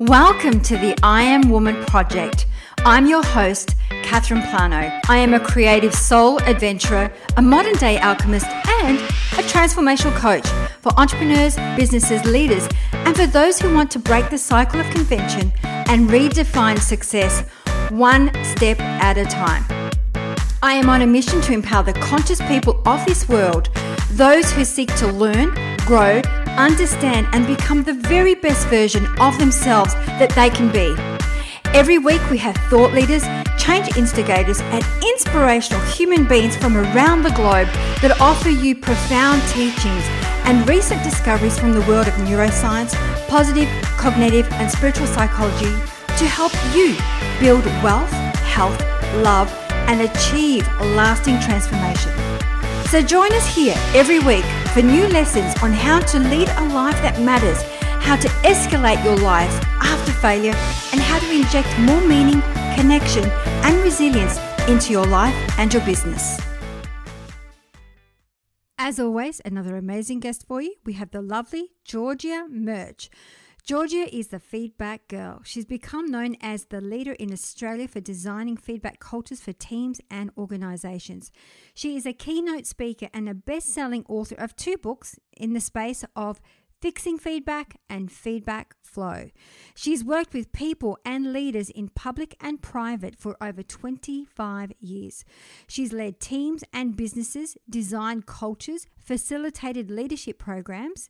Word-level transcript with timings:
Welcome 0.00 0.60
to 0.62 0.76
the 0.76 0.98
I 1.04 1.22
Am 1.22 1.48
Woman 1.48 1.84
Project. 1.84 2.46
I'm 2.78 3.06
your 3.06 3.22
host, 3.22 3.76
Catherine 4.02 4.42
Plano. 4.42 4.90
I 5.08 5.18
am 5.18 5.34
a 5.34 5.38
creative 5.38 5.94
soul 5.94 6.40
adventurer, 6.40 7.12
a 7.36 7.42
modern 7.42 7.74
day 7.74 7.98
alchemist, 7.98 8.46
and 8.46 8.98
a 8.98 9.44
transformational 9.46 10.12
coach 10.16 10.48
for 10.80 10.90
entrepreneurs, 10.98 11.54
businesses, 11.76 12.24
leaders, 12.24 12.68
and 12.92 13.14
for 13.14 13.28
those 13.28 13.60
who 13.60 13.72
want 13.72 13.88
to 13.92 14.00
break 14.00 14.30
the 14.30 14.36
cycle 14.36 14.80
of 14.80 14.90
convention 14.90 15.52
and 15.62 16.10
redefine 16.10 16.80
success 16.80 17.48
one 17.90 18.32
step 18.42 18.80
at 18.80 19.16
a 19.16 19.24
time. 19.24 19.64
I 20.60 20.72
am 20.72 20.90
on 20.90 21.02
a 21.02 21.06
mission 21.06 21.40
to 21.42 21.52
empower 21.52 21.84
the 21.84 21.92
conscious 21.92 22.40
people 22.48 22.82
of 22.84 23.06
this 23.06 23.28
world, 23.28 23.68
those 24.10 24.50
who 24.50 24.64
seek 24.64 24.92
to 24.96 25.06
learn, 25.06 25.54
grow, 25.86 26.20
understand, 26.56 27.26
and 27.32 27.46
become 27.46 27.82
the 27.82 27.92
very 27.92 28.34
best 28.34 28.66
version 28.68 29.06
of 29.20 29.38
themselves 29.38 29.94
that 30.18 30.30
they 30.30 30.50
can 30.50 30.70
be. 30.72 30.94
Every 31.72 31.98
week, 31.98 32.20
we 32.30 32.38
have 32.38 32.56
thought 32.68 32.92
leaders, 32.92 33.24
change 33.58 33.96
instigators, 33.96 34.60
and 34.60 34.84
inspirational 35.02 35.80
human 35.86 36.24
beings 36.26 36.56
from 36.56 36.76
around 36.76 37.22
the 37.22 37.30
globe 37.30 37.66
that 38.00 38.16
offer 38.20 38.48
you 38.48 38.76
profound 38.76 39.42
teachings 39.48 40.04
and 40.46 40.68
recent 40.68 41.02
discoveries 41.02 41.58
from 41.58 41.72
the 41.72 41.80
world 41.82 42.06
of 42.06 42.14
neuroscience, 42.14 42.94
positive, 43.28 43.68
cognitive, 43.96 44.46
and 44.52 44.70
spiritual 44.70 45.06
psychology 45.06 45.72
to 46.18 46.26
help 46.26 46.52
you 46.74 46.96
build 47.40 47.64
wealth, 47.82 48.12
health, 48.44 48.80
love, 49.16 49.52
and 49.88 50.00
achieve 50.00 50.66
lasting 50.94 51.40
transformation. 51.40 52.12
So 52.86 53.02
join 53.02 53.32
us 53.32 53.52
here 53.52 53.74
every 53.94 54.20
week 54.20 54.44
for 54.74 54.82
new 54.82 55.06
lessons 55.06 55.54
on 55.62 55.72
how 55.72 56.00
to 56.00 56.18
lead 56.18 56.48
a 56.48 56.68
life 56.74 57.00
that 57.00 57.20
matters, 57.20 57.62
how 58.02 58.16
to 58.16 58.26
escalate 58.42 59.02
your 59.04 59.16
life 59.18 59.48
after 59.80 60.10
failure, 60.10 60.52
and 60.90 61.00
how 61.00 61.20
to 61.20 61.30
inject 61.32 61.68
more 61.78 62.00
meaning, 62.00 62.42
connection, 62.74 63.24
and 63.62 63.80
resilience 63.84 64.36
into 64.66 64.90
your 64.90 65.06
life 65.06 65.32
and 65.60 65.72
your 65.72 65.84
business. 65.84 66.40
As 68.76 68.98
always, 68.98 69.40
another 69.44 69.76
amazing 69.76 70.18
guest 70.18 70.44
for 70.44 70.60
you. 70.60 70.74
We 70.84 70.94
have 70.94 71.12
the 71.12 71.22
lovely 71.22 71.70
Georgia 71.84 72.48
Murch. 72.50 73.08
Georgia 73.64 74.14
is 74.14 74.28
the 74.28 74.38
feedback 74.38 75.08
girl. 75.08 75.40
She's 75.42 75.64
become 75.64 76.10
known 76.10 76.36
as 76.42 76.66
the 76.66 76.82
leader 76.82 77.12
in 77.12 77.32
Australia 77.32 77.88
for 77.88 77.98
designing 77.98 78.58
feedback 78.58 79.00
cultures 79.00 79.40
for 79.40 79.54
teams 79.54 80.02
and 80.10 80.30
organizations. 80.36 81.32
She 81.72 81.96
is 81.96 82.04
a 82.04 82.12
keynote 82.12 82.66
speaker 82.66 83.08
and 83.14 83.26
a 83.26 83.32
best 83.32 83.72
selling 83.72 84.04
author 84.06 84.34
of 84.34 84.54
two 84.54 84.76
books 84.76 85.18
in 85.34 85.54
the 85.54 85.62
space 85.62 86.04
of 86.14 86.42
fixing 86.82 87.16
feedback 87.16 87.80
and 87.88 88.12
feedback 88.12 88.74
flow. 88.82 89.30
She's 89.74 90.04
worked 90.04 90.34
with 90.34 90.52
people 90.52 90.98
and 91.02 91.32
leaders 91.32 91.70
in 91.70 91.88
public 91.88 92.36
and 92.42 92.60
private 92.60 93.16
for 93.16 93.34
over 93.40 93.62
25 93.62 94.72
years. 94.78 95.24
She's 95.66 95.90
led 95.90 96.20
teams 96.20 96.64
and 96.74 96.98
businesses, 96.98 97.56
designed 97.70 98.26
cultures, 98.26 98.86
facilitated 98.98 99.90
leadership 99.90 100.38
programs 100.38 101.08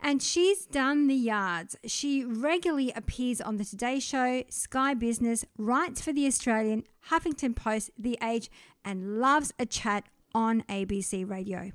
and 0.00 0.22
she's 0.22 0.64
done 0.66 1.06
the 1.06 1.14
yards. 1.14 1.76
She 1.84 2.24
regularly 2.24 2.92
appears 2.94 3.40
on 3.40 3.56
the 3.56 3.64
Today 3.64 3.98
Show, 3.98 4.44
Sky 4.48 4.94
Business, 4.94 5.44
writes 5.56 6.00
for 6.00 6.12
The 6.12 6.26
Australian, 6.26 6.84
Huffington 7.10 7.54
Post, 7.54 7.90
The 7.98 8.18
Age, 8.22 8.50
and 8.84 9.20
loves 9.20 9.52
a 9.58 9.66
chat 9.66 10.04
on 10.34 10.62
ABC 10.62 11.28
Radio. 11.28 11.72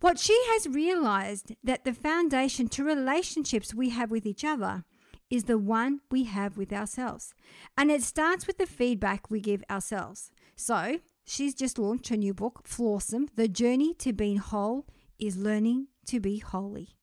What 0.00 0.18
she 0.18 0.38
has 0.48 0.66
realized 0.66 1.54
that 1.64 1.84
the 1.84 1.94
foundation 1.94 2.68
to 2.68 2.84
relationships 2.84 3.74
we 3.74 3.90
have 3.90 4.10
with 4.10 4.26
each 4.26 4.44
other 4.44 4.84
is 5.30 5.44
the 5.44 5.58
one 5.58 6.00
we 6.10 6.24
have 6.24 6.56
with 6.56 6.72
ourselves. 6.72 7.34
And 7.76 7.90
it 7.90 8.02
starts 8.02 8.46
with 8.46 8.58
the 8.58 8.66
feedback 8.66 9.30
we 9.30 9.40
give 9.40 9.64
ourselves. 9.70 10.30
So, 10.54 11.00
she's 11.24 11.54
just 11.54 11.78
launched 11.78 12.08
her 12.08 12.16
new 12.16 12.34
book, 12.34 12.64
Flawsome 12.66 13.28
The 13.34 13.48
Journey 13.48 13.94
to 13.94 14.12
Being 14.12 14.38
Whole 14.38 14.86
is 15.18 15.36
Learning 15.36 15.88
to 16.06 16.20
Be 16.20 16.42
Holey. 16.44 16.95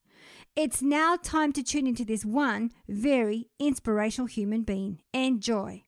It's 0.56 0.84
now 0.84 1.16
time 1.16 1.52
to 1.54 1.64
tune 1.64 1.88
into 1.88 2.06
this 2.06 2.24
one 2.24 2.70
very 2.88 3.50
inspirational 3.58 4.28
human 4.28 4.62
being. 4.62 5.02
Enjoy. 5.12 5.82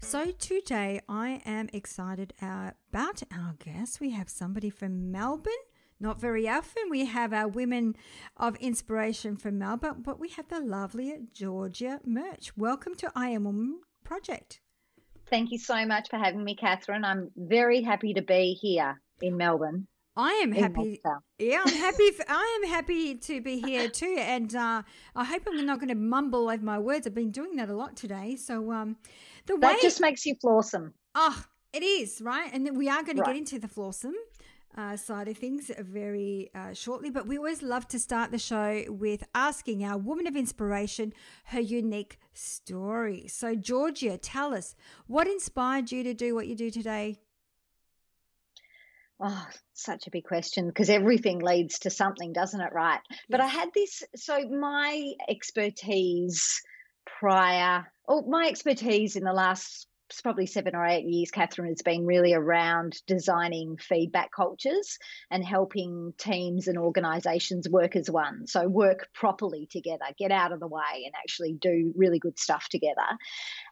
So, 0.00 0.32
today 0.32 1.00
I 1.08 1.40
am 1.46 1.70
excited 1.72 2.34
about 2.42 3.22
our 3.32 3.54
guest. 3.58 4.00
We 4.00 4.10
have 4.10 4.28
somebody 4.28 4.68
from 4.68 5.10
Melbourne. 5.10 5.54
Not 5.98 6.20
very 6.20 6.46
often 6.46 6.90
we 6.90 7.06
have 7.06 7.32
our 7.32 7.48
women 7.48 7.96
of 8.36 8.56
inspiration 8.56 9.38
from 9.38 9.56
Melbourne, 9.56 10.02
but 10.04 10.20
we 10.20 10.28
have 10.28 10.48
the 10.48 10.60
lovely 10.60 11.20
Georgia 11.32 12.00
Murch. 12.04 12.54
Welcome 12.54 12.96
to 12.96 13.10
I 13.16 13.30
Am 13.30 13.44
Woman 13.44 13.80
Project. 14.04 14.60
Thank 15.28 15.50
you 15.50 15.58
so 15.58 15.84
much 15.86 16.08
for 16.08 16.16
having 16.16 16.44
me, 16.44 16.54
Catherine. 16.54 17.04
I'm 17.04 17.30
very 17.36 17.82
happy 17.82 18.14
to 18.14 18.22
be 18.22 18.54
here 18.60 19.00
in 19.20 19.36
Melbourne. 19.36 19.86
I 20.16 20.32
am 20.42 20.52
happy. 20.52 21.00
Yeah, 21.38 21.62
I'm 21.66 21.74
happy. 21.74 22.10
For, 22.16 22.24
I 22.26 22.60
am 22.62 22.70
happy 22.70 23.16
to 23.16 23.40
be 23.42 23.60
here 23.60 23.88
too, 23.88 24.16
and 24.18 24.54
uh, 24.54 24.82
I 25.14 25.24
hope 25.24 25.42
I'm 25.46 25.66
not 25.66 25.78
going 25.78 25.90
to 25.90 25.94
mumble 25.94 26.48
over 26.48 26.64
my 26.64 26.78
words. 26.78 27.06
I've 27.06 27.14
been 27.14 27.30
doing 27.30 27.56
that 27.56 27.68
a 27.68 27.76
lot 27.76 27.96
today. 27.96 28.36
So, 28.36 28.72
um, 28.72 28.96
the 29.44 29.56
way 29.56 29.60
that 29.60 29.82
just 29.82 30.00
makes 30.00 30.24
you 30.24 30.34
flawsome. 30.36 30.92
Oh, 31.14 31.44
it 31.74 31.82
is 31.82 32.22
right, 32.22 32.50
and 32.50 32.78
we 32.78 32.88
are 32.88 33.02
going 33.02 33.16
to 33.16 33.22
right. 33.22 33.34
get 33.34 33.36
into 33.36 33.58
the 33.58 33.68
flawsome 33.68 34.14
uh, 34.76 34.96
side 34.96 35.28
of 35.28 35.36
things 35.38 35.70
very 35.78 36.50
uh, 36.54 36.72
shortly. 36.72 37.10
But 37.10 37.26
we 37.26 37.38
always 37.38 37.62
love 37.62 37.88
to 37.88 37.98
start 37.98 38.30
the 38.30 38.38
show 38.38 38.84
with 38.88 39.24
asking 39.34 39.84
our 39.84 39.98
woman 39.98 40.26
of 40.26 40.36
inspiration 40.36 41.12
her 41.46 41.60
unique 41.60 42.18
story. 42.32 43.26
So, 43.28 43.54
Georgia, 43.54 44.18
tell 44.18 44.54
us 44.54 44.74
what 45.06 45.26
inspired 45.26 45.92
you 45.92 46.02
to 46.02 46.14
do 46.14 46.34
what 46.34 46.46
you 46.46 46.54
do 46.54 46.70
today? 46.70 47.18
Oh, 49.18 49.46
such 49.72 50.06
a 50.06 50.10
big 50.10 50.24
question 50.24 50.66
because 50.66 50.90
everything 50.90 51.38
leads 51.38 51.78
to 51.80 51.90
something, 51.90 52.34
doesn't 52.34 52.60
it? 52.60 52.72
Right. 52.74 53.00
Yes. 53.10 53.20
But 53.30 53.40
I 53.40 53.46
had 53.46 53.70
this, 53.74 54.02
so 54.14 54.38
my 54.48 55.12
expertise 55.26 56.60
prior, 57.18 57.86
or 58.04 58.24
my 58.28 58.46
expertise 58.48 59.16
in 59.16 59.24
the 59.24 59.32
last 59.32 59.86
probably 60.22 60.46
seven 60.46 60.74
or 60.74 60.86
eight 60.86 61.04
years, 61.04 61.30
Catherine 61.30 61.68
has 61.68 61.82
been 61.82 62.06
really 62.06 62.32
around 62.32 63.00
designing 63.06 63.76
feedback 63.76 64.30
cultures 64.32 64.98
and 65.30 65.44
helping 65.44 66.14
teams 66.18 66.68
and 66.68 66.78
organizations 66.78 67.68
work 67.68 67.96
as 67.96 68.10
one. 68.10 68.46
So, 68.46 68.68
work 68.68 69.08
properly 69.12 69.66
together, 69.70 70.04
get 70.18 70.32
out 70.32 70.52
of 70.52 70.60
the 70.60 70.68
way, 70.68 71.04
and 71.04 71.14
actually 71.14 71.54
do 71.54 71.92
really 71.96 72.18
good 72.18 72.38
stuff 72.38 72.68
together. 72.68 73.18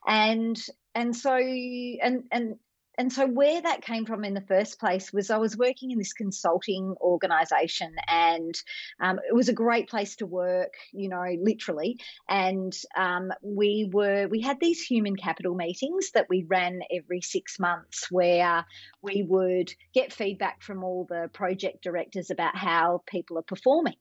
And 0.07 0.61
and 0.95 1.17
so 1.17 1.35
and 1.37 2.25
and 2.31 2.57
and 2.97 3.13
so 3.13 3.27
where 3.27 3.61
that 3.61 3.83
came 3.83 4.07
from 4.07 4.25
in 4.25 4.35
the 4.35 4.41
first 4.41 4.79
place 4.79 5.13
was 5.13 5.31
I 5.31 5.39
was 5.39 5.57
working 5.57 5.91
in 5.91 5.99
this 5.99 6.13
consulting 6.13 6.95
organization 7.01 7.95
and 8.07 8.55
um, 9.01 9.19
it 9.29 9.35
was 9.35 9.49
a 9.49 9.53
great 9.53 9.89
place 9.89 10.17
to 10.17 10.27
work, 10.27 10.75
you 10.93 11.09
know, 11.09 11.25
literally. 11.41 11.99
And 12.29 12.73
um, 12.97 13.33
we 13.43 13.91
were 13.93 14.29
we 14.29 14.41
had 14.41 14.61
these 14.61 14.83
human 14.83 15.17
capital 15.17 15.55
meetings 15.55 16.13
that 16.13 16.29
we 16.29 16.45
ran 16.49 16.81
every 16.95 17.21
six 17.21 17.59
months 17.59 18.11
where 18.11 18.65
we 19.03 19.25
would 19.29 19.73
get 19.93 20.13
feedback 20.13 20.63
from 20.63 20.85
all 20.85 21.07
the 21.09 21.29
project 21.33 21.83
directors 21.83 22.31
about 22.31 22.57
how 22.57 23.03
people 23.07 23.39
are 23.39 23.43
performing 23.43 23.97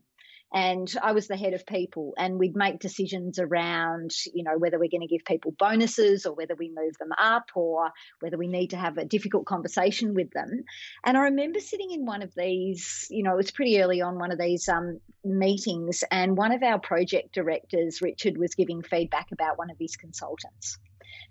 and 0.53 0.94
I 1.02 1.14
was 1.14 1.28
the 1.28 1.36
head 1.36 1.53
of 1.53 1.66
people 1.66 2.14
and 2.18 2.38
we'd 2.38 2.56
make 2.56 2.80
decisions 2.80 3.40
around 3.40 4.14
you 4.34 4.44
know 4.44 4.58
whether 4.58 4.78
we're 4.80 4.90
going 4.90 5.02
to 5.02 5.08
give 5.08 5.25
people 5.25 5.53
bonuses 5.58 6.25
or 6.25 6.34
whether 6.34 6.56
we 6.56 6.69
move 6.69 6.97
them 7.00 7.12
up 7.19 7.50
or 7.56 7.91
whether 8.19 8.38
we 8.38 8.47
need 8.47 8.69
to 8.69 8.78
have 8.78 8.97
a 8.97 9.06
difficult 9.06 9.46
conversation 9.46 10.13
with 10.13 10.31
them. 10.31 10.63
And 11.04 11.18
I 11.18 11.22
remember 11.22 11.60
sitting 11.60 11.92
in 11.92 12.06
one 12.06 12.22
of 12.22 12.33
these 12.36 13.07
you 13.10 13.24
know 13.24 13.33
it 13.33 13.38
was 13.38 13.51
pretty 13.51 13.81
early 13.81 14.01
on 14.01 14.19
one 14.19 14.31
of 14.31 14.39
these 14.39 14.69
um, 14.69 15.00
meetings 15.24 16.04
and 16.12 16.38
one 16.38 16.51
of 16.51 16.63
our 16.63 16.80
project 16.80 17.33
directors 17.33 18.01
Richard 18.01 18.38
was 18.38 18.56
giving 18.56 18.83
feedback 18.83 19.31
about 19.31 19.57
one 19.57 19.69
of 19.69 19.77
his 19.80 19.95
consultants. 19.95 20.77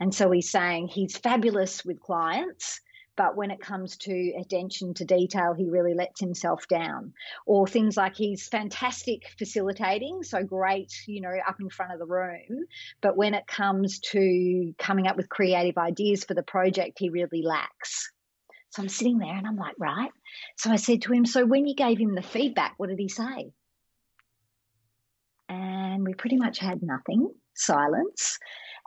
And 0.00 0.14
so 0.14 0.30
he's 0.30 0.50
saying 0.50 0.88
he's 0.88 1.16
fabulous 1.16 1.84
with 1.84 2.00
clients 2.00 2.80
but 3.16 3.36
when 3.36 3.50
it 3.50 3.60
comes 3.60 3.96
to 3.98 4.32
attention 4.40 4.94
to 4.94 5.04
detail, 5.04 5.54
he 5.54 5.68
really 5.68 5.94
lets 5.94 6.20
himself 6.20 6.66
down. 6.68 7.12
Or 7.46 7.66
things 7.66 7.96
like 7.96 8.16
he's 8.16 8.48
fantastic 8.48 9.28
facilitating, 9.38 10.22
so 10.22 10.42
great, 10.42 10.92
you 11.06 11.20
know, 11.20 11.34
up 11.46 11.56
in 11.60 11.68
front 11.68 11.92
of 11.92 11.98
the 11.98 12.06
room. 12.06 12.66
But 13.00 13.16
when 13.16 13.34
it 13.34 13.46
comes 13.46 14.00
to 14.12 14.74
coming 14.78 15.06
up 15.06 15.16
with 15.16 15.28
creative 15.28 15.76
ideas 15.76 16.24
for 16.24 16.34
the 16.34 16.42
project, 16.42 16.98
he 16.98 17.10
really 17.10 17.42
lacks. 17.42 18.10
So 18.70 18.82
I'm 18.82 18.88
sitting 18.88 19.18
there 19.18 19.36
and 19.36 19.46
I'm 19.46 19.56
like, 19.56 19.74
right. 19.78 20.10
So 20.56 20.70
I 20.70 20.76
said 20.76 21.02
to 21.02 21.12
him, 21.12 21.26
So 21.26 21.44
when 21.44 21.66
you 21.66 21.74
gave 21.74 21.98
him 21.98 22.14
the 22.14 22.22
feedback, 22.22 22.74
what 22.78 22.88
did 22.88 22.98
he 22.98 23.08
say? 23.08 23.52
And 25.50 26.06
we 26.06 26.14
pretty 26.14 26.36
much 26.36 26.58
had 26.58 26.82
nothing, 26.82 27.30
silence. 27.54 28.38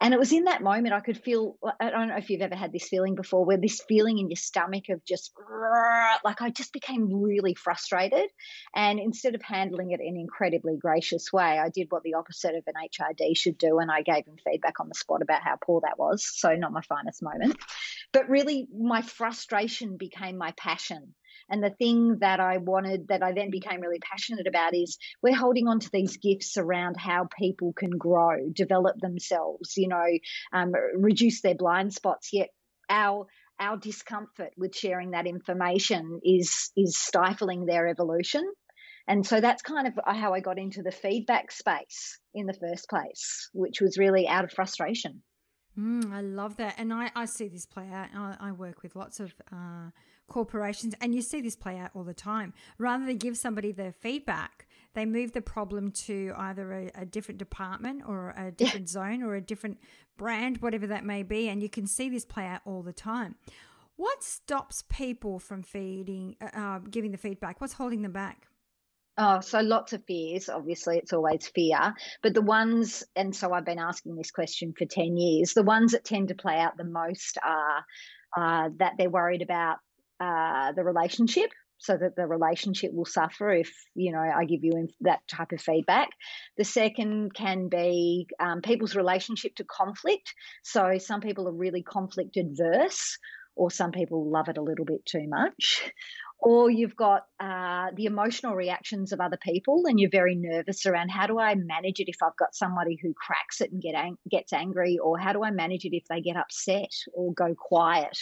And 0.02 0.14
it 0.14 0.20
was 0.20 0.34
in 0.34 0.44
that 0.44 0.62
moment 0.62 0.94
I 0.94 1.00
could 1.00 1.18
feel, 1.18 1.58
I 1.80 1.90
don't 1.90 2.10
know 2.10 2.18
if 2.18 2.30
you've 2.30 2.42
ever 2.42 2.56
had 2.56 2.74
this 2.74 2.90
feeling 2.90 3.16
before, 3.16 3.46
where 3.46 3.58
this 3.58 3.82
feeling 3.88 4.20
in 4.20 4.30
your 4.30 4.36
stomach 4.36 4.90
of 4.90 5.04
just 5.06 5.32
like 6.24 6.42
I 6.42 6.50
just 6.50 6.74
became 6.74 7.22
really 7.22 7.54
frustrated. 7.54 8.30
And 8.76 9.00
instead 9.00 9.36
of 9.36 9.42
handling 9.42 9.92
it 9.92 10.02
in 10.02 10.16
an 10.16 10.20
incredibly 10.20 10.76
gracious 10.78 11.32
way, 11.32 11.60
I 11.60 11.70
did 11.70 11.88
what 11.90 12.04
the 12.04 12.16
opposite 12.16 12.56
of 12.56 12.64
an 12.68 12.74
HRD 12.74 13.38
should 13.38 13.58
do. 13.58 13.80
And 13.80 13.90
I 13.90 14.02
gave 14.02 14.26
him 14.28 14.36
feedback 14.44 14.82
on 14.82 14.90
the 14.90 14.96
spot 14.96 15.22
about 15.22 15.44
how 15.44 15.56
poor 15.64 15.82
that 15.82 15.98
was. 15.98 16.26
So, 16.26 16.56
not 16.56 16.74
my 16.74 16.82
finest 16.82 17.24
moment. 17.24 17.58
But 18.12 18.30
really, 18.30 18.68
my 18.78 19.02
frustration 19.02 19.98
became 19.98 20.38
my 20.38 20.52
passion. 20.58 21.14
And 21.50 21.64
the 21.64 21.70
thing 21.70 22.18
that 22.20 22.40
I 22.40 22.58
wanted, 22.58 23.08
that 23.10 23.24
I 23.24 23.34
then 23.34 23.52
became 23.52 23.82
really 23.82 24.00
passionate 24.00 24.48
about, 24.48 24.76
is 24.76 24.98
we're 25.22 25.36
holding 25.36 25.68
on 25.68 25.80
to 25.80 25.90
these 25.92 26.18
gifts 26.18 26.58
around 26.58 26.96
how 26.98 27.28
people 27.38 27.74
can 27.74 27.92
grow, 27.92 28.50
develop 28.52 28.98
themselves, 29.00 29.78
you 29.78 29.88
know, 29.88 30.06
um, 30.54 30.74
reduce 30.96 31.42
their 31.42 31.56
blind 31.56 31.94
spots. 31.94 32.30
Yet 32.34 32.50
our 32.90 33.28
our 33.60 33.78
discomfort 33.78 34.52
with 34.58 34.76
sharing 34.76 35.12
that 35.12 35.28
information 35.28 36.20
is 36.24 36.72
is 36.76 36.98
stifling 36.98 37.66
their 37.66 37.88
evolution. 37.88 38.44
And 39.08 39.26
so 39.26 39.40
that's 39.40 39.62
kind 39.62 39.88
of 39.88 39.94
how 40.04 40.34
I 40.34 40.40
got 40.40 40.58
into 40.58 40.82
the 40.82 40.92
feedback 40.92 41.52
space 41.52 42.20
in 42.34 42.48
the 42.48 42.58
first 42.60 42.90
place, 42.90 43.50
which 43.54 43.80
was 43.80 44.00
really 44.00 44.28
out 44.28 44.46
of 44.46 44.52
frustration. 44.52 45.22
Mm, 45.80 46.14
I 46.14 46.22
love 46.22 46.58
that. 46.58 46.76
And 46.78 46.94
I, 46.94 47.12
I 47.16 47.26
see 47.26 47.48
this 47.48 47.66
play 47.66 47.90
out. 47.92 48.08
I, 48.16 48.38
I 48.40 48.52
work 48.52 48.82
with 48.82 48.96
lots 48.96 49.20
of 49.20 49.34
uh, 49.52 49.90
corporations, 50.28 50.96
and 51.02 51.14
you 51.14 51.22
see 51.22 51.42
this 51.42 51.56
play 51.56 51.78
out 51.78 51.92
all 51.94 52.04
the 52.04 52.14
time. 52.14 52.54
Rather 52.78 53.06
than 53.06 53.18
give 53.18 53.38
somebody 53.38 53.72
their 53.72 53.92
feedback, 53.92 54.68
they 54.94 55.06
move 55.06 55.34
the 55.34 55.42
problem 55.42 55.92
to 55.92 56.34
either 56.38 56.72
a, 56.72 56.92
a 56.96 57.06
different 57.06 57.38
department 57.38 58.04
or 58.08 58.34
a 58.38 58.52
different 58.58 58.88
yeah. 58.88 58.94
zone 58.94 59.24
or 59.24 59.36
a 59.36 59.42
different 59.42 59.80
brand, 60.18 60.62
whatever 60.62 60.88
that 60.88 61.04
may 61.04 61.24
be. 61.24 61.50
And 61.50 61.62
you 61.62 61.70
can 61.70 61.88
see 61.88 62.10
this 62.10 62.26
play 62.26 62.46
out 62.46 62.62
all 62.66 62.82
the 62.82 62.94
time. 62.94 63.36
What 63.98 64.24
stops 64.24 64.84
people 64.90 65.40
from 65.40 65.64
feeding, 65.64 66.36
uh, 66.42 66.50
uh 66.54 66.80
giving 66.80 67.12
the 67.12 67.18
feedback? 67.18 67.62
What's 67.62 67.74
holding 67.74 68.02
them 68.02 68.12
back? 68.12 68.48
Oh, 69.18 69.40
so 69.40 69.62
lots 69.62 69.94
of 69.94 70.04
fears. 70.06 70.50
Obviously, 70.50 70.98
it's 70.98 71.14
always 71.14 71.48
fear. 71.48 71.94
But 72.22 72.34
the 72.34 72.42
ones, 72.42 73.04
and 73.16 73.34
so 73.34 73.54
I've 73.54 73.66
been 73.66 73.80
asking 73.80 74.16
this 74.16 74.32
question 74.32 74.74
for 74.78 74.86
10 74.86 75.16
years, 75.16 75.54
the 75.54 75.64
ones 75.64 75.94
that 75.94 76.04
tend 76.04 76.30
to 76.30 76.36
play 76.36 76.60
out 76.60 76.78
the 76.78 76.84
most 76.84 77.38
are 77.44 77.86
uh, 78.36 78.70
that 78.80 78.94
they're 78.98 79.10
worried 79.10 79.42
about 79.42 79.78
uh, 80.20 80.74
the 80.74 80.84
relationship 80.84 81.50
so 81.78 81.98
that 81.98 82.16
the 82.16 82.26
relationship 82.26 82.92
will 82.94 83.06
suffer 83.06 83.52
if 83.52 83.70
you 83.96 84.14
know 84.14 84.20
i 84.20 84.46
give 84.46 84.64
you 84.64 84.88
that 85.02 85.20
type 85.28 85.52
of 85.52 85.60
feedback 85.60 86.08
the 86.58 86.64
second 86.64 87.34
can 87.34 87.68
be 87.68 88.26
um, 88.40 88.62
people's 88.62 88.96
relationship 88.96 89.54
to 89.56 89.66
conflict 89.66 90.34
so 90.64 90.98
some 90.98 91.20
people 91.20 91.48
are 91.50 91.54
really 91.54 91.84
conflict 91.84 92.38
adverse 92.38 93.18
or 93.56 93.70
some 93.70 93.92
people 93.92 94.30
love 94.30 94.48
it 94.48 94.58
a 94.58 94.64
little 94.64 94.86
bit 94.86 95.06
too 95.06 95.26
much 95.28 95.92
or 96.40 96.70
you've 96.70 96.96
got 96.96 97.24
uh, 97.40 97.88
the 97.96 98.06
emotional 98.06 98.56
reactions 98.56 99.12
of 99.12 99.20
other 99.20 99.38
people 99.42 99.84
and 99.86 100.00
you're 100.00 100.10
very 100.10 100.36
nervous 100.36 100.86
around 100.86 101.10
how 101.10 101.28
do 101.28 101.40
i 101.40 101.56
manage 101.56 102.00
it 102.00 102.10
if 102.10 102.18
i've 102.24 102.38
got 102.38 102.56
somebody 102.56 102.98
who 103.02 103.14
cracks 103.14 103.62
it 103.62 103.72
and 103.72 103.82
get 103.82 103.96
ang- 103.96 104.18
gets 104.30 104.54
angry? 104.54 104.98
or 104.98 105.18
how 105.18 105.34
do 105.34 105.44
i 105.44 105.52
manage 105.52 105.86
it 105.86 105.96
if 105.96 106.04
they 106.10 106.22
get 106.22 106.38
upset 106.38 106.92
or 107.14 107.34
go 107.34 107.56
quiet? 107.56 108.18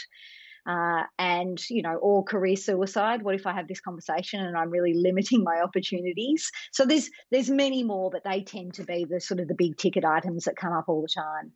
Uh, 0.65 1.03
and 1.19 1.59
you 1.69 1.81
know 1.81 1.95
or 1.95 2.23
career 2.23 2.55
suicide. 2.55 3.21
What 3.21 3.35
if 3.35 3.45
i 3.45 3.51
have 3.51 3.67
this 3.67 3.81
conversation 3.81 4.39
and 4.39 4.55
i'm 4.55 4.69
really 4.69 4.93
limiting 4.93 5.43
my 5.43 5.59
opportunities? 5.61 6.49
So 6.71 6.85
there's 6.85 7.09
there's 7.31 7.49
many 7.49 7.83
more 7.83 8.09
but 8.09 8.23
they 8.23 8.43
tend 8.43 8.75
to 8.75 8.85
be 8.85 9.03
the 9.03 9.19
sort 9.19 9.41
of 9.41 9.49
the 9.49 9.55
big 9.55 9.75
ticket 9.75 10.05
items 10.05 10.45
that 10.45 10.55
come 10.55 10.71
up 10.71 10.85
all 10.87 11.01
the 11.01 11.13
time 11.13 11.51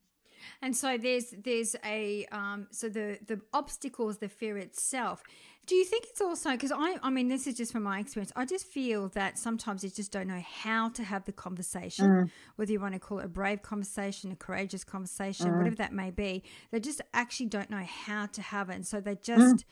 and 0.62 0.76
so 0.76 0.98
there's 0.98 1.34
there's 1.44 1.76
a 1.86 2.26
um, 2.32 2.68
so 2.72 2.90
the 2.90 3.20
the 3.26 3.40
obstacles 3.54 4.18
the 4.18 4.30
fear 4.30 4.58
itself 4.58 5.24
do 5.66 5.76
you 5.76 5.84
think 5.84 6.06
it's 6.10 6.22
also 6.22 6.52
because 6.52 6.72
I 6.72 6.98
I 7.04 7.10
mean 7.10 7.28
this 7.28 7.46
is 7.46 7.56
just 7.56 7.72
from 7.72 7.84
my 7.84 8.00
experience 8.00 8.32
I 8.36 8.46
just 8.46 8.66
feel 8.66 9.10
that 9.10 9.38
sometimes 9.38 9.84
you 9.84 9.90
just 9.90 10.12
don't 10.12 10.28
know 10.28 10.42
how 10.64 10.90
to 10.90 11.04
have 11.04 11.26
the 11.26 11.32
conversation 11.32 12.06
mm. 12.06 12.30
whether 12.56 12.72
you 12.72 12.80
want 12.80 12.94
to 12.94 13.00
call 13.00 13.20
it 13.20 13.26
a 13.26 13.30
brave 13.30 13.62
conversation 13.62 14.32
a 14.32 14.36
courageous 14.36 14.84
conversation 14.84 15.48
mm. 15.48 15.58
whatever 15.58 15.76
that 15.76 15.94
may 15.94 16.10
be 16.10 16.44
they 16.72 16.80
just 16.80 17.02
actually 17.14 17.48
don't 17.48 17.70
know 17.70 17.86
how 18.06 18.26
to 18.28 18.42
have 18.42 18.70
it 18.70 18.76
and 18.76 18.88
so 18.88 19.00
they 19.00 19.16
just 19.16 19.58
mm. 19.58 19.64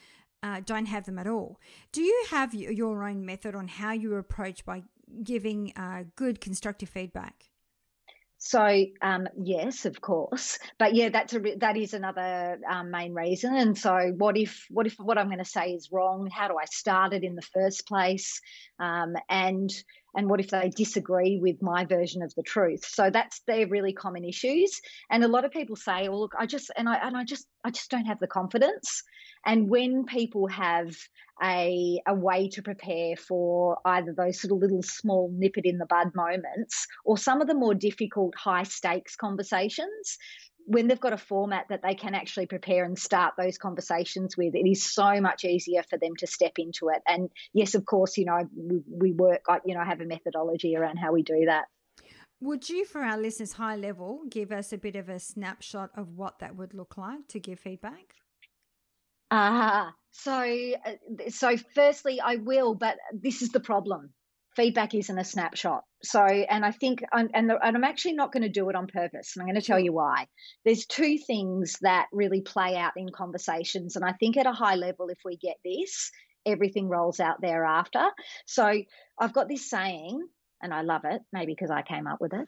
uh, 0.43 0.61
don't 0.65 0.87
have 0.87 1.05
them 1.05 1.17
at 1.17 1.27
all 1.27 1.59
do 1.91 2.01
you 2.01 2.25
have 2.29 2.53
your 2.53 3.03
own 3.03 3.25
method 3.25 3.55
on 3.55 3.67
how 3.67 3.91
you 3.91 4.15
approach 4.15 4.65
by 4.65 4.83
giving 5.23 5.71
uh, 5.75 6.03
good 6.15 6.41
constructive 6.41 6.89
feedback 6.89 7.45
so 8.45 8.85
um, 9.01 9.27
yes, 9.41 9.85
of 9.85 9.99
course, 10.01 10.59
but 10.77 10.93
yeah, 10.93 11.09
that's 11.09 11.33
a 11.33 11.39
that 11.57 11.77
is 11.77 11.95
another 11.95 12.59
um, 12.69 12.91
main 12.91 13.15
reason. 13.15 13.55
And 13.55 13.75
so, 13.75 14.13
what 14.15 14.37
if 14.37 14.67
what 14.69 14.85
if 14.85 14.99
what 14.99 15.17
I'm 15.17 15.29
going 15.29 15.39
to 15.39 15.45
say 15.45 15.71
is 15.71 15.89
wrong? 15.91 16.29
How 16.31 16.47
do 16.47 16.55
I 16.55 16.65
start 16.65 17.13
it 17.13 17.23
in 17.23 17.33
the 17.33 17.41
first 17.41 17.87
place? 17.87 18.39
Um, 18.79 19.15
and 19.29 19.71
and 20.15 20.29
what 20.29 20.39
if 20.39 20.49
they 20.49 20.69
disagree 20.69 21.39
with 21.41 21.61
my 21.61 21.85
version 21.85 22.21
of 22.21 22.33
the 22.35 22.43
truth? 22.43 22.85
So 22.85 23.09
that's 23.09 23.41
they're 23.47 23.67
really 23.67 23.93
common 23.93 24.23
issues. 24.23 24.79
And 25.09 25.23
a 25.23 25.27
lot 25.27 25.45
of 25.45 25.51
people 25.51 25.75
say, 25.75 26.07
"Well, 26.09 26.21
look, 26.21 26.33
I 26.37 26.45
just 26.45 26.71
and 26.75 26.87
I 26.87 26.95
and 26.95 27.15
I 27.17 27.23
just 27.23 27.47
I 27.63 27.71
just 27.71 27.91
don't 27.91 28.05
have 28.05 28.19
the 28.19 28.27
confidence." 28.27 29.03
And 29.45 29.69
when 29.69 30.05
people 30.05 30.47
have 30.47 30.95
a, 31.43 32.01
a 32.07 32.15
way 32.15 32.49
to 32.49 32.63
prepare 32.63 33.15
for 33.15 33.77
either 33.85 34.13
those 34.15 34.41
sort 34.41 34.53
of 34.53 34.59
little 34.59 34.81
small 34.81 35.29
nip 35.33 35.57
it 35.57 35.65
in 35.65 35.77
the 35.77 35.85
bud 35.85 36.11
moments 36.15 36.87
or 37.03 37.17
some 37.17 37.41
of 37.41 37.47
the 37.47 37.53
more 37.53 37.73
difficult 37.75 38.33
high 38.35 38.63
stakes 38.63 39.15
conversations, 39.15 40.17
when 40.65 40.87
they've 40.87 40.99
got 40.99 41.13
a 41.13 41.17
format 41.17 41.67
that 41.69 41.81
they 41.81 41.95
can 41.95 42.15
actually 42.15 42.47
prepare 42.47 42.83
and 42.83 42.97
start 42.97 43.35
those 43.37 43.57
conversations 43.57 44.35
with, 44.35 44.55
it 44.55 44.67
is 44.67 44.83
so 44.83 45.21
much 45.21 45.45
easier 45.45 45.83
for 45.89 45.97
them 45.97 46.15
to 46.17 46.27
step 46.27 46.53
into 46.57 46.89
it. 46.89 47.01
And 47.07 47.29
yes, 47.53 47.75
of 47.75 47.85
course, 47.85 48.17
you 48.17 48.25
know, 48.25 48.47
we, 48.55 48.81
we 48.87 49.11
work, 49.11 49.45
you 49.65 49.75
know, 49.75 49.81
I 49.81 49.85
have 49.85 50.01
a 50.01 50.05
methodology 50.05 50.75
around 50.75 50.97
how 50.97 51.13
we 51.13 51.23
do 51.23 51.45
that. 51.45 51.65
Would 52.41 52.69
you, 52.69 52.85
for 52.85 53.01
our 53.01 53.17
listeners, 53.17 53.53
high 53.53 53.75
level, 53.75 54.23
give 54.29 54.51
us 54.51 54.73
a 54.73 54.77
bit 54.77 54.95
of 54.95 55.07
a 55.07 55.19
snapshot 55.19 55.91
of 55.95 56.09
what 56.09 56.39
that 56.39 56.55
would 56.55 56.73
look 56.73 56.97
like 56.97 57.27
to 57.29 57.39
give 57.39 57.59
feedback? 57.59 58.15
Ah, 59.31 59.87
uh, 59.87 59.91
so 60.11 60.73
so 61.29 61.57
firstly, 61.73 62.21
I 62.21 62.35
will, 62.35 62.75
but 62.75 62.97
this 63.13 63.41
is 63.41 63.49
the 63.49 63.59
problem. 63.59 64.11
Feedback 64.55 64.93
isn't 64.93 65.17
a 65.17 65.23
snapshot. 65.23 65.83
So, 66.03 66.23
and 66.23 66.63
I 66.63 66.71
think, 66.71 67.03
I'm, 67.11 67.29
and, 67.33 67.49
the, 67.49 67.57
and 67.61 67.75
I'm 67.75 67.83
actually 67.83 68.13
not 68.13 68.31
going 68.31 68.43
to 68.43 68.49
do 68.49 68.69
it 68.69 68.75
on 68.75 68.87
purpose. 68.87 69.33
And 69.35 69.41
I'm 69.41 69.47
going 69.47 69.59
to 69.59 69.65
tell 69.65 69.79
mm. 69.79 69.85
you 69.85 69.93
why. 69.93 70.27
There's 70.63 70.85
two 70.85 71.17
things 71.17 71.77
that 71.81 72.07
really 72.13 72.41
play 72.41 72.75
out 72.75 72.93
in 72.95 73.09
conversations, 73.09 73.95
and 73.95 74.05
I 74.05 74.13
think 74.13 74.37
at 74.37 74.45
a 74.45 74.51
high 74.51 74.75
level, 74.75 75.09
if 75.09 75.19
we 75.25 75.37
get 75.37 75.57
this, 75.63 76.11
everything 76.45 76.87
rolls 76.87 77.19
out 77.19 77.41
thereafter. 77.41 78.05
So, 78.45 78.71
I've 79.19 79.33
got 79.33 79.49
this 79.49 79.69
saying, 79.69 80.25
and 80.61 80.73
I 80.73 80.81
love 80.81 81.01
it, 81.05 81.21
maybe 81.33 81.53
because 81.53 81.71
I 81.71 81.81
came 81.81 82.07
up 82.07 82.21
with 82.21 82.33
it, 82.33 82.47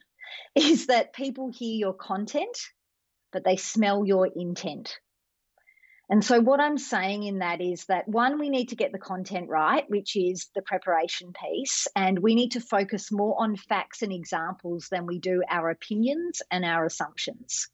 is 0.56 0.88
that 0.88 1.14
people 1.14 1.52
hear 1.54 1.76
your 1.76 1.94
content, 1.94 2.58
but 3.32 3.44
they 3.44 3.58
smell 3.58 4.06
your 4.06 4.28
intent. 4.34 4.98
And 6.10 6.24
so, 6.24 6.40
what 6.40 6.62
I'm 6.62 6.78
saying 6.78 7.24
in 7.24 7.40
that 7.40 7.60
is 7.60 7.86
that 7.86 8.08
one, 8.08 8.40
we 8.40 8.50
need 8.50 8.70
to 8.70 8.78
get 8.78 8.94
the 8.94 8.98
content 8.98 9.50
right, 9.50 9.84
which 9.90 10.16
is 10.16 10.50
the 10.56 10.62
preparation 10.62 11.34
piece, 11.34 11.86
and 11.98 12.20
we 12.20 12.34
need 12.34 12.52
to 12.52 12.62
focus 12.62 13.12
more 13.12 13.36
on 13.42 13.58
facts 13.58 14.02
and 14.02 14.14
examples 14.14 14.88
than 14.90 15.06
we 15.06 15.20
do 15.20 15.44
our 15.50 15.70
opinions 15.70 16.42
and 16.50 16.64
our 16.64 16.86
assumptions. 16.86 17.68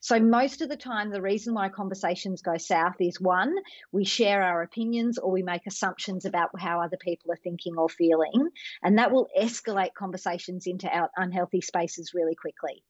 So, 0.00 0.20
most 0.20 0.60
of 0.60 0.68
the 0.68 0.76
time, 0.76 1.10
the 1.10 1.22
reason 1.22 1.54
why 1.54 1.70
conversations 1.70 2.42
go 2.42 2.58
south 2.58 2.96
is 3.00 3.20
one, 3.20 3.54
we 3.90 4.04
share 4.04 4.42
our 4.42 4.62
opinions 4.62 5.16
or 5.16 5.30
we 5.30 5.42
make 5.42 5.66
assumptions 5.66 6.26
about 6.26 6.50
how 6.58 6.80
other 6.80 6.98
people 6.98 7.32
are 7.32 7.36
thinking 7.36 7.78
or 7.78 7.88
feeling, 7.88 8.50
and 8.82 8.98
that 8.98 9.12
will 9.12 9.28
escalate 9.38 9.94
conversations 9.94 10.66
into 10.66 10.94
our 10.94 11.10
unhealthy 11.16 11.62
spaces 11.62 12.12
really 12.12 12.34
quickly. 12.34 12.82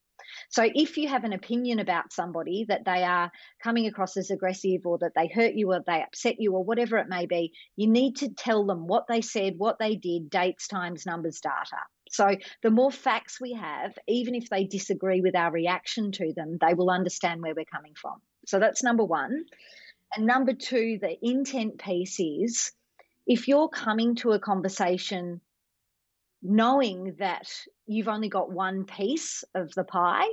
So 0.51 0.69
if 0.73 0.97
you 0.97 1.09
have 1.09 1.25
an 1.25 1.33
opinion 1.33 1.79
about 1.79 2.13
somebody 2.13 2.67
that 2.69 2.85
they 2.85 3.03
are 3.05 3.31
coming 3.63 3.87
across 3.87 4.17
as 4.17 4.31
aggressive 4.31 4.83
or 4.85 4.99
that 4.99 5.13
they 5.15 5.29
hurt 5.29 5.55
you 5.55 5.73
or 5.73 5.83
they 5.87 6.03
upset 6.03 6.37
you 6.39 6.55
or 6.55 6.65
whatever 6.65 6.99
it 6.99 7.09
may 7.09 7.27
be, 7.27 7.53
you 7.77 7.89
need 7.89 8.17
to 8.17 8.29
tell 8.29 8.67
them 8.67 8.87
what 8.87 9.05
they 9.09 9.21
said, 9.21 9.55
what 9.57 9.79
they 9.79 9.97
did, 9.97 10.31
dates, 10.31 10.69
times, 10.69 11.07
numbers, 11.07 11.41
data. 11.41 11.83
So 12.11 12.37
the 12.63 12.71
more 12.71 12.91
facts 12.91 13.41
we 13.41 13.53
have, 13.53 13.93
even 14.07 14.35
if 14.35 14.49
they 14.49 14.65
disagree 14.65 15.21
with 15.21 15.37
our 15.37 15.53
reaction 15.53 16.13
to 16.13 16.33
them, 16.35 16.59
they 16.61 16.75
will 16.75 16.91
understand 16.91 17.43
where 17.43 17.55
we're 17.55 17.65
coming 17.65 17.95
from. 18.01 18.21
So 18.47 18.59
that's 18.59 18.83
number 18.83 19.05
one. 19.05 19.45
And 20.17 20.27
number 20.27 20.55
two, 20.55 20.99
the 21.01 21.17
intent 21.21 21.79
piece 21.79 22.19
is 22.19 22.73
if 23.27 23.47
you're 23.47 23.69
coming 23.69 24.15
to 24.17 24.33
a 24.33 24.39
conversation 24.39 25.43
knowing 26.43 27.17
that 27.19 27.49
you've 27.87 28.09
only 28.09 28.29
got 28.29 28.51
one 28.51 28.85
piece 28.85 29.45
of 29.55 29.73
the 29.75 29.85
pie 29.85 30.29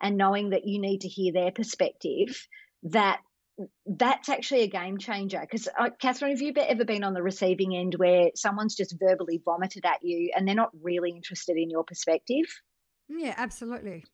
and 0.00 0.16
knowing 0.16 0.50
that 0.50 0.66
you 0.66 0.80
need 0.80 1.02
to 1.02 1.08
hear 1.08 1.32
their 1.32 1.52
perspective, 1.52 2.46
that 2.84 3.20
that's 3.86 4.28
actually 4.28 4.62
a 4.62 4.68
game 4.68 4.98
changer. 4.98 5.38
Because, 5.40 5.68
uh, 5.78 5.90
Catherine, 6.00 6.32
have 6.32 6.42
you 6.42 6.52
ever 6.56 6.84
been 6.84 7.04
on 7.04 7.14
the 7.14 7.22
receiving 7.22 7.76
end 7.76 7.94
where 7.94 8.30
someone's 8.34 8.74
just 8.74 8.96
verbally 8.98 9.40
vomited 9.44 9.84
at 9.84 10.02
you 10.02 10.32
and 10.34 10.46
they're 10.46 10.54
not 10.54 10.70
really 10.82 11.10
interested 11.10 11.56
in 11.56 11.70
your 11.70 11.84
perspective? 11.84 12.46
Yeah, 13.08 13.34
absolutely. 13.36 14.04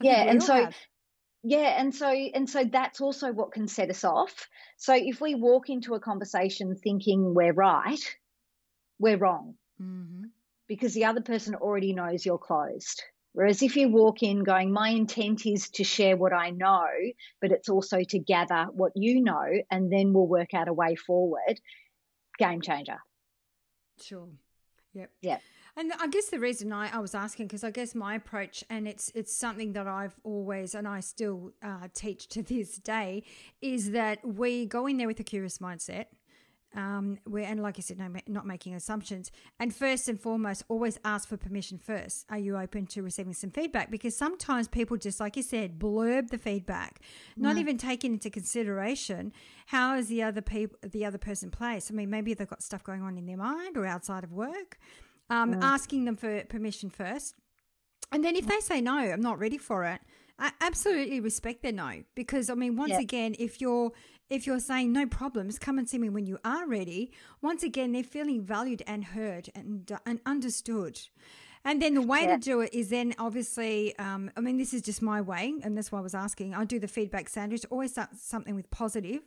I 0.00 0.04
yeah, 0.04 0.22
and 0.22 0.42
so. 0.42 0.54
Have. 0.54 0.76
yeah 1.44 1.80
and 1.80 1.94
so 1.94 2.08
and 2.08 2.50
so 2.50 2.64
that's 2.64 3.00
also 3.00 3.32
what 3.32 3.52
can 3.52 3.68
set 3.68 3.90
us 3.90 4.02
off 4.02 4.48
so 4.76 4.92
if 4.92 5.20
we 5.20 5.36
walk 5.36 5.70
into 5.70 5.94
a 5.94 6.00
conversation 6.00 6.74
thinking 6.74 7.32
we're 7.32 7.52
right 7.52 8.16
we're 8.98 9.16
wrong 9.16 9.54
mm-hmm. 9.80 10.24
Because 10.68 10.94
the 10.94 11.06
other 11.06 11.20
person 11.20 11.54
already 11.54 11.92
knows 11.92 12.24
you're 12.24 12.38
closed. 12.38 13.02
Whereas 13.32 13.62
if 13.62 13.76
you 13.76 13.88
walk 13.88 14.22
in 14.22 14.42
going 14.42 14.72
my 14.72 14.90
intent 14.90 15.46
is 15.46 15.68
to 15.70 15.84
share 15.84 16.16
what 16.16 16.32
i 16.32 16.50
know 16.50 16.86
but 17.40 17.52
it's 17.52 17.68
also 17.68 18.02
to 18.02 18.18
gather 18.18 18.66
what 18.72 18.92
you 18.96 19.22
know 19.22 19.46
and 19.70 19.92
then 19.92 20.12
we'll 20.12 20.26
work 20.26 20.54
out 20.54 20.66
a 20.66 20.72
way 20.72 20.96
forward 20.96 21.60
game 22.38 22.62
changer. 22.62 22.98
Sure. 24.00 24.28
Yep. 24.94 25.10
Yep. 25.20 25.42
And 25.76 25.92
I 26.00 26.08
guess 26.08 26.28
the 26.28 26.40
reason 26.40 26.72
I, 26.72 26.90
I 26.92 26.98
was 26.98 27.14
asking 27.14 27.46
because 27.46 27.62
I 27.62 27.70
guess 27.70 27.94
my 27.94 28.14
approach 28.14 28.64
and 28.70 28.88
it's 28.88 29.12
it's 29.14 29.32
something 29.32 29.74
that 29.74 29.86
I've 29.86 30.18
always 30.24 30.74
and 30.74 30.88
I 30.88 31.00
still 31.00 31.52
uh, 31.62 31.88
teach 31.92 32.28
to 32.30 32.42
this 32.42 32.78
day 32.78 33.22
is 33.60 33.92
that 33.92 34.26
we 34.26 34.66
go 34.66 34.86
in 34.86 34.96
there 34.96 35.06
with 35.06 35.20
a 35.20 35.24
curious 35.24 35.58
mindset. 35.58 36.06
Um, 36.74 37.18
we 37.26 37.44
and 37.44 37.60
like 37.62 37.78
I 37.78 37.80
said, 37.80 37.98
no, 37.98 38.08
not 38.26 38.46
making 38.46 38.74
assumptions. 38.74 39.30
And 39.58 39.74
first 39.74 40.08
and 40.08 40.20
foremost, 40.20 40.64
always 40.68 40.98
ask 41.04 41.28
for 41.28 41.36
permission 41.36 41.78
first. 41.78 42.26
Are 42.28 42.38
you 42.38 42.56
open 42.56 42.86
to 42.88 43.02
receiving 43.02 43.32
some 43.32 43.50
feedback? 43.50 43.90
Because 43.90 44.16
sometimes 44.16 44.68
people 44.68 44.96
just, 44.96 45.18
like 45.18 45.36
you 45.36 45.42
said, 45.42 45.78
blurb 45.78 46.28
the 46.28 46.38
feedback, 46.38 47.00
not 47.36 47.56
mm. 47.56 47.60
even 47.60 47.78
taking 47.78 48.12
into 48.12 48.30
consideration 48.30 49.32
how 49.66 49.96
is 49.96 50.08
the 50.08 50.22
other 50.22 50.42
people, 50.42 50.78
the 50.82 51.04
other 51.04 51.18
person 51.18 51.50
placed. 51.50 51.90
I 51.90 51.94
mean, 51.94 52.10
maybe 52.10 52.34
they've 52.34 52.46
got 52.46 52.62
stuff 52.62 52.84
going 52.84 53.02
on 53.02 53.16
in 53.16 53.26
their 53.26 53.36
mind 53.36 53.76
or 53.76 53.86
outside 53.86 54.24
of 54.24 54.32
work 54.32 54.78
um, 55.30 55.54
mm. 55.54 55.62
asking 55.62 56.04
them 56.04 56.16
for 56.16 56.44
permission 56.44 56.90
first. 56.90 57.34
And 58.12 58.24
then 58.24 58.36
if 58.36 58.46
they 58.46 58.60
say 58.60 58.80
no, 58.80 58.96
I'm 58.96 59.20
not 59.20 59.38
ready 59.38 59.58
for 59.58 59.84
it, 59.84 60.00
I 60.38 60.52
absolutely 60.60 61.20
respect 61.20 61.62
their 61.62 61.72
no 61.72 62.02
because 62.14 62.48
I 62.48 62.54
mean 62.54 62.76
once 62.76 62.92
yeah. 62.92 63.00
again 63.00 63.34
if 63.38 63.60
you're 63.60 63.92
if 64.30 64.46
you're 64.46 64.60
saying 64.60 64.92
no 64.92 65.06
problems 65.06 65.58
come 65.58 65.78
and 65.78 65.88
see 65.88 65.98
me 65.98 66.08
when 66.08 66.26
you 66.26 66.38
are 66.44 66.66
ready 66.66 67.12
once 67.42 67.62
again 67.62 67.92
they're 67.92 68.04
feeling 68.04 68.42
valued 68.42 68.82
and 68.86 69.04
heard 69.04 69.50
and 69.54 69.90
and 70.06 70.20
understood 70.24 71.00
and 71.64 71.82
then 71.82 71.94
the 71.94 72.02
way 72.02 72.22
yeah. 72.22 72.36
to 72.36 72.38
do 72.38 72.60
it 72.60 72.72
is 72.72 72.90
then 72.90 73.14
obviously, 73.18 73.96
um, 73.98 74.30
I 74.36 74.40
mean, 74.40 74.58
this 74.58 74.72
is 74.72 74.82
just 74.82 75.02
my 75.02 75.20
way, 75.20 75.54
and 75.62 75.76
that's 75.76 75.90
why 75.90 75.98
I 75.98 76.02
was 76.02 76.14
asking. 76.14 76.54
I 76.54 76.64
do 76.64 76.78
the 76.78 76.88
feedback 76.88 77.28
sandwich, 77.28 77.64
always 77.70 77.92
start 77.92 78.10
something 78.16 78.54
with 78.54 78.70
positive, 78.70 79.20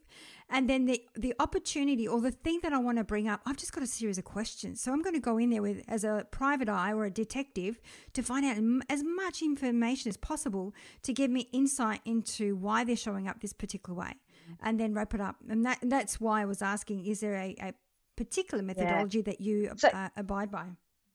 and 0.49 0.69
then 0.69 0.85
the 0.85 1.03
the 1.15 1.33
opportunity 1.39 2.07
or 2.07 2.21
the 2.21 2.31
thing 2.31 2.59
that 2.63 2.73
I 2.73 2.77
want 2.77 2.97
to 2.97 3.03
bring 3.03 3.27
up. 3.27 3.41
I've 3.45 3.57
just 3.57 3.73
got 3.73 3.83
a 3.83 3.87
series 3.87 4.17
of 4.17 4.23
questions, 4.23 4.81
so 4.81 4.91
I'm 4.91 5.01
going 5.01 5.15
to 5.15 5.21
go 5.21 5.37
in 5.37 5.49
there 5.49 5.61
with 5.61 5.83
as 5.87 6.03
a 6.03 6.25
private 6.31 6.69
eye 6.69 6.93
or 6.93 7.05
a 7.05 7.11
detective 7.11 7.79
to 8.13 8.21
find 8.21 8.45
out 8.45 8.57
as 8.89 9.03
much 9.03 9.41
information 9.41 10.09
as 10.09 10.17
possible 10.17 10.73
to 11.03 11.13
give 11.13 11.29
me 11.29 11.47
insight 11.51 12.01
into 12.05 12.55
why 12.55 12.83
they're 12.83 12.95
showing 12.95 13.27
up 13.27 13.41
this 13.41 13.53
particular 13.53 13.97
way, 13.97 14.13
and 14.61 14.79
then 14.79 14.93
wrap 14.93 15.13
it 15.13 15.21
up. 15.21 15.35
And 15.49 15.65
that 15.65 15.79
that's 15.83 16.19
why 16.19 16.41
I 16.41 16.45
was 16.45 16.61
asking: 16.61 17.05
Is 17.05 17.19
there 17.19 17.35
a, 17.35 17.55
a 17.61 17.73
particular 18.15 18.63
methodology 18.63 19.19
yeah. 19.19 19.23
that 19.25 19.41
you 19.41 19.71
so, 19.77 19.89
uh, 19.89 20.09
abide 20.15 20.51
by? 20.51 20.65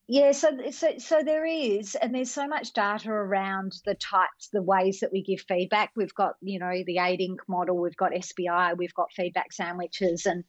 Yeah, 0.08 0.30
so, 0.32 0.50
so 0.70 0.98
so 0.98 1.22
there 1.25 1.44
is, 1.44 1.96
and 1.96 2.14
there's 2.14 2.30
so 2.30 2.46
much 2.46 2.72
data 2.72 3.10
around 3.10 3.72
the 3.84 3.94
types, 3.96 4.48
the 4.52 4.62
ways 4.62 5.00
that 5.00 5.10
we 5.12 5.25
give 5.25 5.40
feedback. 5.48 5.90
We've 5.96 6.14
got, 6.14 6.34
you 6.40 6.60
know, 6.60 6.72
the 6.86 6.98
eight 6.98 7.20
ink 7.20 7.40
model, 7.48 7.76
we've 7.76 7.96
got 7.96 8.12
SBI, 8.12 8.76
we've 8.78 8.94
got 8.94 9.12
feedback 9.12 9.52
sandwiches, 9.52 10.26
and 10.26 10.44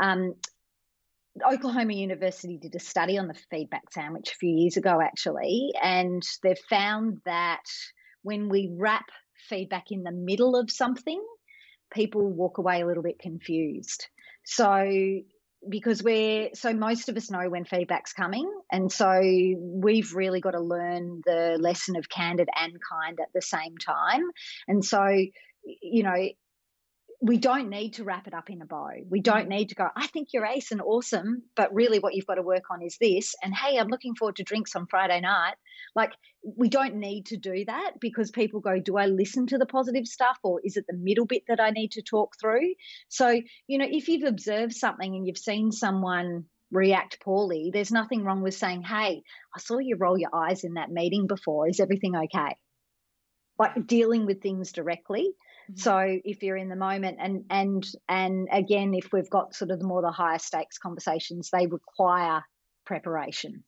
um, 0.00 0.34
Oklahoma 1.46 1.92
University 1.92 2.56
did 2.56 2.74
a 2.74 2.78
study 2.78 3.18
on 3.18 3.28
the 3.28 3.38
feedback 3.50 3.92
sandwich 3.92 4.30
a 4.32 4.36
few 4.36 4.56
years 4.56 4.78
ago, 4.78 5.00
actually, 5.02 5.72
and 5.82 6.22
they've 6.42 6.58
found 6.70 7.20
that 7.26 7.64
when 8.22 8.48
we 8.48 8.70
wrap 8.72 9.04
feedback 9.50 9.90
in 9.90 10.02
the 10.02 10.12
middle 10.12 10.56
of 10.56 10.70
something, 10.70 11.22
people 11.92 12.26
walk 12.32 12.56
away 12.56 12.80
a 12.80 12.86
little 12.86 13.02
bit 13.02 13.18
confused. 13.18 14.06
So 14.44 15.20
because 15.68 16.02
we're 16.02 16.50
so 16.54 16.72
most 16.72 17.08
of 17.08 17.16
us 17.16 17.30
know 17.30 17.48
when 17.48 17.64
feedback's 17.64 18.12
coming. 18.12 18.50
And 18.70 18.90
so 18.90 19.20
we've 19.58 20.12
really 20.14 20.40
got 20.40 20.52
to 20.52 20.60
learn 20.60 21.22
the 21.24 21.56
lesson 21.60 21.96
of 21.96 22.08
candid 22.08 22.48
and 22.54 22.72
kind 22.80 23.18
at 23.20 23.28
the 23.34 23.42
same 23.42 23.76
time. 23.78 24.22
And 24.68 24.84
so 24.84 25.04
you 25.82 26.02
know 26.02 26.28
we 27.24 27.38
don't 27.38 27.70
need 27.70 27.94
to 27.94 28.04
wrap 28.04 28.26
it 28.26 28.34
up 28.34 28.50
in 28.50 28.60
a 28.60 28.66
bow. 28.66 28.90
We 29.08 29.20
mm. 29.20 29.24
don't 29.24 29.48
need 29.48 29.70
to 29.70 29.74
go, 29.74 29.88
I 29.96 30.08
think 30.08 30.28
you're 30.32 30.44
ace 30.44 30.72
and 30.72 30.82
awesome, 30.82 31.44
but 31.56 31.72
really 31.72 31.98
what 31.98 32.14
you've 32.14 32.26
got 32.26 32.34
to 32.34 32.42
work 32.42 32.64
on 32.70 32.82
is 32.82 32.98
this. 33.00 33.34
And 33.42 33.54
hey, 33.54 33.78
I'm 33.78 33.88
looking 33.88 34.14
forward 34.14 34.36
to 34.36 34.42
drinks 34.42 34.76
on 34.76 34.86
Friday 34.86 35.22
night. 35.22 35.54
Like, 35.96 36.12
we 36.42 36.68
don't 36.68 36.96
need 36.96 37.26
to 37.26 37.38
do 37.38 37.64
that 37.64 37.92
because 37.98 38.30
people 38.30 38.60
go, 38.60 38.78
do 38.78 38.98
I 38.98 39.06
listen 39.06 39.46
to 39.46 39.56
the 39.56 39.64
positive 39.64 40.06
stuff 40.06 40.36
or 40.42 40.60
is 40.62 40.76
it 40.76 40.84
the 40.86 40.98
middle 40.98 41.24
bit 41.24 41.44
that 41.48 41.60
I 41.60 41.70
need 41.70 41.92
to 41.92 42.02
talk 42.02 42.34
through? 42.38 42.74
So, 43.08 43.40
you 43.66 43.78
know, 43.78 43.88
if 43.90 44.08
you've 44.08 44.28
observed 44.28 44.74
something 44.74 45.14
and 45.14 45.26
you've 45.26 45.38
seen 45.38 45.72
someone 45.72 46.44
react 46.70 47.20
poorly, 47.22 47.70
there's 47.72 47.90
nothing 47.90 48.22
wrong 48.22 48.42
with 48.42 48.52
saying, 48.52 48.82
hey, 48.82 49.22
I 49.56 49.60
saw 49.60 49.78
you 49.78 49.96
roll 49.96 50.18
your 50.18 50.34
eyes 50.34 50.62
in 50.62 50.74
that 50.74 50.90
meeting 50.90 51.26
before. 51.26 51.70
Is 51.70 51.80
everything 51.80 52.16
okay? 52.16 52.58
Like 53.58 53.86
dealing 53.86 54.26
with 54.26 54.42
things 54.42 54.72
directly 54.72 55.30
Mm-hmm. 55.70 55.78
So 55.80 56.18
if 56.24 56.42
you're 56.42 56.56
in 56.56 56.68
the 56.68 56.76
moment 56.76 57.18
and 57.20 57.44
and 57.50 57.86
and 58.08 58.48
again 58.52 58.92
if 58.94 59.12
we've 59.12 59.30
got 59.30 59.54
sort 59.54 59.70
of 59.70 59.78
the 59.78 59.86
more 59.86 60.02
the 60.02 60.10
higher 60.10 60.38
stakes 60.38 60.78
conversations, 60.78 61.50
they 61.50 61.66
require 61.66 62.42
preparation. 62.84 63.64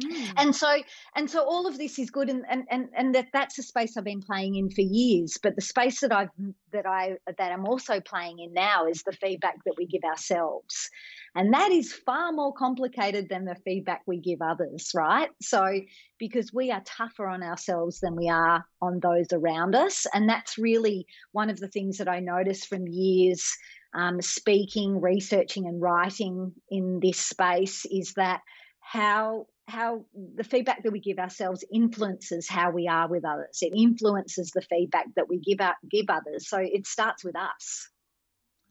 Mm. 0.00 0.32
And 0.38 0.56
so 0.56 0.74
and 1.14 1.28
so 1.28 1.44
all 1.44 1.66
of 1.66 1.76
this 1.76 1.98
is 1.98 2.10
good 2.10 2.30
and, 2.30 2.44
and 2.48 2.64
and 2.70 2.88
and 2.96 3.14
that 3.14 3.26
that's 3.32 3.58
a 3.58 3.62
space 3.62 3.96
I've 3.96 4.04
been 4.04 4.22
playing 4.22 4.54
in 4.54 4.70
for 4.70 4.80
years. 4.80 5.36
But 5.42 5.54
the 5.54 5.60
space 5.60 6.00
that 6.00 6.12
I've 6.12 6.30
that 6.72 6.86
I 6.86 7.18
that 7.26 7.52
I'm 7.52 7.66
also 7.66 8.00
playing 8.00 8.38
in 8.38 8.54
now 8.54 8.86
is 8.86 9.02
the 9.02 9.12
feedback 9.12 9.56
that 9.66 9.74
we 9.76 9.86
give 9.86 10.02
ourselves. 10.04 10.88
And 11.34 11.52
that 11.52 11.72
is 11.72 11.92
far 11.92 12.32
more 12.32 12.54
complicated 12.54 13.28
than 13.28 13.44
the 13.44 13.56
feedback 13.66 14.02
we 14.06 14.18
give 14.18 14.40
others 14.40 14.92
right? 14.94 15.28
So 15.42 15.80
because 16.18 16.52
we 16.54 16.70
are 16.70 16.82
tougher 16.86 17.26
on 17.26 17.42
ourselves 17.42 18.00
than 18.00 18.16
we 18.16 18.30
are 18.30 18.64
on 18.80 18.98
those 19.00 19.26
around 19.32 19.74
us. 19.74 20.06
And 20.14 20.26
that's 20.26 20.56
really 20.56 21.06
one 21.32 21.50
of 21.50 21.58
the 21.58 21.68
things 21.68 21.98
that 21.98 22.08
I 22.08 22.20
notice 22.20 22.64
from 22.64 22.86
years 22.86 23.46
um, 23.94 24.22
speaking 24.22 25.00
researching 25.02 25.66
and 25.66 25.80
writing 25.80 26.52
in 26.70 26.98
this 27.02 27.18
space 27.18 27.84
is 27.90 28.14
that 28.14 28.40
how 28.80 29.46
how 29.68 30.04
the 30.36 30.44
feedback 30.44 30.82
that 30.82 30.92
we 30.92 31.00
give 31.00 31.18
ourselves 31.18 31.64
influences 31.72 32.48
how 32.48 32.70
we 32.70 32.88
are 32.88 33.08
with 33.08 33.24
others. 33.24 33.58
It 33.60 33.72
influences 33.76 34.50
the 34.50 34.62
feedback 34.62 35.06
that 35.16 35.28
we 35.28 35.38
give 35.38 35.60
out 35.60 35.76
give 35.90 36.06
others. 36.08 36.48
So 36.48 36.58
it 36.58 36.86
starts 36.86 37.24
with 37.24 37.36
us. 37.36 37.88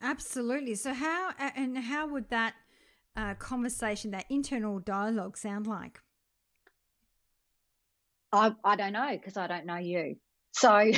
Absolutely. 0.01 0.75
So 0.75 0.93
how 0.93 1.31
and 1.55 1.77
how 1.77 2.07
would 2.07 2.29
that 2.29 2.55
uh, 3.15 3.35
conversation, 3.35 4.11
that 4.11 4.25
internal 4.29 4.79
dialogue, 4.79 5.37
sound 5.37 5.67
like? 5.67 5.99
I 8.31 8.53
I 8.63 8.75
don't 8.75 8.93
know 8.93 9.11
because 9.11 9.37
I 9.37 9.47
don't 9.47 9.65
know 9.65 9.77
you. 9.77 10.15
So, 10.53 10.69
I 10.71 10.91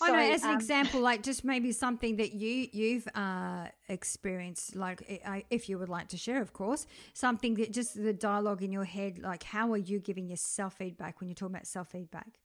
know 0.00 0.14
as 0.14 0.44
an 0.44 0.50
um, 0.50 0.56
example, 0.56 1.00
like 1.00 1.22
just 1.22 1.44
maybe 1.44 1.72
something 1.72 2.16
that 2.16 2.34
you 2.34 2.68
you've 2.72 3.08
uh, 3.14 3.66
experienced, 3.88 4.76
like 4.76 5.02
if 5.50 5.68
you 5.68 5.78
would 5.78 5.88
like 5.88 6.08
to 6.08 6.16
share, 6.16 6.40
of 6.40 6.52
course, 6.52 6.86
something 7.12 7.54
that 7.54 7.72
just 7.72 8.00
the 8.00 8.12
dialogue 8.12 8.62
in 8.62 8.70
your 8.70 8.84
head, 8.84 9.18
like 9.18 9.42
how 9.42 9.72
are 9.72 9.76
you 9.78 9.98
giving 9.98 10.28
yourself 10.28 10.74
feedback 10.74 11.20
when 11.20 11.28
you're 11.28 11.34
talking 11.34 11.54
about 11.56 11.66
self 11.66 11.88
feedback? 11.88 12.38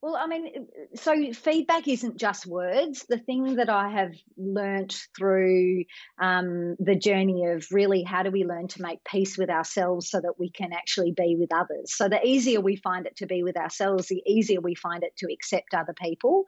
Well, 0.00 0.14
I 0.14 0.28
mean, 0.28 0.68
so 0.94 1.32
feedback 1.32 1.88
isn't 1.88 2.18
just 2.18 2.46
words. 2.46 3.04
The 3.08 3.18
thing 3.18 3.56
that 3.56 3.68
I 3.68 3.88
have 3.88 4.12
learnt 4.36 4.96
through 5.16 5.84
um, 6.20 6.76
the 6.78 6.94
journey 6.94 7.46
of 7.46 7.66
really 7.72 8.04
how 8.04 8.22
do 8.22 8.30
we 8.30 8.44
learn 8.44 8.68
to 8.68 8.82
make 8.82 9.02
peace 9.02 9.36
with 9.36 9.50
ourselves 9.50 10.08
so 10.08 10.20
that 10.20 10.38
we 10.38 10.50
can 10.50 10.72
actually 10.72 11.10
be 11.10 11.34
with 11.36 11.52
others. 11.52 11.96
So 11.96 12.08
the 12.08 12.24
easier 12.24 12.60
we 12.60 12.76
find 12.76 13.06
it 13.06 13.16
to 13.16 13.26
be 13.26 13.42
with 13.42 13.56
ourselves, 13.56 14.06
the 14.06 14.22
easier 14.24 14.60
we 14.60 14.76
find 14.76 15.02
it 15.02 15.16
to 15.16 15.32
accept 15.32 15.74
other 15.74 15.94
people. 15.94 16.44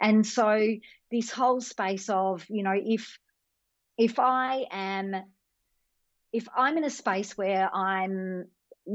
And 0.00 0.26
so 0.26 0.58
this 1.10 1.30
whole 1.30 1.60
space 1.60 2.08
of, 2.08 2.46
you 2.48 2.62
know, 2.62 2.74
if 2.74 3.18
if 3.98 4.18
I 4.18 4.64
am 4.70 5.14
if 6.32 6.48
I'm 6.56 6.78
in 6.78 6.84
a 6.84 6.90
space 6.90 7.36
where 7.36 7.68
I'm 7.74 8.46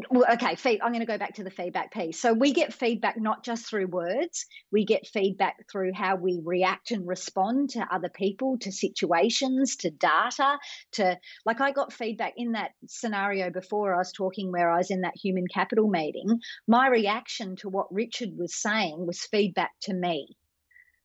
well, 0.09 0.25
okay, 0.33 0.79
I'm 0.81 0.91
going 0.91 1.01
to 1.01 1.05
go 1.05 1.17
back 1.17 1.35
to 1.35 1.43
the 1.43 1.51
feedback 1.51 1.91
piece. 1.91 2.21
So 2.21 2.33
we 2.33 2.53
get 2.53 2.73
feedback 2.73 3.19
not 3.19 3.43
just 3.43 3.67
through 3.67 3.87
words, 3.87 4.45
we 4.71 4.85
get 4.85 5.05
feedback 5.05 5.69
through 5.69 5.91
how 5.93 6.15
we 6.15 6.39
react 6.43 6.91
and 6.91 7.05
respond 7.05 7.71
to 7.71 7.85
other 7.91 8.09
people, 8.09 8.57
to 8.59 8.71
situations, 8.71 9.75
to 9.77 9.89
data, 9.89 10.57
to 10.93 11.17
like 11.45 11.59
I 11.59 11.71
got 11.71 11.91
feedback 11.91 12.33
in 12.37 12.53
that 12.53 12.71
scenario 12.87 13.49
before 13.49 13.93
I 13.93 13.97
was 13.97 14.13
talking 14.13 14.51
where 14.51 14.71
I 14.71 14.77
was 14.77 14.91
in 14.91 15.01
that 15.01 15.17
human 15.21 15.45
capital 15.53 15.89
meeting. 15.89 16.39
My 16.67 16.87
reaction 16.87 17.57
to 17.57 17.69
what 17.69 17.93
Richard 17.93 18.29
was 18.37 18.55
saying 18.55 19.05
was 19.05 19.21
feedback 19.21 19.71
to 19.81 19.93
me. 19.93 20.37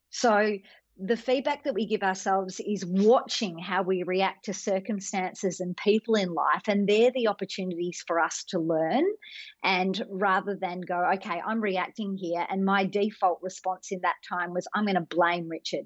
So 0.09 0.57
the 0.99 1.17
feedback 1.17 1.63
that 1.63 1.75
we 1.75 1.85
give 1.85 2.01
ourselves 2.01 2.59
is 2.59 2.83
watching 2.85 3.59
how 3.59 3.83
we 3.83 4.03
react 4.03 4.45
to 4.45 4.53
circumstances 4.53 5.59
and 5.59 5.77
people 5.77 6.15
in 6.15 6.33
life. 6.33 6.63
And 6.67 6.87
they're 6.87 7.11
the 7.11 7.27
opportunities 7.27 8.03
for 8.07 8.19
us 8.19 8.43
to 8.49 8.59
learn. 8.59 9.03
And 9.63 10.01
rather 10.09 10.57
than 10.59 10.81
go, 10.81 10.99
okay, 11.15 11.39
I'm 11.45 11.61
reacting 11.61 12.17
here. 12.17 12.45
And 12.49 12.65
my 12.65 12.85
default 12.85 13.39
response 13.43 13.91
in 13.91 14.01
that 14.01 14.15
time 14.27 14.53
was, 14.53 14.67
I'm 14.73 14.85
going 14.85 14.95
to 14.95 15.01
blame 15.01 15.47
Richard. 15.49 15.85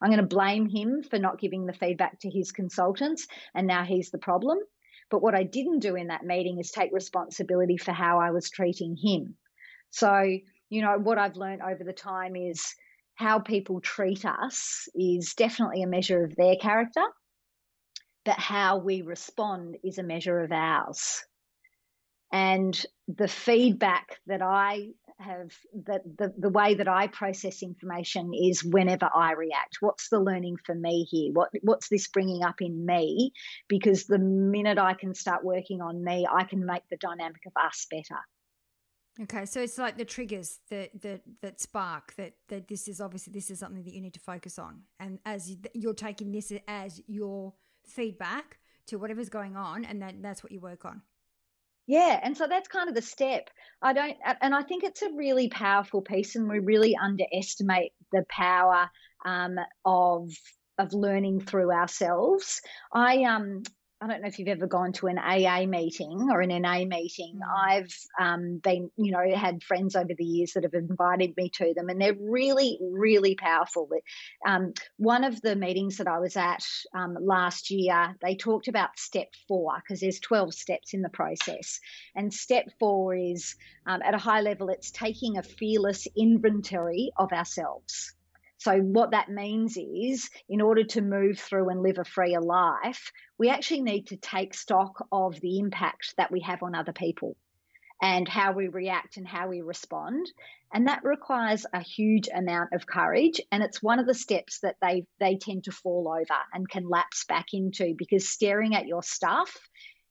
I'm 0.00 0.10
going 0.10 0.20
to 0.20 0.26
blame 0.26 0.68
him 0.68 1.02
for 1.02 1.18
not 1.18 1.40
giving 1.40 1.66
the 1.66 1.72
feedback 1.72 2.20
to 2.20 2.30
his 2.30 2.52
consultants. 2.52 3.26
And 3.54 3.66
now 3.66 3.84
he's 3.84 4.10
the 4.10 4.18
problem. 4.18 4.58
But 5.10 5.22
what 5.22 5.34
I 5.34 5.42
didn't 5.42 5.80
do 5.80 5.96
in 5.96 6.06
that 6.06 6.24
meeting 6.24 6.58
is 6.60 6.70
take 6.70 6.92
responsibility 6.92 7.78
for 7.78 7.92
how 7.92 8.20
I 8.20 8.30
was 8.30 8.48
treating 8.48 8.96
him. 8.96 9.34
So, 9.90 10.22
you 10.70 10.82
know, 10.82 10.98
what 10.98 11.18
I've 11.18 11.36
learned 11.36 11.62
over 11.62 11.82
the 11.84 11.92
time 11.92 12.36
is, 12.36 12.74
how 13.14 13.38
people 13.38 13.80
treat 13.80 14.24
us 14.24 14.88
is 14.94 15.34
definitely 15.34 15.82
a 15.82 15.86
measure 15.88 16.24
of 16.24 16.34
their 16.36 16.56
character, 16.56 17.04
but 18.24 18.38
how 18.38 18.78
we 18.78 19.02
respond 19.02 19.76
is 19.84 19.98
a 19.98 20.02
measure 20.02 20.40
of 20.40 20.52
ours. 20.52 21.22
And 22.32 22.74
the 23.08 23.28
feedback 23.28 24.18
that 24.26 24.40
I 24.40 24.88
have, 25.18 25.50
that 25.86 26.02
the, 26.18 26.32
the 26.38 26.48
way 26.48 26.74
that 26.74 26.88
I 26.88 27.06
process 27.06 27.62
information 27.62 28.32
is 28.34 28.64
whenever 28.64 29.08
I 29.14 29.32
react. 29.32 29.76
What's 29.80 30.08
the 30.08 30.18
learning 30.18 30.56
for 30.64 30.74
me 30.74 31.06
here? 31.10 31.30
What 31.32 31.50
what's 31.62 31.88
this 31.88 32.08
bringing 32.08 32.42
up 32.42 32.60
in 32.60 32.86
me? 32.86 33.32
Because 33.68 34.06
the 34.06 34.18
minute 34.18 34.78
I 34.78 34.94
can 34.94 35.14
start 35.14 35.44
working 35.44 35.80
on 35.82 36.02
me, 36.02 36.26
I 36.30 36.44
can 36.44 36.64
make 36.64 36.82
the 36.90 36.96
dynamic 36.96 37.42
of 37.46 37.52
us 37.62 37.86
better. 37.90 38.20
Okay, 39.20 39.44
so 39.44 39.60
it's 39.60 39.76
like 39.76 39.98
the 39.98 40.06
triggers 40.06 40.60
that 40.70 40.90
that 41.02 41.20
that 41.42 41.60
spark 41.60 42.14
that 42.16 42.32
that 42.48 42.66
this 42.66 42.88
is 42.88 43.00
obviously 43.00 43.32
this 43.32 43.50
is 43.50 43.58
something 43.58 43.82
that 43.84 43.92
you 43.92 44.00
need 44.00 44.14
to 44.14 44.20
focus 44.20 44.58
on, 44.58 44.82
and 45.00 45.18
as 45.26 45.54
you're 45.74 45.92
taking 45.92 46.32
this 46.32 46.50
as 46.66 47.00
your 47.06 47.52
feedback 47.86 48.58
to 48.86 48.96
whatever's 48.96 49.28
going 49.28 49.54
on, 49.54 49.84
and 49.84 50.00
that 50.00 50.14
that's 50.22 50.42
what 50.42 50.50
you 50.50 50.60
work 50.60 50.86
on. 50.86 51.02
Yeah, 51.86 52.20
and 52.22 52.36
so 52.36 52.46
that's 52.46 52.68
kind 52.68 52.88
of 52.88 52.94
the 52.94 53.02
step. 53.02 53.50
I 53.82 53.92
don't, 53.92 54.16
and 54.40 54.54
I 54.54 54.62
think 54.62 54.82
it's 54.82 55.02
a 55.02 55.12
really 55.12 55.50
powerful 55.50 56.00
piece, 56.00 56.36
and 56.36 56.48
we 56.48 56.60
really 56.60 56.96
underestimate 56.96 57.92
the 58.12 58.24
power 58.30 58.88
um, 59.26 59.58
of 59.84 60.30
of 60.78 60.94
learning 60.94 61.40
through 61.40 61.70
ourselves. 61.70 62.62
I 62.92 63.24
um 63.24 63.62
I 64.02 64.08
don't 64.08 64.20
know 64.20 64.26
if 64.26 64.40
you've 64.40 64.48
ever 64.48 64.66
gone 64.66 64.92
to 64.94 65.06
an 65.06 65.18
AA 65.18 65.64
meeting 65.66 66.28
or 66.32 66.40
an 66.40 66.48
NA 66.62 66.84
meeting. 66.84 67.38
Mm. 67.38 67.68
I've 67.70 67.96
um, 68.20 68.60
been, 68.62 68.90
you 68.96 69.12
know, 69.12 69.22
had 69.36 69.62
friends 69.62 69.94
over 69.94 70.10
the 70.16 70.24
years 70.24 70.54
that 70.54 70.64
have 70.64 70.74
invited 70.74 71.36
me 71.36 71.50
to 71.54 71.72
them, 71.76 71.88
and 71.88 72.00
they're 72.00 72.16
really, 72.18 72.80
really 72.82 73.36
powerful. 73.36 73.88
Um, 74.44 74.72
one 74.96 75.22
of 75.22 75.40
the 75.40 75.54
meetings 75.54 75.98
that 75.98 76.08
I 76.08 76.18
was 76.18 76.36
at 76.36 76.64
um, 76.92 77.16
last 77.20 77.70
year, 77.70 78.16
they 78.20 78.34
talked 78.34 78.66
about 78.66 78.98
step 78.98 79.28
four 79.46 79.72
because 79.76 80.00
there's 80.00 80.18
12 80.18 80.52
steps 80.52 80.94
in 80.94 81.02
the 81.02 81.08
process. 81.08 81.78
And 82.16 82.34
step 82.34 82.70
four 82.80 83.14
is, 83.14 83.54
um, 83.86 84.02
at 84.02 84.14
a 84.14 84.18
high 84.18 84.40
level, 84.40 84.68
it's 84.68 84.90
taking 84.90 85.38
a 85.38 85.44
fearless 85.44 86.08
inventory 86.16 87.12
of 87.16 87.32
ourselves. 87.32 88.12
So, 88.62 88.78
what 88.78 89.10
that 89.10 89.28
means 89.28 89.76
is, 89.76 90.30
in 90.48 90.60
order 90.60 90.84
to 90.84 91.00
move 91.00 91.36
through 91.36 91.68
and 91.70 91.82
live 91.82 91.98
a 91.98 92.04
freer 92.04 92.40
life, 92.40 93.10
we 93.36 93.48
actually 93.48 93.82
need 93.82 94.06
to 94.08 94.16
take 94.16 94.54
stock 94.54 95.04
of 95.10 95.40
the 95.40 95.58
impact 95.58 96.14
that 96.16 96.30
we 96.30 96.42
have 96.42 96.62
on 96.62 96.76
other 96.76 96.92
people 96.92 97.36
and 98.00 98.28
how 98.28 98.52
we 98.52 98.68
react 98.68 99.16
and 99.16 99.26
how 99.26 99.48
we 99.48 99.62
respond. 99.62 100.30
And 100.72 100.86
that 100.86 101.02
requires 101.02 101.66
a 101.72 101.80
huge 101.80 102.28
amount 102.32 102.72
of 102.72 102.86
courage. 102.86 103.40
And 103.50 103.64
it's 103.64 103.82
one 103.82 103.98
of 103.98 104.06
the 104.06 104.14
steps 104.14 104.60
that 104.60 104.76
they, 104.80 105.06
they 105.18 105.38
tend 105.38 105.64
to 105.64 105.72
fall 105.72 106.08
over 106.08 106.38
and 106.54 106.68
can 106.68 106.88
lapse 106.88 107.24
back 107.24 107.46
into 107.52 107.94
because 107.98 108.28
staring 108.28 108.76
at 108.76 108.86
your 108.86 109.02
stuff 109.02 109.56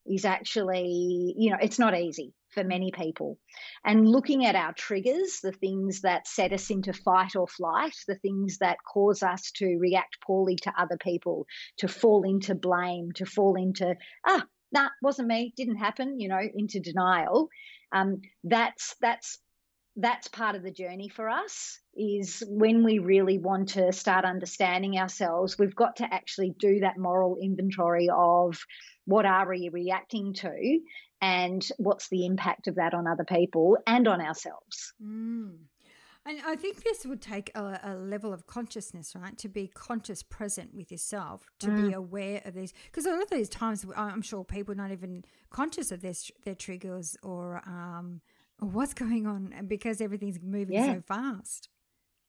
is 0.05 0.25
actually, 0.25 1.35
you 1.37 1.51
know, 1.51 1.57
it's 1.61 1.79
not 1.79 1.97
easy 1.97 2.33
for 2.51 2.63
many 2.63 2.91
people. 2.91 3.37
And 3.83 4.07
looking 4.07 4.45
at 4.45 4.55
our 4.55 4.73
triggers, 4.73 5.39
the 5.41 5.51
things 5.51 6.01
that 6.01 6.27
set 6.27 6.53
us 6.53 6.69
into 6.69 6.93
fight 6.93 7.35
or 7.35 7.47
flight, 7.47 7.95
the 8.07 8.15
things 8.15 8.57
that 8.59 8.77
cause 8.91 9.23
us 9.23 9.51
to 9.55 9.77
react 9.77 10.21
poorly 10.21 10.55
to 10.57 10.73
other 10.77 10.97
people, 10.97 11.45
to 11.77 11.87
fall 11.87 12.23
into 12.23 12.55
blame, 12.55 13.11
to 13.13 13.25
fall 13.25 13.55
into, 13.55 13.95
ah, 14.27 14.45
nah, 14.71 14.89
wasn't 15.01 15.27
me, 15.27 15.53
didn't 15.55 15.77
happen, 15.77 16.19
you 16.19 16.27
know, 16.27 16.41
into 16.53 16.79
denial. 16.79 17.49
Um, 17.91 18.21
that's 18.43 18.95
that's 19.01 19.39
that's 19.97 20.27
part 20.27 20.55
of 20.55 20.63
the 20.63 20.71
journey 20.71 21.09
for 21.09 21.29
us 21.29 21.79
is 21.93 22.41
when 22.47 22.83
we 22.83 22.99
really 22.99 23.37
want 23.37 23.69
to 23.69 23.91
start 23.91 24.23
understanding 24.23 24.97
ourselves 24.97 25.59
we've 25.59 25.75
got 25.75 25.97
to 25.97 26.13
actually 26.13 26.53
do 26.57 26.79
that 26.79 26.97
moral 26.97 27.37
inventory 27.41 28.07
of 28.09 28.57
what 29.05 29.25
are 29.25 29.49
we 29.49 29.69
reacting 29.69 30.33
to 30.33 30.79
and 31.21 31.67
what's 31.77 32.09
the 32.09 32.25
impact 32.25 32.67
of 32.67 32.75
that 32.75 32.93
on 32.93 33.07
other 33.07 33.23
people 33.23 33.77
and 33.85 34.07
on 34.07 34.21
ourselves. 34.21 34.93
Mm. 35.01 35.57
And 36.23 36.39
I 36.45 36.55
think 36.55 36.83
this 36.83 37.03
would 37.05 37.21
take 37.21 37.51
a, 37.55 37.79
a, 37.83 37.95
level 37.95 38.31
of 38.31 38.45
consciousness, 38.45 39.15
right? 39.15 39.35
To 39.39 39.49
be 39.49 39.67
conscious, 39.67 40.21
present 40.21 40.71
with 40.73 40.91
yourself, 40.91 41.49
to 41.59 41.67
mm. 41.67 41.87
be 41.87 41.93
aware 41.93 42.41
of 42.45 42.53
these. 42.53 42.73
Because 42.85 43.07
a 43.07 43.11
lot 43.11 43.23
of 43.23 43.29
these 43.31 43.49
times, 43.49 43.85
I'm 43.95 44.21
sure 44.21 44.43
people 44.43 44.73
are 44.73 44.75
not 44.75 44.91
even 44.91 45.25
conscious 45.49 45.91
of 45.91 46.01
their 46.01 46.13
their 46.45 46.53
triggers 46.53 47.17
or 47.23 47.61
um, 47.65 48.21
or 48.23 48.30
what's 48.61 48.93
going 48.93 49.27
on, 49.27 49.53
because 49.67 50.01
everything's 50.01 50.39
moving 50.41 50.75
yeah. 50.75 50.93
so 50.93 51.01
fast. 51.07 51.69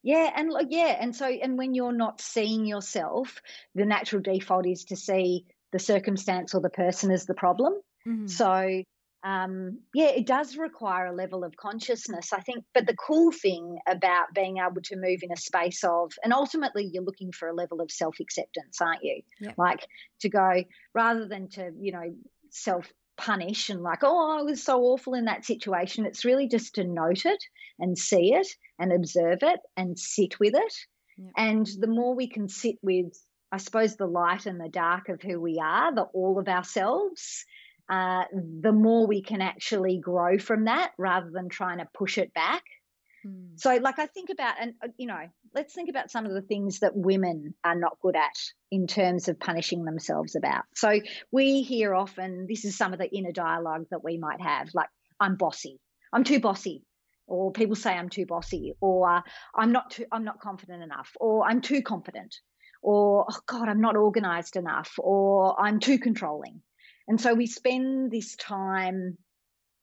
Yeah, 0.03 0.31
and 0.35 0.53
yeah, 0.68 0.97
and 0.99 1.14
so 1.14 1.27
and 1.27 1.57
when 1.57 1.75
you're 1.75 1.92
not 1.92 2.21
seeing 2.21 2.66
yourself, 2.66 3.40
the 3.75 3.85
natural 3.85 4.21
default 4.21 4.66
is 4.66 4.85
to 4.87 4.97
see 4.97 5.45
the 5.71 5.79
circumstance 5.79 6.55
or 6.55 6.61
the 6.61 6.71
person 6.71 7.11
as 7.12 7.25
the 7.25 7.35
problem. 7.35 7.75
Mm-hmm. 8.07 8.27
So, 8.27 8.83
um, 9.23 9.79
yeah, 9.95 10.09
it 10.09 10.27
does 10.27 10.57
require 10.57 11.07
a 11.07 11.14
level 11.14 11.45
of 11.45 11.57
consciousness, 11.57 12.33
I 12.33 12.40
think. 12.40 12.64
But 12.75 12.87
the 12.87 12.97
cool 12.97 13.31
thing 13.31 13.79
about 13.87 14.35
being 14.35 14.59
able 14.59 14.83
to 14.83 14.97
move 14.97 15.21
in 15.23 15.31
a 15.31 15.37
space 15.37 15.85
of, 15.85 16.12
and 16.25 16.33
ultimately 16.33 16.90
you're 16.92 17.05
looking 17.05 17.31
for 17.31 17.49
a 17.49 17.55
level 17.55 17.81
of 17.81 17.90
self 17.92 18.16
acceptance, 18.21 18.81
aren't 18.81 19.05
you? 19.05 19.23
Yep. 19.40 19.55
Like 19.57 19.87
to 20.23 20.29
go 20.29 20.64
rather 20.95 21.29
than 21.29 21.49
to, 21.51 21.71
you 21.79 21.92
know, 21.92 22.12
self 22.51 22.92
punish 23.23 23.71
and 23.71 23.83
like, 23.83 24.01
oh, 24.03 24.39
I 24.39 24.43
was 24.43 24.63
so 24.63 24.83
awful 24.83 25.15
in 25.15 25.27
that 25.27 25.45
situation. 25.45 26.07
It's 26.07 26.25
really 26.25 26.49
just 26.49 26.75
to 26.75 26.85
note 26.85 27.25
it 27.25 27.43
and 27.79 27.97
see 27.97 28.35
it 28.35 28.49
and 28.79 28.93
observe 28.93 29.39
it 29.43 29.61
and 29.77 29.99
sit 29.99 30.39
with 30.41 30.55
it. 30.55 30.75
Yep. 31.19 31.33
And 31.37 31.69
the 31.79 31.87
more 31.87 32.15
we 32.15 32.29
can 32.29 32.49
sit 32.49 32.77
with, 32.83 33.13
I 33.53 33.59
suppose, 33.59 33.97
the 33.97 34.07
light 34.07 34.47
and 34.47 34.61
the 34.61 34.69
dark 34.69 35.09
of 35.09 35.23
who 35.23 35.41
we 35.41 35.61
are, 35.63 35.95
the 35.95 36.03
all 36.03 36.39
of 36.39 36.49
ourselves, 36.49 37.45
uh, 37.89 38.25
the 38.33 38.73
more 38.73 39.07
we 39.07 39.23
can 39.23 39.41
actually 39.41 39.99
grow 39.99 40.39
from 40.39 40.65
that 40.65 40.93
rather 40.99 41.31
than 41.31 41.49
trying 41.49 41.79
to 41.79 41.89
push 41.95 42.19
it 42.19 42.33
back. 42.35 42.63
Hmm. 43.23 43.57
So, 43.57 43.77
like, 43.77 43.99
I 43.99 44.07
think 44.07 44.31
about, 44.31 44.55
and 44.61 44.75
uh, 44.83 44.89
you 44.97 45.07
know, 45.07 45.29
let's 45.55 45.75
think 45.75 45.88
about 45.88 46.11
some 46.11 46.27
of 46.27 46.33
the 46.33 46.43
things 46.43 46.81
that 46.81 46.97
women 46.97 47.55
are 47.65 47.79
not 47.79 47.99
good 48.01 48.17
at 48.17 48.37
in 48.71 48.87
terms 48.87 49.29
of 49.29 49.38
punishing 49.38 49.85
themselves 49.85 50.37
about. 50.37 50.65
So, 50.75 51.01
we 51.31 51.62
hear 51.62 51.95
often 51.95 52.47
this 52.49 52.65
is 52.65 52.77
some 52.77 52.93
of 52.93 52.99
the 52.99 53.11
inner 53.11 53.33
dialogue 53.33 53.87
that 53.91 54.05
we 54.05 54.19
might 54.19 54.41
have, 54.41 54.69
like, 54.75 54.88
I'm 55.21 55.37
bossy, 55.37 55.79
I'm 56.12 56.25
too 56.25 56.41
bossy, 56.41 56.85
or 57.27 57.53
people 57.53 57.77
say 57.77 57.93
I'm 57.93 58.09
too 58.09 58.27
bossy, 58.27 58.75
or 58.81 59.23
I'm 59.55 59.73
not 59.73 59.91
too, 59.93 60.07
I'm 60.11 60.25
not 60.25 60.41
confident 60.41 60.83
enough, 60.83 61.11
or 61.21 61.45
I'm 61.47 61.61
too 61.61 61.83
confident, 61.83 62.35
or 62.83 63.27
oh 63.31 63.41
God, 63.47 63.69
I'm 63.69 63.81
not 63.81 63.97
organized 63.97 64.57
enough, 64.57 64.93
or 64.99 65.61
I'm 65.61 65.81
too 65.81 65.99
controlling. 65.99 66.61
And 67.09 67.21
so 67.21 67.35
we 67.35 67.47
spend 67.47 68.11
this 68.11 68.37
time 68.37 69.17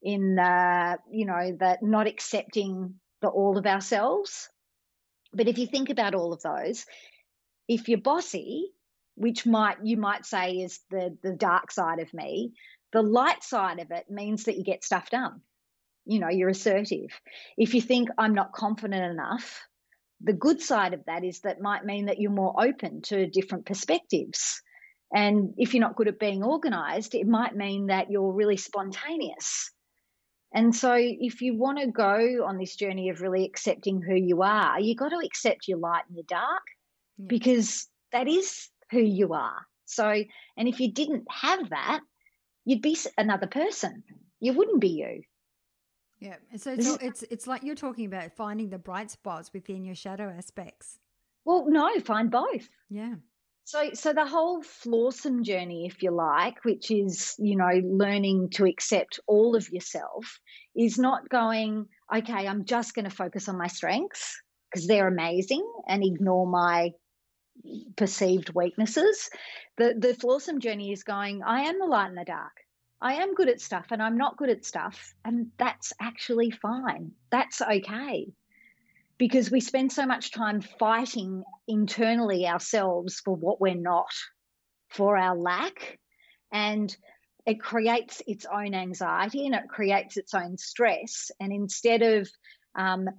in, 0.02 0.38
uh, 0.38 0.96
you 1.10 1.26
know, 1.26 1.56
that 1.60 1.82
not 1.82 2.06
accepting 2.06 2.94
the 3.20 3.28
all 3.28 3.58
of 3.58 3.66
ourselves. 3.66 4.48
But 5.32 5.48
if 5.48 5.58
you 5.58 5.66
think 5.66 5.90
about 5.90 6.14
all 6.14 6.32
of 6.32 6.42
those, 6.42 6.84
if 7.68 7.88
you're 7.88 8.00
bossy, 8.00 8.70
which 9.14 9.46
might 9.46 9.78
you 9.84 9.96
might 9.96 10.24
say 10.26 10.52
is 10.52 10.80
the 10.90 11.16
the 11.22 11.34
dark 11.34 11.70
side 11.70 12.00
of 12.00 12.12
me, 12.12 12.52
the 12.92 13.02
light 13.02 13.42
side 13.42 13.78
of 13.78 13.90
it 13.90 14.10
means 14.10 14.44
that 14.44 14.56
you 14.56 14.64
get 14.64 14.84
stuff 14.84 15.10
done. 15.10 15.40
You 16.06 16.18
know, 16.18 16.28
you're 16.28 16.48
assertive. 16.48 17.10
If 17.56 17.74
you 17.74 17.80
think 17.80 18.08
I'm 18.18 18.34
not 18.34 18.52
confident 18.52 19.04
enough, 19.04 19.60
the 20.20 20.32
good 20.32 20.60
side 20.60 20.94
of 20.94 21.04
that 21.06 21.24
is 21.24 21.40
that 21.40 21.60
might 21.60 21.84
mean 21.84 22.06
that 22.06 22.20
you're 22.20 22.30
more 22.30 22.54
open 22.62 23.02
to 23.02 23.26
different 23.26 23.66
perspectives. 23.66 24.60
And 25.12 25.54
if 25.56 25.74
you're 25.74 25.80
not 25.80 25.96
good 25.96 26.08
at 26.08 26.18
being 26.18 26.42
organized, 26.42 27.14
it 27.14 27.26
might 27.26 27.54
mean 27.54 27.86
that 27.86 28.10
you're 28.10 28.32
really 28.32 28.56
spontaneous. 28.56 29.70
And 30.52 30.74
so, 30.74 30.94
if 30.96 31.42
you 31.42 31.56
want 31.56 31.78
to 31.78 31.86
go 31.86 32.44
on 32.44 32.58
this 32.58 32.74
journey 32.74 33.08
of 33.10 33.20
really 33.20 33.44
accepting 33.44 34.02
who 34.02 34.14
you 34.14 34.42
are, 34.42 34.80
you 34.80 34.96
got 34.96 35.10
to 35.10 35.24
accept 35.24 35.68
your 35.68 35.78
light 35.78 36.02
and 36.08 36.16
your 36.16 36.24
dark 36.26 36.62
yeah. 37.18 37.26
because 37.28 37.86
that 38.12 38.26
is 38.26 38.68
who 38.90 39.00
you 39.00 39.32
are. 39.32 39.64
So, 39.86 40.08
and 40.56 40.68
if 40.68 40.80
you 40.80 40.92
didn't 40.92 41.26
have 41.30 41.70
that, 41.70 42.00
you'd 42.64 42.82
be 42.82 42.96
another 43.16 43.46
person. 43.46 44.02
You 44.40 44.52
wouldn't 44.54 44.80
be 44.80 44.88
you. 44.88 45.22
Yeah. 46.20 46.36
So 46.56 46.72
it's, 46.72 46.96
it's 47.00 47.22
it's 47.24 47.46
like 47.46 47.62
you're 47.62 47.74
talking 47.74 48.06
about 48.06 48.32
finding 48.36 48.68
the 48.68 48.78
bright 48.78 49.10
spots 49.10 49.52
within 49.54 49.84
your 49.84 49.94
shadow 49.94 50.32
aspects. 50.36 50.98
Well, 51.44 51.66
no, 51.68 51.98
find 52.00 52.30
both. 52.30 52.68
Yeah. 52.90 53.14
So, 53.64 53.90
so 53.94 54.12
the 54.12 54.26
whole 54.26 54.62
flawsome 54.62 55.44
journey, 55.44 55.86
if 55.86 56.02
you 56.02 56.10
like, 56.10 56.64
which 56.64 56.90
is 56.90 57.34
you 57.38 57.56
know 57.56 57.80
learning 57.84 58.50
to 58.54 58.64
accept 58.66 59.20
all 59.26 59.54
of 59.54 59.68
yourself, 59.70 60.40
is 60.74 60.98
not 60.98 61.28
going. 61.28 61.86
Okay, 62.14 62.46
I'm 62.48 62.64
just 62.64 62.94
going 62.94 63.08
to 63.08 63.14
focus 63.14 63.48
on 63.48 63.58
my 63.58 63.68
strengths 63.68 64.40
because 64.70 64.86
they're 64.86 65.08
amazing 65.08 65.64
and 65.86 66.02
ignore 66.04 66.46
my 66.46 66.90
perceived 67.96 68.52
weaknesses. 68.54 69.30
The 69.76 69.94
the 69.96 70.14
flawsome 70.14 70.60
journey 70.60 70.92
is 70.92 71.04
going. 71.04 71.42
I 71.42 71.62
am 71.62 71.78
the 71.78 71.86
light 71.86 72.08
in 72.08 72.16
the 72.16 72.24
dark. 72.24 72.52
I 73.00 73.14
am 73.14 73.34
good 73.34 73.48
at 73.48 73.60
stuff 73.60 73.86
and 73.90 74.02
I'm 74.02 74.16
not 74.16 74.36
good 74.36 74.50
at 74.50 74.64
stuff, 74.64 75.14
and 75.24 75.52
that's 75.58 75.92
actually 76.00 76.50
fine. 76.50 77.12
That's 77.30 77.62
okay 77.62 78.32
because 79.20 79.50
we 79.50 79.60
spend 79.60 79.92
so 79.92 80.06
much 80.06 80.32
time 80.32 80.62
fighting 80.62 81.44
internally 81.68 82.48
ourselves 82.48 83.20
for 83.22 83.36
what 83.36 83.60
we're 83.60 83.74
not, 83.74 84.10
for 84.88 85.14
our 85.14 85.36
lack. 85.36 85.98
And 86.50 86.96
it 87.44 87.60
creates 87.60 88.22
its 88.26 88.46
own 88.50 88.72
anxiety 88.72 89.44
and 89.44 89.54
it 89.54 89.68
creates 89.68 90.16
its 90.16 90.32
own 90.32 90.56
stress. 90.56 91.30
And 91.38 91.52
instead 91.52 92.00
of 92.00 92.30
um, 92.74 93.10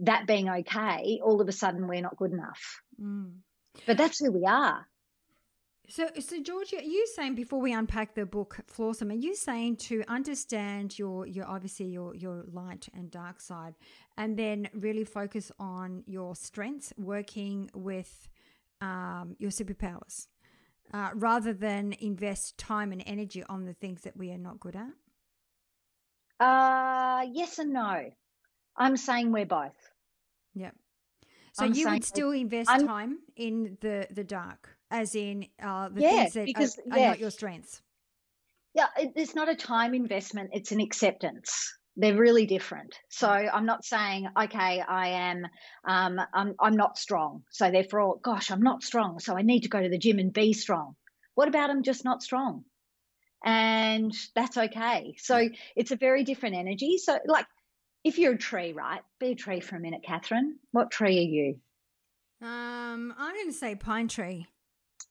that 0.00 0.26
being 0.26 0.48
okay, 0.48 1.20
all 1.22 1.40
of 1.40 1.48
a 1.48 1.52
sudden 1.52 1.86
we're 1.86 2.02
not 2.02 2.16
good 2.16 2.32
enough. 2.32 2.80
Mm. 3.00 3.34
But 3.86 3.98
that's 3.98 4.18
who 4.18 4.32
we 4.32 4.46
are. 4.46 4.84
So, 5.88 6.08
so 6.18 6.42
Georgia, 6.42 6.78
are 6.78 6.82
you 6.82 7.06
saying 7.14 7.36
before 7.36 7.60
we 7.60 7.72
unpack 7.72 8.14
the 8.14 8.26
book 8.26 8.58
Flawsome, 8.66 9.12
are 9.12 9.14
you 9.14 9.36
saying 9.36 9.76
to 9.76 10.02
understand 10.08 10.98
your 10.98 11.26
your 11.26 11.46
obviously 11.46 11.86
your 11.86 12.14
your 12.14 12.44
light 12.52 12.88
and 12.92 13.10
dark 13.10 13.40
side, 13.40 13.74
and 14.16 14.36
then 14.36 14.68
really 14.74 15.04
focus 15.04 15.52
on 15.60 16.02
your 16.06 16.34
strengths, 16.34 16.92
working 16.96 17.70
with 17.74 18.28
um, 18.80 19.36
your 19.38 19.50
superpowers, 19.50 20.26
uh, 20.92 21.10
rather 21.14 21.52
than 21.52 21.94
invest 22.00 22.58
time 22.58 22.90
and 22.90 23.02
energy 23.06 23.44
on 23.44 23.64
the 23.64 23.74
things 23.74 24.02
that 24.02 24.16
we 24.16 24.32
are 24.32 24.38
not 24.38 24.58
good 24.58 24.74
at? 24.74 24.90
Uh 26.44 27.24
yes 27.32 27.58
and 27.58 27.72
no. 27.72 28.10
I'm 28.76 28.96
saying 28.96 29.30
we're 29.30 29.46
both. 29.46 29.76
Yeah. 30.54 30.72
So 31.52 31.64
I'm 31.64 31.74
you 31.74 31.88
would 31.88 32.04
still 32.04 32.32
invest 32.32 32.68
I'm, 32.70 32.86
time 32.86 33.18
in 33.36 33.78
the 33.80 34.08
the 34.10 34.24
dark 34.24 34.75
as 34.90 35.14
in 35.14 35.46
uh, 35.62 35.88
the 35.88 36.00
yeah, 36.00 36.10
things 36.10 36.34
that 36.34 36.46
because, 36.46 36.78
are, 36.78 36.92
are 36.92 36.98
yeah. 36.98 37.08
not 37.08 37.20
your 37.20 37.30
strengths. 37.30 37.82
Yeah, 38.74 38.88
it's 38.98 39.34
not 39.34 39.48
a 39.48 39.54
time 39.54 39.94
investment; 39.94 40.50
it's 40.52 40.72
an 40.72 40.80
acceptance. 40.80 41.72
They're 41.96 42.14
really 42.14 42.44
different. 42.44 42.94
So 43.08 43.26
mm. 43.26 43.50
I'm 43.52 43.64
not 43.64 43.84
saying, 43.84 44.28
okay, 44.38 44.82
I 44.86 45.08
am, 45.08 45.46
um, 45.88 46.20
I'm, 46.34 46.54
I'm 46.60 46.76
not 46.76 46.98
strong. 46.98 47.42
So 47.50 47.70
therefore, 47.70 48.18
gosh, 48.22 48.50
I'm 48.50 48.60
not 48.60 48.82
strong. 48.82 49.18
So 49.18 49.34
I 49.34 49.40
need 49.40 49.60
to 49.60 49.70
go 49.70 49.80
to 49.80 49.88
the 49.88 49.96
gym 49.96 50.18
and 50.18 50.30
be 50.30 50.52
strong. 50.52 50.94
What 51.36 51.48
about 51.48 51.70
I'm 51.70 51.82
just 51.82 52.04
not 52.04 52.22
strong? 52.22 52.64
And 53.42 54.12
that's 54.34 54.58
okay. 54.58 55.14
So 55.18 55.48
it's 55.74 55.90
a 55.90 55.96
very 55.96 56.24
different 56.24 56.56
energy. 56.56 56.98
So, 56.98 57.18
like, 57.24 57.46
if 58.04 58.18
you're 58.18 58.34
a 58.34 58.38
tree, 58.38 58.72
right? 58.72 59.00
Be 59.18 59.28
a 59.28 59.34
tree 59.34 59.60
for 59.60 59.76
a 59.76 59.80
minute, 59.80 60.02
Catherine. 60.04 60.58
What 60.72 60.90
tree 60.90 61.18
are 61.18 61.20
you? 61.22 61.56
Um, 62.42 63.14
I'm 63.16 63.34
going 63.34 63.48
to 63.48 63.52
say 63.56 63.74
pine 63.74 64.08
tree. 64.08 64.46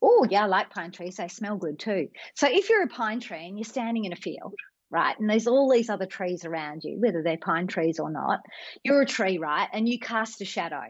Oh, 0.08 0.28
yeah, 0.30 0.44
I 0.44 0.46
like 0.46 0.70
pine 0.70 0.92
trees. 0.92 1.16
They 1.16 1.28
smell 1.28 1.58
good 1.58 1.80
too. 1.80 2.10
So 2.36 2.48
if 2.48 2.70
you're 2.70 2.84
a 2.84 2.88
pine 2.88 3.20
tree 3.20 3.48
and 3.48 3.58
you're 3.58 3.66
standing 3.66 4.06
in 4.06 4.14
a 4.14 4.18
field, 4.18 4.54
right, 4.92 5.20
and 5.20 5.28
there's 5.28 5.48
all 5.48 5.72
these 5.72 5.90
other 5.90 6.06
trees 6.06 6.46
around 6.46 6.84
you, 6.84 6.98
whether 7.00 7.24
they're 7.24 7.38
pine 7.38 7.66
trees 7.66 7.98
or 8.00 8.12
not, 8.12 8.42
you're 8.84 9.02
a 9.02 9.06
tree, 9.08 9.40
right, 9.40 9.68
and 9.74 9.90
you 9.90 10.00
cast 10.00 10.42
a 10.42 10.46
shadow. 10.46 10.84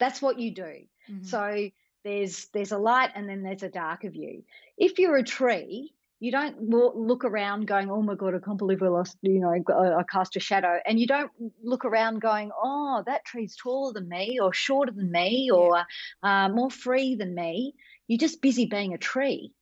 That's 0.00 0.20
what 0.20 0.40
you 0.40 0.54
do. 0.54 0.74
Mm-hmm. 1.08 1.24
So 1.24 1.68
there's 2.04 2.46
there's 2.52 2.72
a 2.72 2.78
light 2.78 3.10
and 3.14 3.28
then 3.28 3.42
there's 3.42 3.62
a 3.62 3.68
darker 3.68 4.10
view. 4.10 4.42
If 4.76 4.98
you're 4.98 5.16
a 5.16 5.22
tree, 5.24 5.92
you 6.20 6.32
don't 6.32 6.68
look 6.68 7.24
around 7.24 7.66
going, 7.68 7.90
"Oh 7.90 8.02
my 8.02 8.16
god, 8.16 8.34
I 8.34 8.38
can't 8.44 8.58
believe 8.58 8.82
I 8.82 8.88
lost," 8.88 9.16
you 9.22 9.38
know, 9.40 9.52
I 9.52 10.02
cast 10.10 10.36
a 10.36 10.40
shadow, 10.40 10.78
and 10.84 10.98
you 10.98 11.06
don't 11.06 11.30
look 11.62 11.84
around 11.84 12.20
going, 12.20 12.50
"Oh, 12.60 13.04
that 13.06 13.24
tree's 13.24 13.54
taller 13.54 13.92
than 13.92 14.08
me, 14.08 14.38
or 14.40 14.52
shorter 14.52 14.92
than 14.92 15.12
me, 15.12 15.50
or 15.52 15.84
uh, 16.22 16.48
more 16.48 16.70
free 16.70 17.14
than 17.14 17.34
me." 17.34 17.74
You're 18.08 18.18
just 18.18 18.42
busy 18.42 18.66
being 18.66 18.94
a 18.94 18.98
tree. 18.98 19.52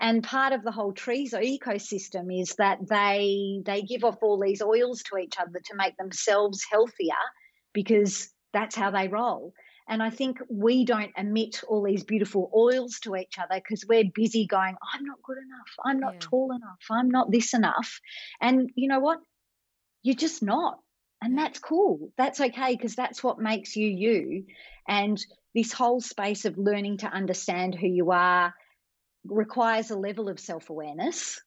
And 0.00 0.24
part 0.24 0.52
of 0.52 0.64
the 0.64 0.72
whole 0.72 0.92
trees 0.92 1.32
ecosystem 1.32 2.40
is 2.40 2.56
that 2.56 2.78
they 2.88 3.62
they 3.64 3.82
give 3.82 4.04
off 4.04 4.18
all 4.22 4.40
these 4.40 4.60
oils 4.60 5.02
to 5.04 5.16
each 5.18 5.38
other 5.38 5.60
to 5.64 5.76
make 5.76 5.96
themselves 5.96 6.64
healthier 6.70 7.14
because 7.72 8.28
that's 8.52 8.74
how 8.74 8.90
they 8.90 9.08
roll. 9.08 9.54
And 9.88 10.02
I 10.02 10.10
think 10.10 10.38
we 10.48 10.84
don't 10.84 11.12
emit 11.16 11.62
all 11.68 11.82
these 11.82 12.04
beautiful 12.04 12.50
oils 12.56 12.98
to 13.00 13.16
each 13.16 13.38
other 13.38 13.60
because 13.60 13.84
we're 13.88 14.10
busy 14.14 14.46
going, 14.46 14.76
I'm 14.92 15.04
not 15.04 15.22
good 15.22 15.38
enough. 15.38 15.68
I'm 15.84 16.00
not 16.00 16.14
yeah. 16.14 16.20
tall 16.20 16.52
enough. 16.52 16.78
I'm 16.90 17.10
not 17.10 17.30
this 17.30 17.52
enough. 17.52 18.00
And 18.40 18.70
you 18.74 18.88
know 18.88 19.00
what? 19.00 19.18
You're 20.02 20.14
just 20.14 20.42
not. 20.42 20.78
And 21.20 21.38
that's 21.38 21.58
cool. 21.58 22.10
That's 22.16 22.40
okay 22.40 22.74
because 22.74 22.96
that's 22.96 23.22
what 23.22 23.38
makes 23.38 23.76
you 23.76 23.88
you. 23.88 24.46
And 24.88 25.24
this 25.54 25.72
whole 25.72 26.00
space 26.00 26.44
of 26.44 26.58
learning 26.58 26.98
to 26.98 27.06
understand 27.06 27.74
who 27.74 27.86
you 27.86 28.10
are 28.10 28.54
requires 29.24 29.90
a 29.90 29.96
level 29.96 30.28
of 30.28 30.40
self 30.40 30.70
awareness, 30.70 31.40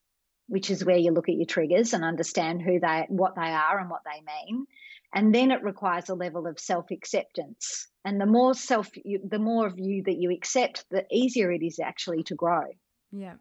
which 0.47 0.69
is 0.69 0.85
where 0.85 0.97
you 0.97 1.11
look 1.11 1.29
at 1.29 1.35
your 1.35 1.45
triggers 1.45 1.93
and 1.93 2.03
understand 2.03 2.61
who 2.61 2.79
they, 2.79 3.05
what 3.09 3.35
they 3.35 3.41
are 3.41 3.79
and 3.79 3.89
what 3.89 4.01
they 4.05 4.21
mean. 4.21 4.65
And 5.13 5.33
then 5.33 5.51
it 5.51 5.63
requires 5.63 6.09
a 6.09 6.15
level 6.15 6.47
of 6.47 6.59
self 6.59 6.91
acceptance. 6.91 7.87
And 8.03 8.21
the 8.21 8.25
more 8.25 8.53
self, 8.53 8.89
you, 9.03 9.21
the 9.27 9.39
more 9.39 9.65
of 9.65 9.79
you 9.79 10.03
that 10.03 10.17
you 10.17 10.31
accept, 10.31 10.85
the 10.91 11.05
easier 11.11 11.51
it 11.51 11.63
is 11.63 11.79
actually 11.79 12.23
to 12.23 12.35
grow. 12.35 12.63
Yeah. 13.11 13.35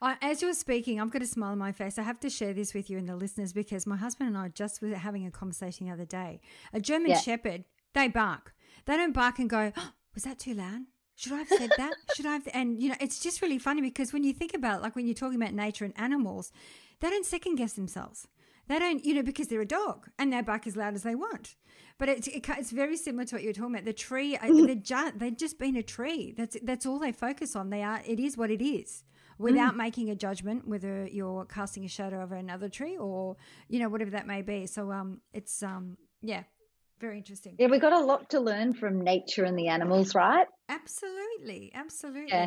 as 0.00 0.40
you're 0.40 0.54
speaking, 0.54 1.00
I've 1.00 1.10
got 1.10 1.22
a 1.22 1.26
smile 1.26 1.52
on 1.52 1.58
my 1.58 1.72
face. 1.72 1.98
I 1.98 2.02
have 2.02 2.20
to 2.20 2.30
share 2.30 2.54
this 2.54 2.72
with 2.72 2.88
you 2.88 2.96
and 2.96 3.08
the 3.08 3.16
listeners 3.16 3.52
because 3.52 3.86
my 3.86 3.96
husband 3.96 4.28
and 4.28 4.38
I 4.38 4.48
just 4.48 4.80
were 4.80 4.94
having 4.94 5.26
a 5.26 5.30
conversation 5.30 5.86
the 5.86 5.92
other 5.92 6.06
day. 6.06 6.40
A 6.72 6.80
German 6.80 7.10
yeah. 7.10 7.20
Shepherd, 7.20 7.64
they 7.92 8.08
bark. 8.08 8.54
They 8.86 8.96
don't 8.96 9.12
bark 9.12 9.38
and 9.38 9.48
go, 9.48 9.72
oh, 9.76 9.90
was 10.14 10.24
that 10.24 10.38
too 10.38 10.54
loud? 10.54 10.82
Should 11.16 11.32
I 11.32 11.38
have 11.38 11.48
said 11.48 11.70
that? 11.76 11.94
Should 12.14 12.26
I 12.26 12.32
have? 12.32 12.48
And, 12.54 12.80
you 12.80 12.88
know, 12.88 12.96
it's 13.00 13.20
just 13.20 13.42
really 13.42 13.58
funny 13.58 13.82
because 13.82 14.12
when 14.12 14.24
you 14.24 14.32
think 14.32 14.54
about, 14.54 14.82
like, 14.82 14.96
when 14.96 15.06
you're 15.06 15.14
talking 15.14 15.40
about 15.40 15.52
nature 15.52 15.84
and 15.84 15.92
animals, 15.98 16.50
they 17.00 17.10
don't 17.10 17.26
second 17.26 17.56
guess 17.56 17.74
themselves. 17.74 18.26
They 18.68 18.78
don't, 18.78 19.04
you 19.04 19.14
know, 19.14 19.22
because 19.22 19.48
they're 19.48 19.60
a 19.60 19.66
dog 19.66 20.08
and 20.18 20.32
they 20.32 20.40
bark 20.42 20.66
as 20.66 20.76
loud 20.76 20.94
as 20.94 21.02
they 21.02 21.14
want. 21.14 21.56
But 21.98 22.08
it's 22.08 22.28
it, 22.28 22.48
it's 22.48 22.70
very 22.70 22.96
similar 22.96 23.24
to 23.26 23.34
what 23.34 23.42
you're 23.42 23.52
talking 23.52 23.74
about. 23.74 23.84
The 23.84 23.92
tree, 23.92 24.38
they're 24.40 24.74
just 24.76 25.18
they've 25.18 25.36
just 25.36 25.58
been 25.58 25.76
a 25.76 25.82
tree. 25.82 26.32
That's 26.36 26.56
that's 26.62 26.86
all 26.86 26.98
they 26.98 27.12
focus 27.12 27.56
on. 27.56 27.70
They 27.70 27.82
are. 27.82 28.00
It 28.06 28.20
is 28.20 28.38
what 28.38 28.50
it 28.50 28.64
is, 28.64 29.04
without 29.38 29.74
mm. 29.74 29.78
making 29.78 30.08
a 30.08 30.14
judgment 30.14 30.68
whether 30.68 31.06
you're 31.10 31.44
casting 31.46 31.84
a 31.84 31.88
shadow 31.88 32.22
over 32.22 32.36
another 32.36 32.68
tree 32.68 32.96
or 32.96 33.36
you 33.68 33.80
know 33.80 33.88
whatever 33.88 34.12
that 34.12 34.26
may 34.26 34.40
be. 34.40 34.66
So 34.66 34.92
um, 34.92 35.20
it's 35.34 35.62
um, 35.62 35.98
yeah, 36.22 36.44
very 37.00 37.18
interesting. 37.18 37.56
Yeah, 37.58 37.68
we've 37.68 37.80
got 37.80 37.92
a 37.92 38.04
lot 38.04 38.30
to 38.30 38.40
learn 38.40 38.74
from 38.74 39.00
nature 39.00 39.44
and 39.44 39.58
the 39.58 39.68
animals, 39.68 40.14
right? 40.14 40.46
Absolutely. 40.68 41.72
Absolutely. 41.74 42.28
Yeah. 42.28 42.46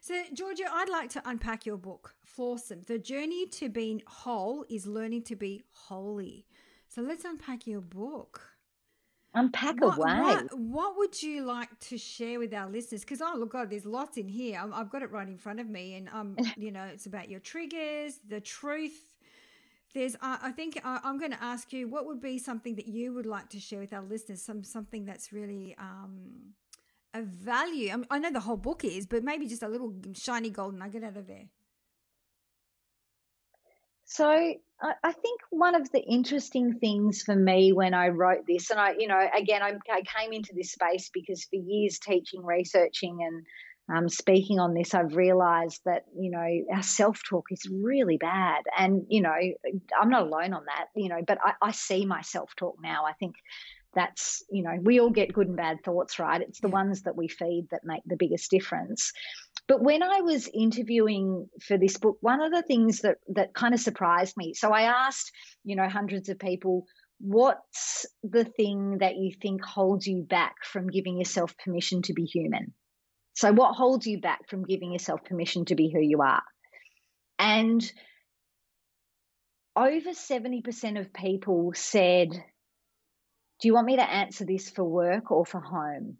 So, 0.00 0.22
Georgia, 0.32 0.64
I'd 0.72 0.88
like 0.88 1.10
to 1.10 1.22
unpack 1.24 1.66
your 1.66 1.78
book, 1.78 2.14
Flawsome. 2.38 2.86
The 2.86 2.98
journey 2.98 3.46
to 3.46 3.68
being 3.68 4.02
whole 4.06 4.64
is 4.70 4.86
learning 4.86 5.24
to 5.24 5.36
be 5.36 5.64
holey. 5.88 6.44
So, 6.88 7.02
let's 7.02 7.24
unpack 7.24 7.66
your 7.66 7.80
book. 7.80 8.40
Unpack 9.34 9.80
what, 9.80 9.98
away. 9.98 10.20
What, 10.20 10.58
what, 10.58 10.96
would 10.96 11.22
you 11.22 11.44
like 11.44 11.68
to 11.88 11.98
share 11.98 12.38
with 12.38 12.54
our 12.54 12.70
listeners? 12.70 13.02
Because, 13.02 13.20
oh, 13.20 13.34
look, 13.36 13.52
God, 13.52 13.68
there's 13.68 13.84
lots 13.84 14.16
in 14.16 14.28
here. 14.28 14.58
I've 14.72 14.90
got 14.90 15.02
it 15.02 15.10
right 15.10 15.28
in 15.28 15.36
front 15.36 15.60
of 15.60 15.68
me. 15.68 15.96
And, 15.96 16.08
um, 16.10 16.36
you 16.56 16.70
know, 16.70 16.84
it's 16.84 17.06
about 17.06 17.28
your 17.28 17.40
triggers, 17.40 18.20
the 18.28 18.40
truth, 18.40 19.15
there's 19.96 20.14
uh, 20.16 20.36
i 20.42 20.52
think 20.52 20.78
uh, 20.84 20.98
i'm 21.02 21.18
going 21.18 21.30
to 21.30 21.42
ask 21.42 21.72
you 21.72 21.88
what 21.88 22.06
would 22.06 22.20
be 22.20 22.38
something 22.38 22.76
that 22.76 22.86
you 22.86 23.14
would 23.14 23.26
like 23.26 23.48
to 23.50 23.60
share 23.60 23.80
with 23.80 23.92
our 23.92 24.02
listeners? 24.02 24.42
Some 24.42 24.62
something 24.62 25.04
that's 25.04 25.32
really 25.32 25.74
um, 25.78 26.54
a 27.14 27.22
value. 27.22 27.90
I, 27.92 27.96
mean, 27.96 28.06
I 28.10 28.18
know 28.18 28.32
the 28.32 28.40
whole 28.40 28.56
book 28.56 28.84
is 28.84 29.06
but 29.06 29.24
maybe 29.24 29.46
just 29.46 29.62
a 29.62 29.68
little 29.68 29.94
shiny 30.14 30.50
gold 30.50 30.74
nugget 30.74 31.04
out 31.04 31.16
of 31.16 31.26
there. 31.26 31.48
So 34.04 34.28
I 34.28 35.12
think 35.12 35.40
one 35.50 35.74
of 35.74 35.90
the 35.90 36.00
interesting 36.00 36.78
things 36.78 37.22
for 37.22 37.34
me 37.34 37.72
when 37.72 37.92
I 37.92 38.08
wrote 38.08 38.46
this, 38.46 38.70
and 38.70 38.78
I, 38.78 38.94
you 38.96 39.08
know, 39.08 39.20
again, 39.36 39.62
I, 39.62 39.72
I 39.90 40.02
came 40.16 40.32
into 40.32 40.52
this 40.54 40.70
space 40.70 41.10
because 41.12 41.42
for 41.44 41.56
years 41.56 41.98
teaching, 41.98 42.44
researching, 42.44 43.18
and 43.20 43.44
um, 43.88 44.08
speaking 44.08 44.58
on 44.58 44.74
this, 44.74 44.94
I've 44.94 45.14
realized 45.14 45.80
that, 45.84 46.04
you 46.18 46.30
know, 46.30 46.74
our 46.74 46.82
self 46.82 47.22
talk 47.28 47.46
is 47.50 47.68
really 47.70 48.16
bad. 48.16 48.62
And, 48.76 49.06
you 49.08 49.20
know, 49.22 49.36
I'm 50.00 50.10
not 50.10 50.26
alone 50.26 50.54
on 50.54 50.64
that, 50.66 50.86
you 50.96 51.08
know, 51.08 51.20
but 51.26 51.38
I, 51.42 51.52
I 51.62 51.70
see 51.70 52.04
my 52.04 52.22
self 52.22 52.54
talk 52.56 52.76
now. 52.82 53.04
I 53.06 53.12
think 53.12 53.36
that's, 53.94 54.42
you 54.50 54.62
know, 54.62 54.76
we 54.82 55.00
all 55.00 55.10
get 55.10 55.32
good 55.32 55.46
and 55.46 55.56
bad 55.56 55.78
thoughts, 55.84 56.18
right? 56.18 56.40
It's 56.40 56.60
the 56.60 56.68
ones 56.68 57.02
that 57.02 57.16
we 57.16 57.28
feed 57.28 57.68
that 57.70 57.82
make 57.84 58.02
the 58.04 58.16
biggest 58.16 58.50
difference. 58.50 59.12
But 59.68 59.82
when 59.82 60.02
I 60.02 60.20
was 60.20 60.48
interviewing 60.52 61.48
for 61.62 61.78
this 61.78 61.96
book, 61.96 62.18
one 62.20 62.42
of 62.42 62.52
the 62.52 62.62
things 62.62 63.00
that, 63.00 63.18
that 63.34 63.54
kind 63.54 63.72
of 63.72 63.80
surprised 63.80 64.36
me, 64.36 64.54
so 64.54 64.70
I 64.70 64.82
asked, 64.82 65.30
you 65.64 65.76
know, 65.76 65.88
hundreds 65.88 66.28
of 66.28 66.38
people, 66.38 66.86
what's 67.18 68.04
the 68.22 68.44
thing 68.44 68.98
that 68.98 69.16
you 69.16 69.32
think 69.40 69.64
holds 69.64 70.06
you 70.06 70.22
back 70.22 70.56
from 70.64 70.88
giving 70.88 71.18
yourself 71.18 71.56
permission 71.56 72.02
to 72.02 72.12
be 72.12 72.24
human? 72.24 72.74
So, 73.36 73.52
what 73.52 73.74
holds 73.74 74.06
you 74.06 74.18
back 74.18 74.48
from 74.48 74.64
giving 74.64 74.92
yourself 74.92 75.22
permission 75.24 75.66
to 75.66 75.74
be 75.74 75.90
who 75.92 76.00
you 76.00 76.22
are? 76.22 76.42
And 77.38 77.82
over 79.76 80.10
70% 80.10 80.98
of 80.98 81.12
people 81.12 81.72
said, 81.74 82.30
Do 82.30 83.68
you 83.68 83.74
want 83.74 83.86
me 83.86 83.96
to 83.96 84.10
answer 84.10 84.46
this 84.46 84.70
for 84.70 84.84
work 84.84 85.30
or 85.30 85.44
for 85.44 85.60
home? 85.60 86.16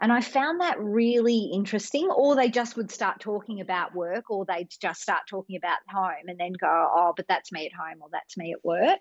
And 0.00 0.10
I 0.10 0.22
found 0.22 0.62
that 0.62 0.80
really 0.80 1.50
interesting. 1.52 2.08
Or 2.08 2.34
they 2.34 2.48
just 2.48 2.78
would 2.78 2.90
start 2.90 3.20
talking 3.20 3.60
about 3.60 3.94
work, 3.94 4.30
or 4.30 4.46
they'd 4.46 4.70
just 4.80 5.02
start 5.02 5.22
talking 5.28 5.56
about 5.56 5.78
home 5.86 6.28
and 6.28 6.40
then 6.40 6.52
go, 6.58 6.66
Oh, 6.66 7.12
but 7.14 7.26
that's 7.28 7.52
me 7.52 7.66
at 7.66 7.78
home, 7.78 8.00
or 8.00 8.08
that's 8.10 8.38
me 8.38 8.52
at 8.52 8.64
work. 8.64 9.00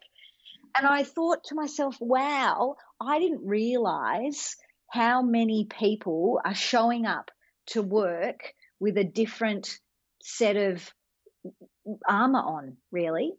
And 0.75 0.86
I 0.86 1.03
thought 1.03 1.45
to 1.45 1.56
myself, 1.56 1.95
wow, 2.01 2.75
I 2.99 3.19
didn't 3.19 3.47
realize 3.47 4.56
how 4.89 5.21
many 5.21 5.65
people 5.65 6.39
are 6.43 6.56
showing 6.56 7.06
up 7.06 7.32
to 7.67 7.82
work 7.82 8.54
with 8.80 8.97
a 8.97 9.04
different 9.04 9.80
set 10.21 10.56
of 10.56 10.89
armor 12.08 12.39
on, 12.39 12.78
really. 12.91 13.34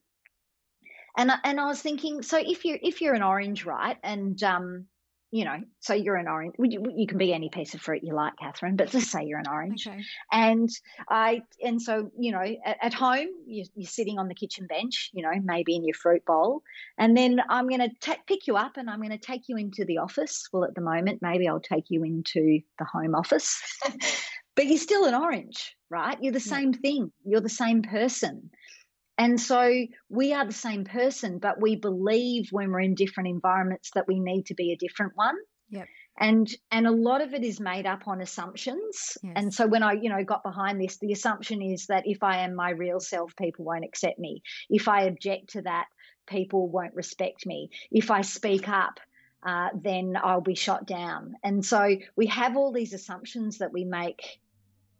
And 1.16 1.30
and 1.44 1.61
I 1.61 1.66
was 1.66 1.82
thinking, 1.82 2.22
so 2.22 2.38
if 2.38 2.64
you're 2.64 2.78
if 2.80 3.00
you're 3.00 3.14
an 3.14 3.22
orange, 3.22 3.64
right, 3.64 3.96
and 4.02 4.40
um, 4.42 4.87
you 5.30 5.44
know, 5.44 5.58
so 5.80 5.92
you're 5.92 6.16
an 6.16 6.26
orange. 6.26 6.54
You, 6.58 6.84
you, 6.96 7.06
can 7.06 7.18
be 7.18 7.34
any 7.34 7.50
piece 7.50 7.74
of 7.74 7.82
fruit 7.82 8.02
you 8.02 8.14
like, 8.14 8.32
Catherine, 8.40 8.76
but 8.76 8.94
let's 8.94 9.10
say 9.10 9.24
you're 9.24 9.38
an 9.38 9.48
orange. 9.48 9.86
Okay. 9.86 10.00
And 10.32 10.70
I, 11.08 11.42
and 11.62 11.80
so 11.80 12.10
you 12.18 12.32
know, 12.32 12.42
at, 12.64 12.78
at 12.80 12.94
home 12.94 13.28
you, 13.46 13.64
are 13.78 13.86
sitting 13.86 14.18
on 14.18 14.28
the 14.28 14.34
kitchen 14.34 14.66
bench, 14.66 15.10
you 15.12 15.22
know, 15.22 15.32
maybe 15.42 15.76
in 15.76 15.84
your 15.84 15.94
fruit 15.94 16.24
bowl, 16.24 16.62
and 16.96 17.16
then 17.16 17.40
I'm 17.48 17.68
going 17.68 17.90
to 17.90 18.16
pick 18.26 18.46
you 18.46 18.56
up 18.56 18.76
and 18.76 18.88
I'm 18.88 19.00
going 19.00 19.10
to 19.10 19.18
take 19.18 19.42
you 19.48 19.56
into 19.56 19.84
the 19.84 19.98
office. 19.98 20.48
Well, 20.52 20.64
at 20.64 20.74
the 20.74 20.80
moment, 20.80 21.20
maybe 21.20 21.46
I'll 21.46 21.60
take 21.60 21.84
you 21.88 22.04
into 22.04 22.60
the 22.78 22.84
home 22.84 23.14
office, 23.14 23.60
but 24.56 24.66
you're 24.66 24.78
still 24.78 25.04
an 25.04 25.14
orange, 25.14 25.76
right? 25.90 26.16
You're 26.22 26.32
the 26.32 26.40
same 26.40 26.72
thing. 26.72 27.12
You're 27.24 27.40
the 27.40 27.48
same 27.50 27.82
person. 27.82 28.50
And 29.18 29.40
so 29.40 29.87
we 30.09 30.33
are 30.33 30.46
the 30.46 30.52
same 30.52 30.85
person, 30.85 31.38
but 31.38 31.61
we 31.61 31.74
believe 31.74 32.48
when 32.52 32.70
we're 32.70 32.81
in 32.81 32.94
different 32.94 33.28
environments 33.28 33.90
that 33.96 34.07
we 34.07 34.20
need 34.20 34.46
to 34.46 34.54
be 34.54 34.72
a 34.72 34.76
different 34.76 35.16
one. 35.16 35.35
Yep. 35.70 35.88
And 36.20 36.48
and 36.70 36.87
a 36.87 36.92
lot 36.92 37.20
of 37.20 37.35
it 37.35 37.44
is 37.44 37.61
made 37.61 37.87
up 37.87 38.09
on 38.09 38.20
assumptions. 38.20 39.18
Yes. 39.22 39.33
And 39.37 39.52
so 39.52 39.66
when 39.66 39.83
I, 39.83 39.92
you 39.92 40.09
know, 40.09 40.22
got 40.24 40.42
behind 40.42 40.81
this, 40.81 40.98
the 40.98 41.12
assumption 41.12 41.61
is 41.62 41.87
that 41.87 42.04
if 42.07 42.22
I 42.22 42.38
am 42.38 42.54
my 42.54 42.70
real 42.70 43.00
self, 43.00 43.35
people 43.37 43.64
won't 43.64 43.85
accept 43.85 44.18
me. 44.18 44.42
If 44.70 44.88
I 44.88 45.02
object 45.02 45.50
to 45.50 45.62
that, 45.62 45.87
people 46.26 46.68
won't 46.68 46.94
respect 46.94 47.44
me. 47.44 47.70
If 47.90 48.11
I 48.11 48.22
speak 48.22 48.68
up, 48.68 49.00
uh, 49.42 49.68
then 49.74 50.14
I'll 50.20 50.40
be 50.40 50.54
shot 50.54 50.87
down. 50.87 51.35
And 51.42 51.64
so 51.64 51.96
we 52.16 52.26
have 52.26 52.57
all 52.57 52.72
these 52.72 52.92
assumptions 52.92 53.59
that 53.59 53.72
we 53.72 53.85
make 53.85 54.40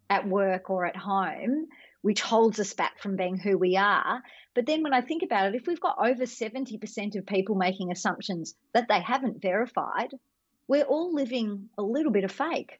at 0.09 0.27
work 0.27 0.69
or 0.69 0.85
at 0.85 0.95
home 0.95 1.67
which 2.01 2.21
holds 2.21 2.59
us 2.59 2.73
back 2.73 2.99
from 3.01 3.15
being 3.15 3.37
who 3.37 3.57
we 3.57 3.75
are. 3.75 4.21
But 4.55 4.65
then 4.65 4.83
when 4.83 4.93
I 4.93 5.01
think 5.01 5.23
about 5.23 5.47
it, 5.47 5.55
if 5.55 5.67
we've 5.67 5.81
got 5.81 5.97
over 5.99 6.23
70% 6.23 7.15
of 7.15 7.25
people 7.25 7.55
making 7.55 7.91
assumptions 7.91 8.55
that 8.73 8.87
they 8.87 9.01
haven't 9.01 9.41
verified, 9.41 10.13
we're 10.67 10.83
all 10.83 11.13
living 11.13 11.69
a 11.77 11.81
little 11.81 12.11
bit 12.11 12.23
of 12.23 12.31
fake. 12.31 12.79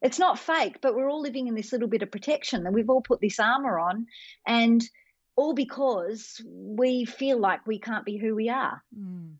It's 0.00 0.18
not 0.18 0.38
fake, 0.38 0.78
but 0.80 0.94
we're 0.94 1.10
all 1.10 1.22
living 1.22 1.48
in 1.48 1.54
this 1.54 1.72
little 1.72 1.88
bit 1.88 2.02
of 2.02 2.10
protection 2.10 2.64
that 2.64 2.72
we've 2.72 2.90
all 2.90 3.02
put 3.02 3.20
this 3.20 3.40
armor 3.40 3.78
on 3.78 4.06
and 4.46 4.82
all 5.34 5.54
because 5.54 6.40
we 6.46 7.04
feel 7.04 7.38
like 7.38 7.66
we 7.66 7.78
can't 7.78 8.04
be 8.04 8.16
who 8.16 8.34
we 8.34 8.48
are. 8.48 8.82
Mm. 8.96 9.34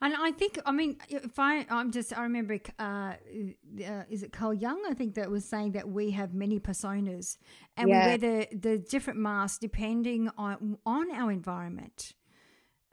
And 0.00 0.14
I 0.14 0.32
think, 0.32 0.58
I 0.66 0.72
mean, 0.72 0.96
if 1.08 1.38
I, 1.38 1.66
I'm 1.70 1.90
just, 1.90 2.16
I 2.16 2.22
remember, 2.22 2.58
uh, 2.78 2.82
uh, 2.82 4.02
is 4.10 4.22
it 4.22 4.32
Carl 4.32 4.54
Jung? 4.54 4.82
I 4.88 4.94
think 4.94 5.14
that 5.14 5.30
was 5.30 5.44
saying 5.44 5.72
that 5.72 5.88
we 5.88 6.10
have 6.12 6.34
many 6.34 6.60
personas, 6.60 7.38
and 7.76 7.88
yeah. 7.88 8.00
we 8.00 8.06
wear 8.06 8.18
the 8.18 8.56
the 8.56 8.78
different 8.78 9.18
masks 9.18 9.58
depending 9.58 10.30
on 10.36 10.78
on 10.84 11.10
our 11.12 11.30
environment. 11.30 12.14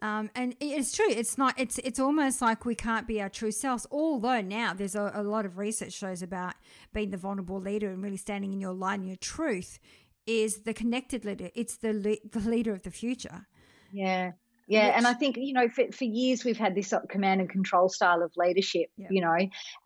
Um, 0.01 0.31
and 0.33 0.55
it's 0.59 0.95
true. 0.95 1.09
It's 1.09 1.37
not. 1.37 1.53
It's 1.59 1.77
it's 1.79 1.99
almost 1.99 2.41
like 2.41 2.65
we 2.65 2.73
can't 2.73 3.07
be 3.07 3.21
our 3.21 3.29
true 3.29 3.51
selves. 3.51 3.85
Although 3.91 4.41
now 4.41 4.73
there's 4.73 4.95
a, 4.95 5.11
a 5.13 5.23
lot 5.23 5.45
of 5.45 5.57
research 5.57 5.93
shows 5.93 6.23
about 6.23 6.55
being 6.93 7.11
the 7.11 7.17
vulnerable 7.17 7.59
leader 7.59 7.91
and 7.91 8.01
really 8.01 8.17
standing 8.17 8.51
in 8.51 8.59
your 8.59 8.73
light 8.73 8.99
and 8.99 9.07
your 9.07 9.17
truth 9.17 9.79
is 10.25 10.61
the 10.61 10.73
connected 10.73 11.23
leader. 11.23 11.49
It's 11.53 11.77
the 11.77 11.93
le- 11.93 12.29
the 12.29 12.49
leader 12.49 12.73
of 12.73 12.81
the 12.81 12.91
future. 12.91 13.47
Yeah. 13.91 14.31
Yeah, 14.71 14.93
and 14.95 15.05
I 15.05 15.13
think 15.13 15.38
you 15.38 15.53
know 15.53 15.67
for, 15.69 15.91
for 15.91 16.05
years 16.05 16.45
we've 16.45 16.57
had 16.57 16.75
this 16.75 16.93
command 17.10 17.41
and 17.41 17.49
control 17.49 17.89
style 17.89 18.23
of 18.23 18.31
leadership, 18.38 18.88
yeah. 18.97 19.07
you 19.10 19.21
know, 19.21 19.38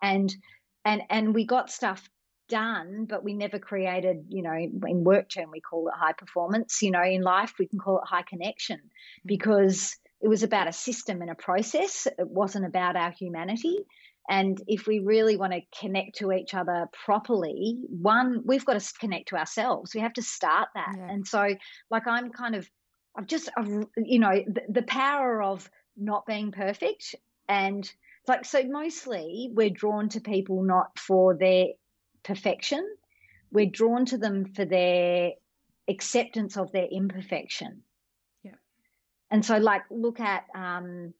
and 0.02 0.34
and 0.84 1.02
and 1.10 1.34
we 1.34 1.44
got 1.44 1.70
stuff 1.70 2.08
done, 2.48 3.06
but 3.08 3.24
we 3.24 3.34
never 3.34 3.58
created, 3.58 4.26
you 4.28 4.42
know, 4.42 4.54
in 4.54 5.04
work 5.04 5.28
term 5.28 5.50
we 5.52 5.60
call 5.60 5.88
it 5.88 5.94
high 5.96 6.12
performance. 6.12 6.82
You 6.82 6.92
know, 6.92 7.02
in 7.02 7.22
life 7.22 7.54
we 7.58 7.66
can 7.66 7.78
call 7.78 7.98
it 7.98 8.04
high 8.06 8.24
connection 8.28 8.76
mm-hmm. 8.76 9.26
because 9.26 9.96
it 10.20 10.28
was 10.28 10.42
about 10.42 10.68
a 10.68 10.72
system 10.72 11.20
and 11.20 11.30
a 11.30 11.34
process. 11.34 12.06
It 12.06 12.28
wasn't 12.28 12.66
about 12.66 12.96
our 12.96 13.10
humanity. 13.10 13.78
And 14.28 14.60
if 14.66 14.86
we 14.86 14.98
really 14.98 15.36
want 15.36 15.52
to 15.52 15.60
connect 15.78 16.16
to 16.18 16.32
each 16.32 16.52
other 16.52 16.88
properly, 17.04 17.78
one, 17.88 18.42
we've 18.44 18.64
got 18.64 18.80
to 18.80 18.92
connect 18.98 19.28
to 19.28 19.36
ourselves. 19.36 19.94
We 19.94 20.00
have 20.00 20.14
to 20.14 20.22
start 20.22 20.68
that. 20.74 20.94
Yeah. 20.96 21.08
And 21.10 21.26
so, 21.26 21.46
like, 21.90 22.06
I'm 22.08 22.30
kind 22.30 22.56
of 22.56 22.68
I've 23.16 23.26
just, 23.26 23.48
I've, 23.56 23.86
you 23.96 24.18
know, 24.18 24.44
the, 24.46 24.62
the 24.68 24.82
power 24.82 25.42
of 25.42 25.68
not 25.96 26.26
being 26.26 26.52
perfect. 26.52 27.14
And 27.48 27.90
like, 28.28 28.44
so 28.44 28.62
mostly 28.64 29.50
we're 29.52 29.70
drawn 29.70 30.08
to 30.10 30.20
people 30.20 30.62
not 30.62 30.98
for 30.98 31.34
their 31.34 31.66
perfection, 32.22 32.86
we're 33.52 33.70
drawn 33.70 34.04
to 34.06 34.18
them 34.18 34.52
for 34.54 34.64
their 34.64 35.30
acceptance 35.88 36.56
of 36.56 36.72
their 36.72 36.86
imperfection. 36.90 37.82
Yeah. 38.42 38.52
And 39.30 39.44
so, 39.44 39.58
like, 39.58 39.82
look 39.90 40.20
at, 40.20 40.44
um, 40.54 41.14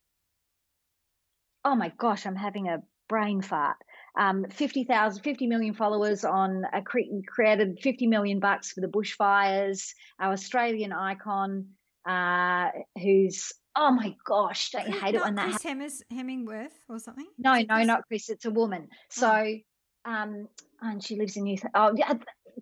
oh 1.64 1.76
my 1.76 1.92
gosh, 1.96 2.26
I'm 2.26 2.37
having 2.37 2.68
a 2.68 2.82
brain 3.09 3.40
fart. 3.40 3.76
Um, 4.18 4.46
50,000, 4.50 5.22
50 5.22 5.46
million 5.46 5.74
followers 5.74 6.24
on 6.24 6.64
a 6.72 6.82
cre- 6.82 7.22
created 7.26 7.78
50 7.82 8.06
million 8.06 8.40
bucks 8.40 8.72
for 8.72 8.80
the 8.80 8.88
bushfires. 8.88 9.92
Our 10.18 10.32
Australian 10.32 10.92
icon 10.92 11.66
uh, 12.07 12.71
who's 13.01 13.53
oh 13.77 13.90
my 13.90 14.14
gosh, 14.27 14.71
don't 14.71 14.88
you 14.88 14.99
hate 14.99 15.14
it 15.14 15.21
when 15.21 15.35
that 15.35 15.51
Chris 15.51 15.62
Hemmers, 15.62 16.03
Hemingworth 16.12 16.73
or 16.88 16.99
something? 16.99 17.27
No, 17.38 17.55
no, 17.55 17.66
Chris? 17.75 17.87
not 17.87 18.01
Chris. 18.09 18.31
It's 18.31 18.45
a 18.47 18.51
woman. 18.51 18.88
So, 19.11 19.31
oh. 19.31 20.11
um, 20.11 20.49
and 20.81 21.05
she 21.05 21.16
lives 21.16 21.37
in 21.37 21.45
New. 21.45 21.59
Oh, 21.75 21.92
yeah. 21.97 22.14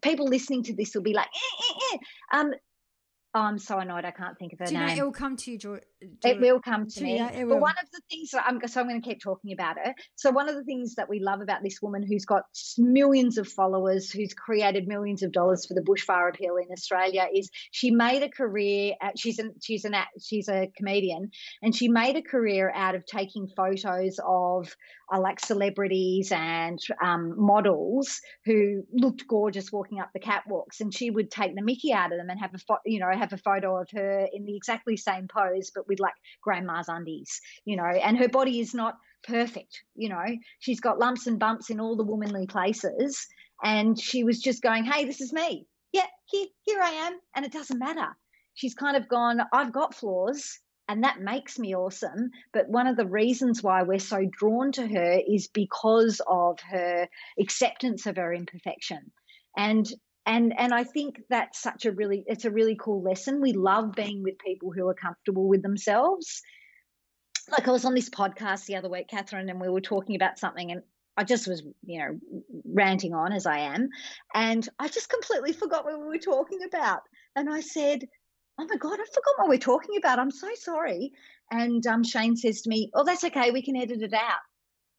People 0.02 0.26
listening 0.26 0.64
to 0.64 0.74
this 0.74 0.94
will 0.94 1.02
be 1.02 1.14
like, 1.14 1.28
eh, 1.28 1.64
eh, 1.70 1.94
eh. 1.94 2.38
um, 2.38 2.50
Oh, 3.36 3.40
I'm 3.40 3.58
so 3.58 3.80
annoyed. 3.80 4.04
I 4.04 4.12
can't 4.12 4.38
think 4.38 4.52
of 4.52 4.60
her 4.60 4.66
Do 4.66 4.74
name. 4.74 4.86
Know, 4.86 4.94
it 4.94 5.02
will 5.02 5.12
come 5.12 5.36
to 5.38 5.50
you, 5.50 5.58
George. 5.58 5.82
It 6.24 6.40
will 6.40 6.60
come 6.60 6.86
to 6.88 7.02
me. 7.02 7.18
But 7.18 7.60
one 7.60 7.74
of 7.82 7.88
the 7.92 8.00
things 8.10 8.30
that 8.30 8.44
I'm 8.46 8.60
so 8.66 8.80
I'm 8.80 8.88
going 8.88 9.00
to 9.00 9.08
keep 9.08 9.20
talking 9.20 9.52
about 9.52 9.76
it. 9.84 9.94
So 10.16 10.30
one 10.30 10.48
of 10.48 10.54
the 10.54 10.64
things 10.64 10.94
that 10.96 11.08
we 11.08 11.20
love 11.20 11.40
about 11.40 11.62
this 11.62 11.80
woman 11.82 12.02
who's 12.06 12.24
got 12.24 12.44
millions 12.78 13.38
of 13.38 13.48
followers, 13.48 14.10
who's 14.10 14.34
created 14.34 14.86
millions 14.86 15.22
of 15.22 15.32
dollars 15.32 15.66
for 15.66 15.74
the 15.74 15.82
bushfire 15.82 16.28
appeal 16.28 16.56
in 16.56 16.72
Australia, 16.72 17.26
is 17.34 17.50
she 17.70 17.90
made 17.90 18.22
a 18.22 18.28
career. 18.28 18.94
At, 19.00 19.18
she's 19.18 19.38
an 19.38 19.54
she's 19.62 19.84
an 19.84 19.94
she's 20.20 20.48
a 20.48 20.70
comedian, 20.76 21.30
and 21.62 21.74
she 21.74 21.88
made 21.88 22.16
a 22.16 22.22
career 22.22 22.72
out 22.74 22.94
of 22.94 23.04
taking 23.06 23.48
photos 23.56 24.18
of 24.26 24.74
uh, 25.12 25.20
like 25.20 25.40
celebrities 25.40 26.32
and 26.32 26.78
um, 27.02 27.34
models 27.36 28.20
who 28.44 28.82
looked 28.92 29.26
gorgeous 29.28 29.70
walking 29.72 30.00
up 30.00 30.10
the 30.14 30.20
catwalks, 30.20 30.80
and 30.80 30.92
she 30.94 31.10
would 31.10 31.30
take 31.30 31.54
the 31.54 31.62
Mickey 31.62 31.92
out 31.92 32.12
of 32.12 32.18
them 32.18 32.30
and 32.30 32.40
have 32.40 32.54
a 32.54 32.58
fo- 32.58 32.78
you 32.84 33.00
know 33.00 33.10
have 33.12 33.32
a 33.32 33.38
photo 33.38 33.80
of 33.80 33.88
her 33.92 34.26
in 34.32 34.44
the 34.44 34.56
exactly 34.56 34.96
same 34.96 35.28
pose, 35.28 35.70
but 35.74 35.86
with 35.88 35.93
like 36.00 36.14
grandma's 36.42 36.88
undies, 36.88 37.40
you 37.64 37.76
know, 37.76 37.84
and 37.84 38.18
her 38.18 38.28
body 38.28 38.60
is 38.60 38.74
not 38.74 38.96
perfect, 39.22 39.82
you 39.94 40.08
know, 40.08 40.24
she's 40.58 40.80
got 40.80 40.98
lumps 40.98 41.26
and 41.26 41.38
bumps 41.38 41.70
in 41.70 41.80
all 41.80 41.96
the 41.96 42.04
womanly 42.04 42.46
places, 42.46 43.26
and 43.62 43.98
she 43.98 44.24
was 44.24 44.40
just 44.40 44.62
going, 44.62 44.84
hey, 44.84 45.04
this 45.04 45.20
is 45.20 45.32
me. 45.32 45.66
Yeah, 45.92 46.06
here, 46.26 46.46
here 46.62 46.80
I 46.82 46.90
am, 46.90 47.18
and 47.34 47.44
it 47.44 47.52
doesn't 47.52 47.78
matter. 47.78 48.16
She's 48.54 48.74
kind 48.74 48.96
of 48.96 49.08
gone, 49.08 49.40
I've 49.52 49.72
got 49.72 49.94
flaws 49.94 50.60
and 50.88 51.04
that 51.04 51.20
makes 51.20 51.58
me 51.58 51.74
awesome. 51.74 52.30
But 52.52 52.68
one 52.68 52.86
of 52.86 52.96
the 52.96 53.06
reasons 53.06 53.62
why 53.62 53.82
we're 53.82 53.98
so 53.98 54.24
drawn 54.30 54.72
to 54.72 54.86
her 54.86 55.20
is 55.26 55.48
because 55.48 56.20
of 56.26 56.58
her 56.60 57.08
acceptance 57.38 58.06
of 58.06 58.16
her 58.16 58.32
imperfection. 58.32 59.10
And 59.56 59.86
and 60.26 60.58
and 60.58 60.72
I 60.72 60.84
think 60.84 61.20
that's 61.28 61.60
such 61.60 61.84
a 61.84 61.92
really 61.92 62.24
it's 62.26 62.44
a 62.44 62.50
really 62.50 62.76
cool 62.80 63.02
lesson. 63.02 63.40
We 63.40 63.52
love 63.52 63.92
being 63.92 64.22
with 64.22 64.38
people 64.38 64.72
who 64.72 64.88
are 64.88 64.94
comfortable 64.94 65.48
with 65.48 65.62
themselves. 65.62 66.42
Like 67.50 67.68
I 67.68 67.72
was 67.72 67.84
on 67.84 67.94
this 67.94 68.08
podcast 68.08 68.64
the 68.64 68.76
other 68.76 68.88
week, 68.88 69.08
Catherine, 69.08 69.50
and 69.50 69.60
we 69.60 69.68
were 69.68 69.82
talking 69.82 70.16
about 70.16 70.38
something, 70.38 70.70
and 70.70 70.82
I 71.16 71.24
just 71.24 71.46
was, 71.46 71.62
you 71.84 71.98
know, 71.98 72.18
ranting 72.64 73.12
on 73.12 73.32
as 73.32 73.46
I 73.46 73.58
am, 73.58 73.88
and 74.34 74.66
I 74.78 74.88
just 74.88 75.10
completely 75.10 75.52
forgot 75.52 75.84
what 75.84 76.00
we 76.00 76.06
were 76.06 76.18
talking 76.18 76.60
about. 76.66 77.00
And 77.36 77.52
I 77.52 77.60
said, 77.60 78.04
oh 78.58 78.66
my 78.66 78.76
God, 78.76 78.98
I 79.00 79.04
forgot 79.12 79.34
what 79.36 79.48
we're 79.48 79.58
talking 79.58 79.96
about. 79.98 80.18
I'm 80.18 80.30
so 80.30 80.48
sorry. 80.54 81.12
And 81.50 81.86
um, 81.86 82.02
Shane 82.02 82.36
says 82.36 82.62
to 82.62 82.70
me, 82.70 82.90
oh, 82.94 83.04
that's 83.04 83.24
okay. 83.24 83.50
We 83.50 83.62
can 83.62 83.76
edit 83.76 84.02
it 84.02 84.14
out. 84.14 84.40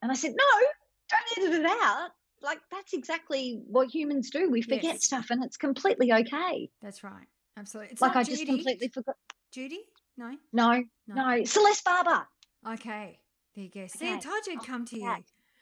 And 0.01 0.11
I 0.11 0.15
said, 0.15 0.33
no, 0.37 0.67
don't 1.09 1.47
edit 1.47 1.61
it 1.61 1.65
out. 1.65 2.09
Like, 2.41 2.59
that's 2.71 2.93
exactly 2.93 3.61
what 3.67 3.89
humans 3.89 4.29
do. 4.29 4.49
We 4.49 4.61
forget 4.61 4.83
yes. 4.83 5.05
stuff 5.05 5.27
and 5.29 5.43
it's 5.43 5.57
completely 5.57 6.11
okay. 6.11 6.69
That's 6.81 7.03
right. 7.03 7.27
Absolutely. 7.57 7.93
It's 7.93 8.01
like 8.01 8.15
I 8.15 8.23
Judy. 8.23 8.37
just 8.37 8.47
completely 8.47 8.87
forgot. 8.89 9.15
Judy? 9.51 9.81
No? 10.17 10.35
No, 10.53 10.83
no. 11.07 11.15
no. 11.15 11.43
Celeste 11.43 11.83
Barber. 11.85 12.27
Okay. 12.73 13.19
There 13.55 13.63
you 13.63 13.69
go. 13.69 13.87
See, 13.87 14.05
okay. 14.05 14.15
I 14.15 14.19
told 14.19 14.45
you 14.47 14.57
would 14.57 14.67
come 14.67 14.85
to 14.85 14.99
you. 14.99 15.15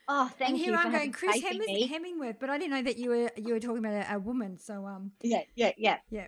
Oh, 0.08 0.30
thank 0.38 0.50
and 0.50 0.58
you. 0.58 0.64
here 0.64 0.76
I'm 0.76 0.92
going, 0.92 1.12
Chris 1.12 1.40
Heming- 1.40 1.88
Hemingworth, 1.88 2.38
but 2.38 2.50
I 2.50 2.58
didn't 2.58 2.72
know 2.72 2.82
that 2.82 2.98
you 2.98 3.10
were 3.10 3.30
you 3.36 3.54
were 3.54 3.60
talking 3.60 3.78
about 3.78 4.10
a, 4.10 4.16
a 4.16 4.18
woman. 4.18 4.58
So 4.58 4.86
um. 4.86 5.12
Yeah, 5.22 5.42
yeah, 5.54 5.72
yeah, 5.78 5.98
yeah. 6.10 6.26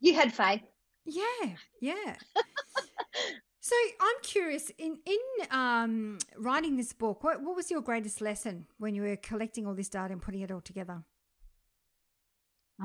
You 0.00 0.14
had 0.14 0.32
faith. 0.32 0.62
Yeah, 1.04 1.56
yeah. 1.80 2.16
so 3.64 3.74
I'm 3.98 4.16
curious 4.22 4.70
in 4.76 4.98
in 5.06 5.18
um, 5.50 6.18
writing 6.36 6.76
this 6.76 6.92
book. 6.92 7.24
What 7.24 7.42
what 7.42 7.56
was 7.56 7.70
your 7.70 7.80
greatest 7.80 8.20
lesson 8.20 8.66
when 8.76 8.94
you 8.94 9.00
were 9.00 9.16
collecting 9.16 9.66
all 9.66 9.72
this 9.72 9.88
data 9.88 10.12
and 10.12 10.20
putting 10.20 10.42
it 10.42 10.50
all 10.50 10.60
together? 10.60 11.02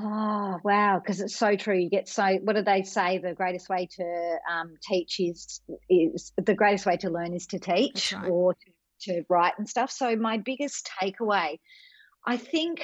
Oh 0.00 0.58
wow! 0.64 0.98
Because 0.98 1.20
it's 1.20 1.36
so 1.36 1.54
true. 1.54 1.76
You 1.76 1.90
get 1.90 2.08
so. 2.08 2.24
What 2.42 2.56
do 2.56 2.62
they 2.62 2.82
say? 2.84 3.18
The 3.18 3.34
greatest 3.34 3.68
way 3.68 3.88
to 3.96 4.38
um, 4.50 4.76
teach 4.82 5.20
is 5.20 5.60
is 5.90 6.32
the 6.42 6.54
greatest 6.54 6.86
way 6.86 6.96
to 6.96 7.10
learn 7.10 7.34
is 7.34 7.48
to 7.48 7.58
teach 7.58 8.14
right. 8.14 8.30
or 8.30 8.54
to, 8.54 9.12
to 9.12 9.22
write 9.28 9.58
and 9.58 9.68
stuff. 9.68 9.90
So 9.90 10.16
my 10.16 10.38
biggest 10.38 10.88
takeaway, 10.98 11.58
I 12.26 12.38
think, 12.38 12.80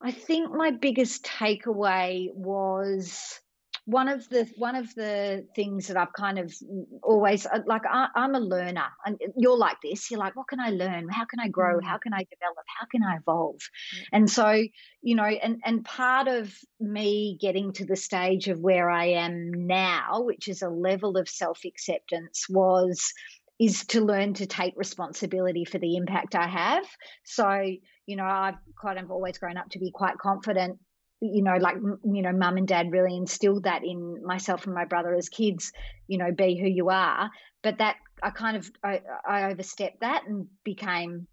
I 0.00 0.12
think 0.12 0.50
my 0.50 0.70
biggest 0.70 1.26
takeaway 1.26 2.28
was 2.32 3.38
one 3.84 4.08
of 4.08 4.28
the 4.28 4.48
one 4.56 4.76
of 4.76 4.94
the 4.94 5.46
things 5.56 5.88
that 5.88 5.96
I've 5.96 6.12
kind 6.12 6.38
of 6.38 6.54
always 7.02 7.46
uh, 7.46 7.60
like 7.66 7.82
I, 7.90 8.08
am 8.14 8.34
a 8.34 8.40
learner 8.40 8.86
and 9.04 9.20
you're 9.36 9.58
like 9.58 9.78
this 9.82 10.10
you're 10.10 10.20
like 10.20 10.36
what 10.36 10.46
can 10.46 10.60
I 10.60 10.70
learn 10.70 11.08
how 11.08 11.24
can 11.24 11.40
I 11.40 11.48
grow 11.48 11.78
mm. 11.78 11.84
how 11.84 11.98
can 11.98 12.14
I 12.14 12.24
develop 12.30 12.64
how 12.78 12.86
can 12.90 13.02
I 13.02 13.16
evolve 13.16 13.56
mm. 13.56 14.04
and 14.12 14.30
so 14.30 14.62
you 15.02 15.16
know 15.16 15.24
and 15.24 15.60
and 15.64 15.84
part 15.84 16.28
of 16.28 16.54
me 16.78 17.36
getting 17.40 17.72
to 17.74 17.84
the 17.84 17.96
stage 17.96 18.48
of 18.48 18.60
where 18.60 18.88
I 18.88 19.06
am 19.06 19.50
now 19.52 20.22
which 20.22 20.46
is 20.46 20.62
a 20.62 20.68
level 20.68 21.16
of 21.16 21.28
self 21.28 21.60
acceptance 21.64 22.46
was 22.48 23.12
is 23.60 23.84
to 23.86 24.00
learn 24.00 24.34
to 24.34 24.46
take 24.46 24.74
responsibility 24.76 25.64
for 25.64 25.78
the 25.78 25.96
impact 25.96 26.36
I 26.36 26.46
have 26.46 26.84
so 27.24 27.62
you 28.06 28.16
know, 28.16 28.24
I've 28.24 28.56
kind 28.80 28.98
of 28.98 29.10
always 29.10 29.38
grown 29.38 29.56
up 29.56 29.70
to 29.70 29.78
be 29.78 29.90
quite 29.90 30.18
confident. 30.18 30.78
You 31.24 31.42
know, 31.42 31.56
like 31.56 31.76
you 31.76 32.22
know, 32.22 32.32
mum 32.32 32.56
and 32.56 32.66
dad 32.66 32.90
really 32.90 33.16
instilled 33.16 33.64
that 33.64 33.84
in 33.84 34.24
myself 34.24 34.66
and 34.66 34.74
my 34.74 34.84
brother 34.84 35.14
as 35.14 35.28
kids. 35.28 35.72
You 36.08 36.18
know, 36.18 36.32
be 36.32 36.58
who 36.60 36.68
you 36.68 36.90
are. 36.90 37.30
But 37.62 37.78
that 37.78 37.96
I 38.22 38.30
kind 38.30 38.56
of 38.56 38.70
I, 38.82 39.00
I 39.26 39.44
overstepped 39.44 40.00
that 40.00 40.24
and 40.26 40.48
became, 40.64 41.28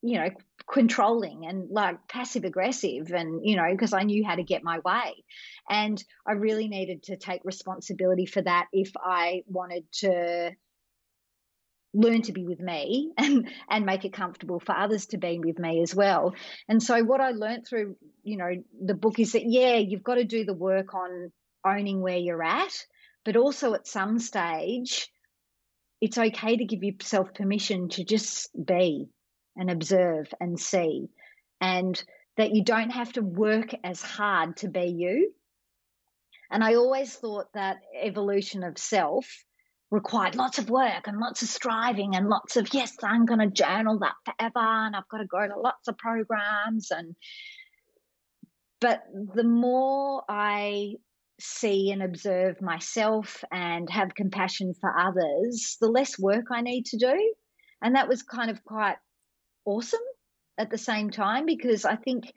you 0.00 0.18
know, 0.18 0.30
controlling 0.70 1.46
and 1.46 1.70
like 1.70 1.96
passive 2.08 2.44
aggressive 2.44 3.10
and 3.12 3.40
you 3.44 3.56
know 3.56 3.66
because 3.70 3.92
i 3.92 4.02
knew 4.02 4.24
how 4.24 4.34
to 4.34 4.42
get 4.42 4.62
my 4.62 4.78
way 4.84 5.24
and 5.68 6.02
i 6.26 6.32
really 6.32 6.68
needed 6.68 7.02
to 7.02 7.16
take 7.16 7.40
responsibility 7.44 8.26
for 8.26 8.42
that 8.42 8.66
if 8.72 8.92
i 9.02 9.42
wanted 9.46 9.84
to 9.92 10.50
learn 11.94 12.22
to 12.22 12.32
be 12.32 12.44
with 12.44 12.60
me 12.60 13.12
and 13.18 13.48
and 13.68 13.86
make 13.86 14.04
it 14.04 14.12
comfortable 14.12 14.60
for 14.60 14.76
others 14.76 15.06
to 15.06 15.18
be 15.18 15.38
with 15.38 15.58
me 15.58 15.82
as 15.82 15.94
well. 15.94 16.34
And 16.68 16.82
so 16.82 17.02
what 17.02 17.20
i 17.20 17.30
learned 17.30 17.66
through 17.66 17.96
you 18.22 18.36
know 18.36 18.52
the 18.84 18.94
book 18.94 19.18
is 19.18 19.32
that 19.32 19.44
yeah 19.44 19.76
you've 19.76 20.04
got 20.04 20.16
to 20.16 20.24
do 20.24 20.44
the 20.44 20.54
work 20.54 20.94
on 20.94 21.32
owning 21.64 22.00
where 22.00 22.16
you're 22.16 22.42
at 22.42 22.72
but 23.24 23.36
also 23.36 23.74
at 23.74 23.86
some 23.86 24.18
stage 24.18 25.08
it's 26.00 26.18
okay 26.18 26.56
to 26.56 26.64
give 26.64 26.82
yourself 26.82 27.32
permission 27.32 27.88
to 27.88 28.04
just 28.04 28.50
be 28.66 29.08
and 29.56 29.70
observe 29.70 30.26
and 30.40 30.58
see 30.58 31.08
and 31.60 32.02
that 32.36 32.54
you 32.54 32.64
don't 32.64 32.90
have 32.90 33.12
to 33.12 33.22
work 33.22 33.74
as 33.84 34.02
hard 34.02 34.56
to 34.56 34.68
be 34.68 34.86
you. 34.86 35.32
And 36.50 36.62
i 36.62 36.74
always 36.74 37.14
thought 37.14 37.52
that 37.54 37.78
evolution 38.00 38.64
of 38.64 38.78
self 38.78 39.26
required 39.92 40.34
lots 40.34 40.58
of 40.58 40.70
work 40.70 41.06
and 41.06 41.18
lots 41.18 41.42
of 41.42 41.48
striving 41.48 42.16
and 42.16 42.26
lots 42.26 42.56
of 42.56 42.72
yes 42.72 42.96
i'm 43.04 43.26
going 43.26 43.38
to 43.38 43.46
journal 43.46 43.98
that 43.98 44.14
forever 44.24 44.58
and 44.58 44.96
i've 44.96 45.08
got 45.10 45.18
to 45.18 45.26
go 45.26 45.46
to 45.46 45.60
lots 45.60 45.86
of 45.86 45.98
programs 45.98 46.90
and 46.90 47.14
but 48.80 49.02
the 49.34 49.44
more 49.44 50.24
i 50.30 50.94
see 51.38 51.90
and 51.90 52.02
observe 52.02 52.60
myself 52.62 53.44
and 53.52 53.90
have 53.90 54.14
compassion 54.14 54.72
for 54.80 54.98
others 54.98 55.76
the 55.80 55.88
less 55.88 56.18
work 56.18 56.46
i 56.50 56.62
need 56.62 56.86
to 56.86 56.96
do. 56.96 57.34
And 57.84 57.96
that 57.96 58.08
was 58.08 58.22
kind 58.22 58.48
of 58.50 58.62
quite 58.64 58.96
awesome 59.64 60.00
at 60.56 60.70
the 60.70 60.78
same 60.78 61.10
time 61.10 61.44
because 61.46 61.84
i 61.84 61.96
think 61.96 62.32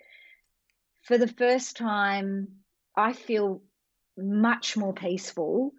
for 1.03 1.17
the 1.17 1.27
first 1.27 1.77
time 1.77 2.47
i 2.97 3.13
feel 3.13 3.61
much 4.17 4.75
more 4.75 4.93
peaceful 4.93 5.71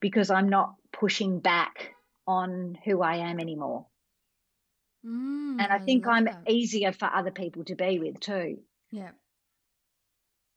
because 0.00 0.30
i'm 0.30 0.48
not 0.48 0.74
pushing 0.92 1.38
back 1.40 1.94
on 2.26 2.78
who 2.84 3.02
I 3.02 3.16
am 3.16 3.40
anymore. 3.40 3.86
Mm, 5.04 5.60
and 5.60 5.72
I 5.72 5.78
think 5.78 6.06
I 6.06 6.18
am 6.18 6.28
easier 6.46 6.92
for 6.92 7.06
other 7.12 7.30
people 7.30 7.64
to 7.64 7.74
be 7.74 7.98
with 7.98 8.20
too. 8.20 8.58
Yeah. 8.92 9.10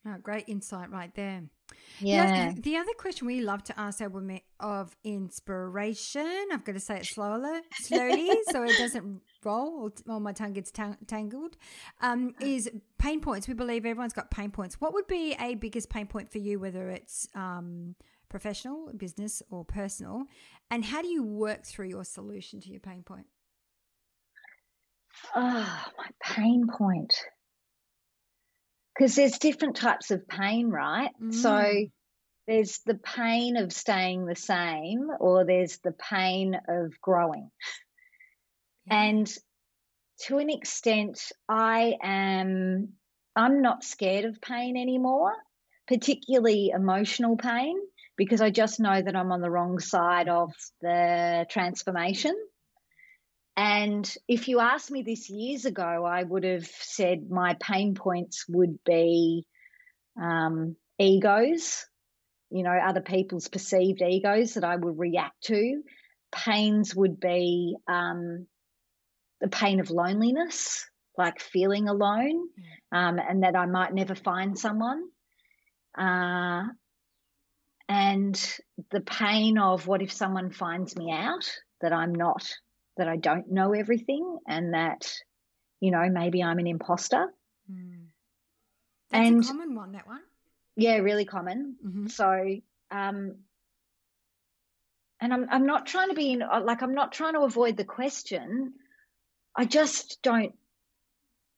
Oh, 0.06 0.18
great 0.22 0.46
insight 0.48 0.92
right 0.92 1.14
there. 1.16 1.44
Yeah. 2.00 2.52
The, 2.52 2.62
the, 2.62 2.76
other 2.76 2.92
question 2.98 3.26
we 3.26 3.40
love 3.40 3.64
to 3.66 3.80
ask 3.80 4.02
our 4.02 4.10
women 4.10 4.42
of 4.60 4.96
inspiration, 5.06 6.50
I've 6.52 6.66
got 6.66 6.74
to 6.74 6.80
say 6.80 6.98
it 6.98 7.06
slowly, 7.06 7.62
slowly 7.80 8.30
so 8.52 8.64
it 8.64 8.78
doesn't 8.78 9.22
roll 9.46 9.84
or, 9.84 10.14
or 10.14 10.20
my 10.20 10.34
tongue 10.34 10.54
gets 10.54 10.72
tang- 10.72 10.98
tangled, 11.08 11.56
um, 12.02 12.36
is 12.42 12.70
pain 13.00 13.22
points. 13.22 13.48
We 13.48 13.54
believe 13.54 13.86
everyone's 13.86 14.14
got 14.14 14.30
pain 14.30 14.52
points. 14.52 14.82
What 14.82 14.94
would 14.94 15.08
be 15.08 15.38
a 15.40 15.56
biggest 15.56 15.90
pain 15.90 16.08
point 16.08 16.30
for 16.30 16.40
you, 16.40 16.60
whether 16.60 16.90
it's 16.90 17.30
um, 17.34 17.96
professional, 18.34 18.92
business, 18.98 19.44
or 19.52 19.64
personal? 19.64 20.24
And 20.72 20.84
how 20.84 21.04
do 21.04 21.08
you 21.08 21.24
work 21.24 21.68
through 21.68 21.90
your 21.90 22.04
solution 22.04 22.60
to 22.62 22.70
your 22.72 22.80
pain 22.80 23.04
point? 23.04 23.28
Oh, 25.36 25.86
my 26.00 26.08
pain 26.20 26.66
point. 26.76 27.14
Because 28.98 29.14
there's 29.14 29.38
different 29.38 29.76
types 29.76 30.10
of 30.10 30.28
pain, 30.28 30.72
right? 30.72 31.12
Mm. 31.22 31.32
So 31.32 31.74
there's 32.48 32.80
the 32.88 32.96
pain 32.96 33.56
of 33.56 33.72
staying 33.72 34.26
the 34.26 34.36
same, 34.36 35.10
or 35.20 35.46
there's 35.46 35.78
the 35.84 35.94
pain 35.94 36.56
of 36.68 37.00
growing. 37.02 37.52
Yeah. 38.88 39.10
And 39.10 39.38
to 40.26 40.40
an 40.40 40.50
extent, 40.50 41.22
I 41.48 41.98
am, 42.02 42.94
I'm 43.36 43.62
not 43.62 43.84
scared 43.84 44.26
of 44.26 44.42
pain 44.42 44.76
anymore, 44.76 45.34
particularly 45.88 46.72
emotional 46.74 47.38
pain 47.38 47.78
because 48.18 48.42
I 48.42 48.50
just 48.50 48.80
know 48.80 49.02
that 49.02 49.16
I'm 49.16 49.32
on 49.32 49.42
the 49.42 49.50
wrong 49.50 49.80
side 49.80 50.30
of 50.30 50.52
the 50.82 51.46
transformation. 51.50 52.36
And 53.56 54.12
if 54.28 54.48
you 54.48 54.60
asked 54.60 54.92
me 54.92 55.04
this 55.04 55.30
years 55.30 55.66
ago, 55.66 56.06
I 56.06 56.24
would 56.24 56.44
have 56.44 56.66
said 56.66 57.30
my 57.30 57.56
pain 57.60 57.94
points 57.94 58.46
would 58.50 58.84
be 58.84 59.46
um, 60.20 60.76
egos, 61.00 61.86
you 62.50 62.64
know, 62.64 62.72
other 62.72 63.02
people's 63.02 63.48
perceived 63.48 64.02
egos 64.02 64.56
that 64.56 64.64
I 64.64 64.76
would 64.76 64.98
react 64.98 65.44
to. 65.46 65.82
Pains 66.32 66.96
would 66.96 67.20
be 67.20 67.76
um, 67.88 68.48
the 69.40 69.50
pain 69.50 69.80
of 69.80 69.92
loneliness, 69.92 70.86
like 71.16 71.40
feeling 71.40 71.88
alone, 71.88 72.48
um, 72.92 73.20
and 73.20 73.44
that 73.44 73.56
I 73.56 73.68
might 73.68 73.94
never 73.94 74.16
find 74.16 74.58
someone. 74.58 75.04
Uh, 75.96 76.64
and 77.90 78.60
the 78.92 79.02
pain 79.02 79.58
of 79.58 79.88
what 79.88 80.02
if 80.02 80.12
someone 80.12 80.52
finds 80.52 80.96
me 80.96 81.12
out 81.12 81.50
that 81.82 81.94
I'm 81.94 82.14
not, 82.14 82.50
that 82.98 83.08
I 83.08 83.18
don't 83.18 83.52
know 83.52 83.74
everything, 83.74 84.40
and 84.48 84.74
that, 84.74 85.12
you 85.80 85.92
know, 85.92 86.08
maybe 86.10 86.42
I'm 86.44 86.60
an 86.60 86.68
imposter. 86.68 87.28
Mm. 87.72 88.06
That's 89.12 89.28
and, 89.28 89.44
a 89.44 89.48
common 89.48 89.76
one, 89.76 89.92
that 89.94 90.08
one. 90.08 90.22
Yeah, 90.76 90.98
really 90.98 91.26
common. 91.26 91.76
Mm-hmm. 91.86 92.08
So, 92.08 92.60
um, 92.90 93.36
and 95.20 95.34
I'm 95.34 95.48
I'm 95.50 95.66
not 95.66 95.86
trying 95.86 96.10
to 96.10 96.16
be 96.16 96.32
in, 96.32 96.40
like 96.40 96.82
I'm 96.82 96.96
not 96.96 97.12
trying 97.12 97.34
to 97.34 97.42
avoid 97.42 97.78
the 97.78 97.86
question. 97.86 98.74
I 99.56 99.66
just 99.66 100.20
don't 100.24 100.54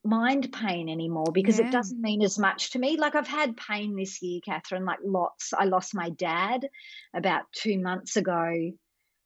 mind 0.06 0.52
pain 0.54 0.90
anymore 0.90 1.32
because 1.34 1.60
yeah. 1.60 1.68
it 1.68 1.72
doesn't 1.72 2.00
mean 2.00 2.22
as 2.22 2.38
much 2.38 2.72
to 2.72 2.80
me. 2.80 2.98
Like 2.98 3.16
I've 3.16 3.28
had 3.28 3.58
pain 3.58 3.96
this 3.96 4.22
year, 4.22 4.40
Catherine, 4.46 4.86
like 4.86 5.00
lots. 5.04 5.54
I 5.54 5.66
lost 5.66 5.96
my 5.96 6.10
dad 6.10 6.68
about 7.14 7.44
two 7.52 7.80
months 7.80 8.16
ago 8.16 8.72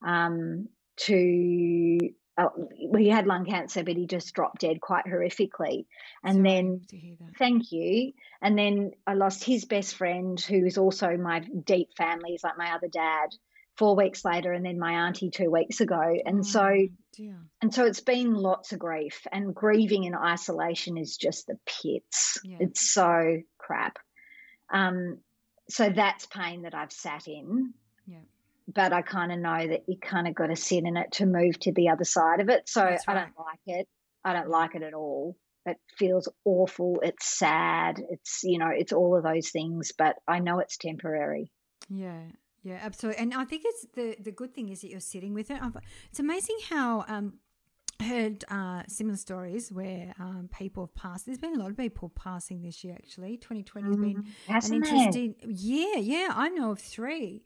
um, 0.05 0.69
to 0.97 1.99
uh, 2.39 2.47
he 2.97 3.09
had 3.09 3.27
lung 3.27 3.45
cancer, 3.45 3.84
but 3.84 3.97
he 3.97 4.07
just 4.07 4.34
dropped 4.34 4.61
dead 4.61 4.80
quite 4.80 5.05
horrifically. 5.05 5.86
And 6.23 6.36
Sorry 6.36 6.49
then, 6.49 6.82
to 6.88 6.97
hear 6.97 7.15
that. 7.19 7.38
thank 7.38 7.71
you. 7.71 8.13
And 8.41 8.57
then 8.57 8.91
I 9.05 9.15
lost 9.15 9.43
his 9.43 9.65
best 9.65 9.95
friend, 9.95 10.39
who 10.39 10.65
is 10.65 10.77
also 10.77 11.17
my 11.17 11.39
deep 11.39 11.89
family, 11.97 12.36
is 12.36 12.43
like 12.43 12.57
my 12.57 12.73
other 12.73 12.88
dad, 12.88 13.30
four 13.80 13.95
weeks 13.95 14.23
later, 14.23 14.51
and 14.53 14.63
then 14.63 14.77
my 14.77 15.07
auntie 15.07 15.32
two 15.32 15.49
weeks 15.49 15.80
ago. 15.82 16.01
And 16.25 16.45
so, 16.45 16.61
Oh, 16.63 16.88
dear. 17.13 17.38
and 17.61 17.73
so 17.73 17.86
it's 17.86 18.01
been 18.01 18.34
lots 18.34 18.73
of 18.73 18.80
grief, 18.80 19.25
and 19.32 19.55
grieving 19.55 20.03
in 20.03 20.13
isolation 20.13 20.97
is 20.97 21.17
just 21.17 21.47
the 21.47 21.57
pits. 21.65 22.38
Yeah. 22.43 22.57
It's 22.59 22.91
so 22.93 23.38
crap. 23.57 23.97
Um, 24.71 25.19
so 25.69 25.89
that's 25.89 26.25
pain 26.27 26.63
that 26.63 26.75
I've 26.75 26.91
sat 26.91 27.27
in 27.27 27.73
Yeah. 28.05 28.19
but 28.67 28.91
I 28.93 29.01
kind 29.01 29.32
of 29.32 29.39
know 29.39 29.67
that 29.67 29.84
you 29.88 29.97
kind 29.99 30.27
of 30.27 30.36
got 30.36 30.47
to 30.47 30.55
sit 30.55 30.84
in 30.84 30.97
it 30.97 31.13
to 31.13 31.25
move 31.25 31.57
to 31.61 31.71
the 31.71 31.89
other 31.89 32.03
side 32.03 32.39
of 32.39 32.49
it. 32.49 32.67
So 32.69 32.82
That's 32.82 33.05
I 33.07 33.13
don't 33.15 33.34
like 33.38 33.59
it. 33.65 33.88
I 34.23 34.34
don't 34.34 34.49
like 34.49 34.75
it 34.75 34.84
at 34.84 34.93
all. 34.93 35.36
It 35.65 35.77
feels 35.97 36.27
awful. 36.45 36.99
It's 37.03 37.38
sad. 37.38 38.01
It's, 38.09 38.41
you 38.43 38.57
know, 38.59 38.69
it's 38.75 38.91
all 38.93 39.15
of 39.15 39.23
those 39.23 39.49
things, 39.49 39.91
but 39.97 40.15
I 40.27 40.39
know 40.39 40.59
it's 40.59 40.77
temporary. 40.77 41.51
Yeah, 41.89 42.21
yeah, 42.64 42.80
absolutely. 42.82 43.22
And 43.22 43.34
I 43.34 43.45
think 43.45 43.64
it's 43.66 43.86
the 43.93 44.16
the 44.20 44.32
good 44.32 44.53
thing 44.53 44.70
is 44.70 44.82
that 44.82 44.89
you're 44.89 44.99
sitting 44.99 45.34
with 45.34 45.49
it. 45.51 45.60
It's 46.10 46.20
amazing 46.20 46.57
how 46.70 47.05
um 47.07 47.34
heard 48.01 48.45
uh, 48.49 48.84
similar 48.88 49.18
stories 49.18 49.72
where 49.72 50.14
um, 50.20 50.49
people 50.57 50.84
have 50.84 50.95
passed. 50.95 51.26
There's 51.26 51.38
been 51.38 51.55
a 51.55 51.60
lot 51.60 51.70
of 51.70 51.76
people 51.78 52.10
passing 52.10 52.62
this 52.62 52.82
year. 52.84 52.93
Actually, 52.95 53.36
2020 53.38 53.88
has 53.88 53.97
been 53.97 54.05
an 54.18 54.26
Hasn't 54.47 54.86
it? 54.86 54.89
interesting. 54.89 55.36
Yeah, 55.45 55.97
yeah, 55.97 56.30
I 56.34 56.47
know 56.49 56.72
of 56.72 56.80
three. 56.80 57.43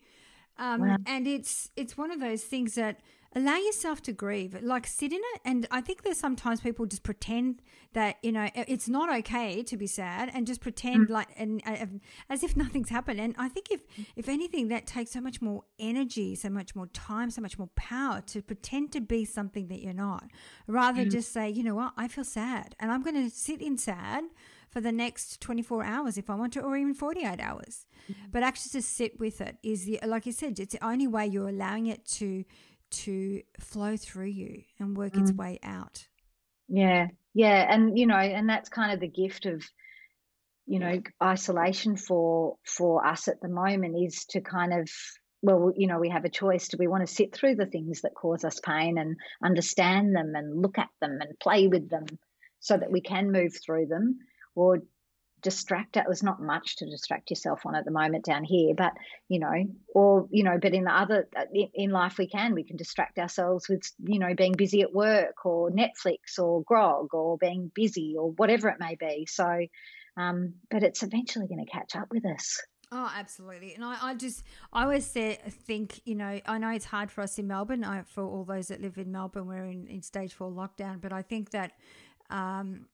Um, 0.57 0.81
Wow. 0.81 0.97
And 1.07 1.25
it's 1.27 1.71
it's 1.75 1.97
one 1.97 2.11
of 2.11 2.19
those 2.19 2.43
things 2.43 2.75
that 2.75 2.99
allow 3.35 3.57
yourself 3.57 4.01
to 4.03 4.13
grieve, 4.13 4.57
like 4.61 4.87
sit 4.87 5.11
in 5.11 5.19
it. 5.33 5.41
And 5.45 5.67
I 5.71 5.81
think 5.81 6.03
there's 6.03 6.19
sometimes 6.19 6.61
people 6.61 6.85
just 6.85 7.03
pretend 7.03 7.61
that 7.93 8.17
you 8.23 8.31
know 8.31 8.49
it's 8.55 8.89
not 8.89 9.13
okay 9.19 9.61
to 9.63 9.77
be 9.77 9.87
sad 9.87 10.31
and 10.33 10.47
just 10.47 10.61
pretend 10.61 11.07
mm. 11.07 11.11
like 11.11 11.27
and 11.37 11.61
uh, 11.65 11.85
as 12.29 12.43
if 12.43 12.55
nothing's 12.63 12.89
happened. 12.89 13.19
And 13.19 13.35
I 13.37 13.49
think 13.49 13.71
if 13.71 13.81
if 14.15 14.29
anything, 14.29 14.67
that 14.69 14.85
takes 14.85 15.11
so 15.11 15.21
much 15.21 15.41
more 15.41 15.63
energy, 15.79 16.35
so 16.35 16.49
much 16.49 16.75
more 16.75 16.87
time, 16.87 17.29
so 17.29 17.41
much 17.41 17.57
more 17.57 17.69
power 17.75 18.21
to 18.27 18.41
pretend 18.41 18.91
to 18.93 19.01
be 19.01 19.25
something 19.25 19.67
that 19.67 19.81
you're 19.81 19.93
not, 19.93 20.25
rather 20.67 21.01
than 21.01 21.09
just 21.09 21.31
say, 21.31 21.49
you 21.49 21.63
know 21.63 21.75
what, 21.75 21.93
I 21.97 22.07
feel 22.07 22.23
sad, 22.23 22.75
and 22.79 22.91
I'm 22.91 23.03
going 23.03 23.15
to 23.15 23.29
sit 23.29 23.61
in 23.61 23.77
sad 23.77 24.23
for 24.73 24.81
the 24.81 24.91
next 24.91 25.39
24 25.39 25.83
hours 25.83 26.17
if 26.17 26.31
I 26.31 26.35
want 26.35 26.53
to, 26.53 26.61
or 26.61 26.75
even 26.75 26.95
48 26.95 27.39
hours. 27.39 27.85
Mm. 28.09 28.15
But 28.31 28.41
actually, 28.41 28.71
to 28.71 28.81
sit 28.81 29.19
with 29.19 29.39
it 29.39 29.57
is 29.61 29.85
the, 29.85 29.99
like 30.05 30.25
you 30.25 30.31
said, 30.31 30.59
it's 30.59 30.73
the 30.73 30.83
only 30.83 31.07
way 31.07 31.27
you're 31.27 31.49
allowing 31.49 31.85
it 31.85 32.05
to 32.05 32.43
to 32.93 33.41
flow 33.59 33.97
through 33.97 34.27
you 34.27 34.63
and 34.79 34.95
work 34.95 35.15
its 35.15 35.31
mm. 35.31 35.37
way 35.37 35.59
out. 35.63 36.07
Yeah, 36.67 37.07
yeah, 37.33 37.65
and 37.69 37.97
you 37.97 38.07
know, 38.07 38.15
and 38.15 38.47
that's 38.47 38.69
kind 38.69 38.93
of 38.93 38.99
the 38.99 39.07
gift 39.07 39.45
of, 39.45 39.63
you 40.65 40.79
know, 40.79 41.01
isolation 41.21 41.97
for 41.97 42.55
for 42.65 43.05
us 43.05 43.27
at 43.27 43.41
the 43.41 43.49
moment 43.49 43.95
is 44.01 44.25
to 44.29 44.41
kind 44.41 44.73
of, 44.73 44.89
well, 45.41 45.73
you 45.75 45.87
know, 45.87 45.99
we 45.99 46.09
have 46.09 46.25
a 46.25 46.29
choice. 46.29 46.67
Do 46.67 46.77
we 46.79 46.87
want 46.87 47.05
to 47.05 47.13
sit 47.13 47.33
through 47.33 47.55
the 47.55 47.65
things 47.65 48.01
that 48.01 48.15
cause 48.15 48.43
us 48.43 48.59
pain 48.59 48.97
and 48.97 49.17
understand 49.43 50.15
them 50.15 50.33
and 50.35 50.61
look 50.61 50.77
at 50.77 50.89
them 51.01 51.19
and 51.19 51.37
play 51.39 51.67
with 51.67 51.89
them, 51.89 52.05
so 52.59 52.77
that 52.77 52.91
we 52.91 53.01
can 53.01 53.31
move 53.31 53.53
through 53.63 53.87
them, 53.87 54.19
or 54.55 54.79
distract 55.43 55.97
it. 55.97 56.05
There's 56.07 56.23
not 56.23 56.41
much 56.41 56.77
to 56.77 56.85
distract 56.85 57.29
yourself 57.29 57.65
on 57.65 57.75
at 57.75 57.85
the 57.85 57.91
moment 57.91 58.25
down 58.25 58.43
here, 58.43 58.73
but 58.75 58.93
you 59.27 59.39
know, 59.39 59.53
or 59.93 60.27
you 60.31 60.43
know, 60.43 60.57
but 60.61 60.73
in 60.73 60.85
the 60.85 60.91
other 60.91 61.27
in, 61.53 61.69
in 61.73 61.89
life 61.91 62.17
we 62.17 62.27
can 62.27 62.55
we 62.55 62.63
can 62.63 62.77
distract 62.77 63.19
ourselves 63.19 63.69
with 63.69 63.83
you 64.03 64.19
know 64.19 64.33
being 64.33 64.53
busy 64.53 64.81
at 64.81 64.93
work 64.93 65.45
or 65.45 65.69
Netflix 65.69 66.39
or 66.39 66.63
grog 66.63 67.13
or 67.13 67.37
being 67.37 67.71
busy 67.75 68.15
or 68.17 68.31
whatever 68.31 68.69
it 68.69 68.79
may 68.79 68.95
be. 68.95 69.27
So, 69.29 69.67
um, 70.17 70.53
but 70.71 70.83
it's 70.83 71.03
eventually 71.03 71.47
going 71.47 71.63
to 71.63 71.71
catch 71.71 71.95
up 71.95 72.07
with 72.11 72.25
us. 72.25 72.59
Oh, 72.95 73.11
absolutely. 73.17 73.73
And 73.73 73.83
I, 73.83 73.97
I 73.99 74.13
just, 74.13 74.43
I 74.71 74.83
always 74.83 75.03
say, 75.03 75.39
think, 75.49 75.99
you 76.05 76.13
know, 76.13 76.39
I 76.45 76.59
know 76.59 76.69
it's 76.69 76.85
hard 76.85 77.09
for 77.09 77.21
us 77.21 77.39
in 77.39 77.47
Melbourne, 77.47 77.83
I, 77.83 78.03
for 78.03 78.23
all 78.23 78.43
those 78.43 78.67
that 78.67 78.81
live 78.81 78.99
in 78.99 79.11
Melbourne, 79.11 79.47
we're 79.47 79.65
in, 79.65 79.87
in 79.87 80.03
stage 80.03 80.31
four 80.31 80.51
lockdown, 80.51 81.01
but 81.01 81.11
I 81.11 81.23
think 81.23 81.49
that 81.51 81.71
um, 82.29 82.85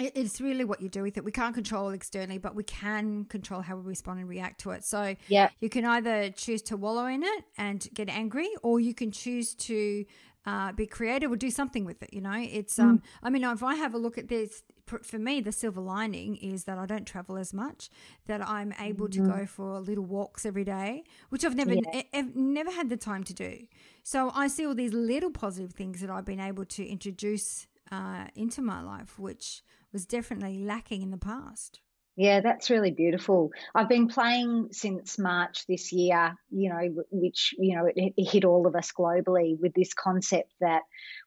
it's 0.00 0.40
really 0.40 0.64
what 0.64 0.80
you 0.80 0.88
do 0.88 1.02
with 1.02 1.16
it. 1.16 1.24
We 1.24 1.32
can't 1.32 1.54
control 1.54 1.90
externally, 1.90 2.38
but 2.38 2.54
we 2.54 2.64
can 2.64 3.24
control 3.26 3.60
how 3.60 3.76
we 3.76 3.82
respond 3.82 4.20
and 4.20 4.28
react 4.28 4.60
to 4.62 4.70
it. 4.70 4.84
So 4.84 5.14
Yeah, 5.28 5.50
you 5.60 5.68
can 5.68 5.84
either 5.84 6.30
choose 6.30 6.62
to 6.62 6.76
wallow 6.76 7.06
in 7.06 7.22
it 7.22 7.44
and 7.58 7.86
get 7.94 8.08
angry, 8.08 8.48
or 8.62 8.80
you 8.80 8.94
can 8.94 9.10
choose 9.10 9.54
to 9.56 10.04
uh, 10.46 10.72
be 10.72 10.86
creative 10.86 11.30
or 11.30 11.36
do 11.36 11.50
something 11.50 11.84
with 11.84 12.02
it. 12.02 12.12
You 12.14 12.22
know, 12.22 12.34
it's 12.34 12.78
um. 12.78 13.02
I 13.22 13.30
mean, 13.30 13.44
if 13.44 13.62
I 13.62 13.74
have 13.74 13.94
a 13.94 13.98
look 13.98 14.16
at 14.16 14.28
this, 14.28 14.62
for 14.86 15.18
me, 15.18 15.40
the 15.40 15.52
silver 15.52 15.80
lining 15.80 16.34
is 16.36 16.64
that 16.64 16.78
I 16.78 16.86
don't 16.86 17.06
travel 17.06 17.36
as 17.36 17.52
much. 17.52 17.90
That 18.26 18.40
I'm 18.48 18.72
able 18.80 19.08
to 19.08 19.20
go 19.20 19.46
for 19.46 19.78
little 19.80 20.04
walks 20.04 20.44
every 20.46 20.64
day, 20.64 21.04
which 21.28 21.44
I've 21.44 21.54
never, 21.54 21.72
e- 21.94 22.08
e- 22.14 22.22
never 22.34 22.70
had 22.70 22.88
the 22.88 22.96
time 22.96 23.22
to 23.24 23.34
do. 23.34 23.66
So 24.02 24.32
I 24.34 24.48
see 24.48 24.66
all 24.66 24.74
these 24.74 24.94
little 24.94 25.30
positive 25.30 25.72
things 25.74 26.00
that 26.00 26.10
I've 26.10 26.24
been 26.24 26.40
able 26.40 26.64
to 26.64 26.84
introduce 26.86 27.66
uh, 27.90 28.26
into 28.34 28.62
my 28.62 28.80
life, 28.82 29.18
which 29.18 29.62
was 29.92 30.06
definitely 30.06 30.58
lacking 30.58 31.02
in 31.02 31.10
the 31.10 31.18
past. 31.18 31.80
Yeah, 32.16 32.40
that's 32.40 32.68
really 32.68 32.90
beautiful. 32.90 33.50
I've 33.74 33.88
been 33.88 34.08
playing 34.08 34.68
since 34.72 35.18
March 35.18 35.64
this 35.66 35.90
year, 35.90 36.34
you 36.50 36.68
know, 36.68 37.04
which, 37.10 37.54
you 37.58 37.76
know, 37.76 37.86
it, 37.86 38.12
it 38.16 38.28
hit 38.28 38.44
all 38.44 38.66
of 38.66 38.74
us 38.74 38.92
globally 38.92 39.58
with 39.58 39.72
this 39.74 39.94
concept 39.94 40.52
that 40.60 40.82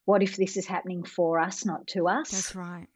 what 0.05 0.22
if 0.22 0.36
this 0.36 0.55
is 0.55 0.68
happening 0.68 1.03
for 1.03 1.39
us, 1.39 1.66
not 1.66 1.88
to 1.88 2.07
us? 2.07 2.30
That's 2.30 2.55
right. 2.55 2.88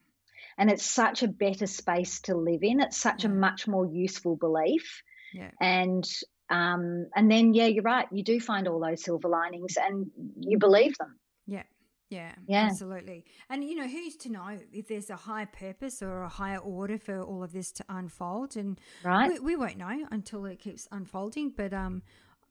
And 0.59 0.69
it's 0.69 0.85
such 0.85 1.23
a 1.23 1.27
better 1.27 1.65
space 1.65 2.21
to 2.21 2.35
live 2.35 2.61
in. 2.61 2.81
It's 2.81 2.97
such 2.97 3.25
a 3.25 3.29
much 3.29 3.67
more 3.67 3.85
useful 3.85 4.35
belief. 4.35 5.01
Yeah. 5.33 5.51
And, 5.59 6.07
um, 6.49 7.07
and 7.15 7.31
then, 7.31 7.53
yeah, 7.53 7.65
you're 7.65 7.83
right. 7.83 8.07
You 8.11 8.23
do 8.23 8.39
find 8.39 8.67
all 8.67 8.79
those 8.79 9.03
silver 9.03 9.29
linings 9.29 9.75
and 9.75 10.11
you 10.39 10.59
believe 10.59 10.97
them. 10.97 11.19
Yeah. 11.47 11.63
Yeah, 12.09 12.35
Yeah. 12.47 12.69
absolutely. 12.69 13.25
And 13.49 13.63
you 13.63 13.75
know, 13.75 13.87
who's 13.87 14.15
to 14.17 14.29
know 14.29 14.59
if 14.71 14.87
there's 14.87 15.09
a 15.09 15.15
higher 15.17 15.45
purpose 15.45 16.01
or 16.01 16.23
a 16.23 16.29
higher 16.29 16.57
order 16.59 16.97
for 16.97 17.21
all 17.21 17.43
of 17.43 17.51
this 17.51 17.71
to 17.73 17.85
unfold? 17.89 18.55
And 18.55 18.79
Right. 19.03 19.29
we, 19.29 19.39
we 19.39 19.55
won't 19.57 19.77
know 19.77 20.07
until 20.09 20.45
it 20.45 20.59
keeps 20.59 20.87
unfolding. 20.91 21.49
But 21.49 21.73
um, 21.73 22.03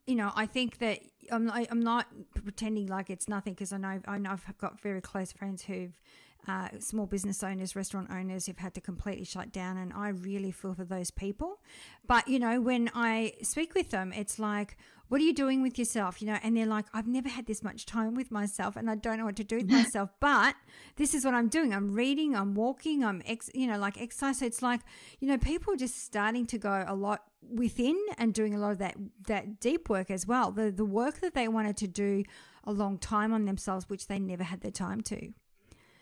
you 0.05 0.15
know, 0.15 0.31
I 0.35 0.45
think 0.45 0.77
that 0.77 0.99
I'm 1.31 1.45
not, 1.45 1.67
I'm 1.71 1.79
not 1.81 2.05
pretending 2.35 2.87
like 2.87 3.09
it's 3.09 3.27
nothing 3.27 3.53
because 3.53 3.73
I 3.73 3.77
know 3.77 3.99
I 4.07 4.17
know 4.19 4.31
I've 4.31 4.57
got 4.59 4.79
very 4.79 5.01
close 5.01 5.31
friends 5.31 5.63
who've 5.63 5.99
uh, 6.47 6.69
small 6.79 7.05
business 7.05 7.43
owners, 7.43 7.75
restaurant 7.75 8.07
owners 8.09 8.45
who've 8.45 8.57
had 8.57 8.73
to 8.75 8.81
completely 8.81 9.25
shut 9.25 9.51
down, 9.51 9.77
and 9.77 9.91
I 9.93 10.09
really 10.09 10.51
feel 10.51 10.73
for 10.73 10.85
those 10.85 11.11
people. 11.11 11.59
But 12.07 12.27
you 12.27 12.39
know, 12.39 12.61
when 12.61 12.89
I 12.95 13.33
speak 13.41 13.75
with 13.75 13.91
them, 13.91 14.13
it's 14.13 14.39
like, 14.39 14.77
"What 15.09 15.19
are 15.19 15.25
you 15.25 15.33
doing 15.33 15.61
with 15.61 15.77
yourself?" 15.77 16.21
You 16.21 16.27
know, 16.27 16.39
and 16.41 16.55
they're 16.55 16.65
like, 16.65 16.85
"I've 16.93 17.07
never 17.07 17.27
had 17.27 17.47
this 17.47 17.61
much 17.61 17.85
time 17.85 18.15
with 18.15 18.31
myself, 18.31 18.77
and 18.77 18.89
I 18.89 18.95
don't 18.95 19.17
know 19.17 19.25
what 19.25 19.35
to 19.37 19.43
do 19.43 19.57
with 19.57 19.69
myself." 19.79 20.09
But 20.21 20.55
this 20.95 21.13
is 21.13 21.25
what 21.25 21.33
I'm 21.33 21.49
doing. 21.49 21.73
I'm 21.73 21.93
reading. 21.93 22.33
I'm 22.35 22.55
walking. 22.55 23.03
I'm 23.03 23.21
ex, 23.25 23.49
you 23.53 23.67
know, 23.67 23.77
like 23.77 24.01
exercise. 24.01 24.39
So 24.39 24.45
it's 24.45 24.61
like, 24.61 24.81
you 25.19 25.27
know, 25.27 25.37
people 25.37 25.73
are 25.73 25.77
just 25.77 26.05
starting 26.05 26.45
to 26.47 26.57
go 26.57 26.85
a 26.87 26.95
lot 26.95 27.23
within 27.41 27.97
and 28.17 28.33
doing 28.33 28.55
a 28.55 28.57
lot 28.57 28.71
of 28.71 28.77
that 28.77 28.95
that 29.27 29.59
deep 29.59 29.89
work 29.89 30.09
as 30.09 30.25
well. 30.25 30.51
The 30.51 30.71
the 30.71 30.85
work 30.85 31.19
that 31.19 31.33
they 31.33 31.49
wanted 31.49 31.75
to 31.77 31.87
do 31.87 32.23
a 32.63 32.71
long 32.71 32.97
time 32.97 33.33
on 33.33 33.43
themselves, 33.43 33.89
which 33.89 34.07
they 34.07 34.19
never 34.19 34.43
had 34.43 34.61
the 34.61 34.71
time 34.71 35.01
to. 35.01 35.33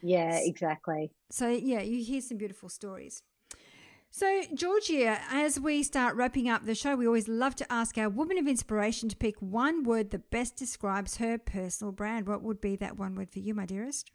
Yeah, 0.06 0.40
exactly. 0.44 1.10
So, 1.32 1.50
yeah, 1.50 1.82
you 1.82 2.04
hear 2.04 2.22
some 2.22 2.38
beautiful 2.38 2.70
stories. 2.70 3.24
So, 4.12 4.44
Georgia, 4.54 5.20
as 5.32 5.60
we 5.60 5.82
start 5.82 6.16
wrapping 6.16 6.48
up 6.48 6.64
the 6.64 6.76
show, 6.76 6.96
we 6.96 7.08
always 7.08 7.28
love 7.28 7.56
to 7.56 7.74
ask 7.74 7.98
our 7.98 8.08
woman 8.08 8.38
of 8.38 8.48
inspiration 8.48 9.10
to 9.10 9.16
pick 9.16 9.36
one 9.42 9.84
word 9.84 10.12
that 10.12 10.30
best 10.30 10.56
describes 10.58 11.18
her 11.18 11.40
personal 11.40 11.92
brand. 11.92 12.28
What 12.28 12.44
would 12.44 12.62
be 12.62 12.76
that 12.76 12.98
one 12.98 13.16
word 13.16 13.32
for 13.32 13.40
you, 13.40 13.56
my 13.56 13.66
dearest? 13.66 14.12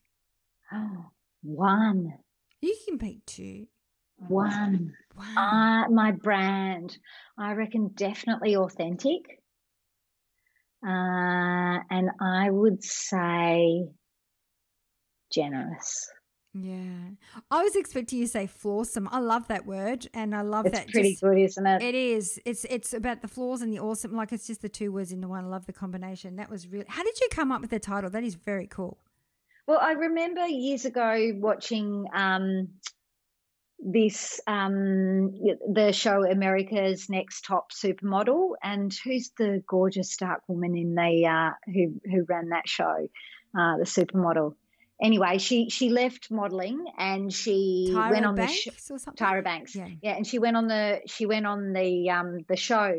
Oh, 0.73 1.11
one, 1.43 2.15
You 2.61 2.77
can 2.87 2.97
pick 2.97 3.27
two. 3.27 3.67
one. 4.29 4.93
Wow. 5.19 5.25
Uh, 5.37 5.91
my 5.91 6.13
brand, 6.13 6.97
I 7.37 7.55
reckon 7.55 7.89
definitely 7.95 8.55
authentic. 8.57 9.23
Uh, 10.87 11.83
and 11.91 12.11
I 12.21 12.49
would 12.49 12.83
say 12.85 13.89
generous. 15.31 16.09
yeah. 16.53 17.11
I 17.51 17.63
was 17.63 17.77
expecting 17.77 18.19
you 18.19 18.25
to 18.27 18.31
say 18.31 18.47
flawsome. 18.49 19.07
I 19.11 19.21
love 19.21 19.47
that 19.49 19.67
word. 19.67 20.09
And 20.15 20.35
I 20.35 20.43
love 20.43 20.67
It's 20.67 20.77
that. 20.79 20.89
pretty 20.89 21.11
just- 21.11 21.23
good, 21.23 21.39
isn't 21.39 21.67
it? 21.67 21.83
It 21.83 21.95
is. 21.95 22.41
It's 22.45 22.65
it's 22.65 22.93
about 22.93 23.23
the 23.23 23.29
flaws 23.29 23.63
and 23.63 23.73
the 23.73 23.79
awesome. 23.79 24.13
Like 24.17 24.33
it's 24.33 24.47
just 24.47 24.61
the 24.63 24.69
two 24.69 24.91
words 24.93 25.13
into 25.13 25.29
one. 25.29 25.45
I 25.45 25.49
love 25.49 25.67
the 25.67 25.73
combination. 25.73 26.37
That 26.37 26.51
was 26.51 26.67
really. 26.69 26.87
How 26.89 27.05
did 27.05 27.21
you 27.21 27.29
come 27.31 27.53
up 27.53 27.61
with 27.61 27.71
the 27.71 27.79
title? 27.79 28.11
That 28.11 28.25
is 28.25 28.35
very 28.35 28.67
cool. 28.67 28.99
Well, 29.69 29.79
I 29.81 29.93
remember 29.93 30.45
years 30.47 30.85
ago 30.85 31.31
watching 31.37 32.07
um, 32.13 32.71
this 33.79 34.41
um, 34.47 35.33
the 35.73 35.93
show 35.93 36.29
America's 36.29 37.09
Next 37.09 37.45
Top 37.45 37.71
Supermodel, 37.73 38.55
and 38.63 38.93
who's 39.05 39.31
the 39.39 39.63
gorgeous 39.67 40.17
dark 40.17 40.43
woman 40.49 40.77
in 40.77 40.95
the 40.95 41.27
uh, 41.27 41.51
who 41.73 42.01
who 42.11 42.25
ran 42.29 42.49
that 42.49 42.69
show? 42.69 43.07
uh, 43.57 43.79
the 43.79 43.85
supermodel. 43.85 44.55
Anyway, 45.03 45.39
she 45.39 45.71
she 45.71 45.89
left 45.89 46.31
modeling 46.31 46.85
and 46.99 47.33
she 47.33 47.89
Tyra 47.91 48.11
went 48.11 48.27
on 48.27 48.35
Banks 48.35 48.65
the 48.65 48.95
or 48.95 48.99
something? 48.99 49.15
Tyra 49.27 49.43
Banks. 49.43 49.75
Yeah. 49.75 49.89
yeah, 50.03 50.15
and 50.17 50.27
she 50.27 50.39
went 50.39 50.57
on 50.57 50.69
the 50.69 51.01
she 51.07 51.25
went 51.27 51.47
on 51.47 51.73
the 51.73 52.11
um 52.11 52.41
the 52.49 52.57
show 52.57 52.93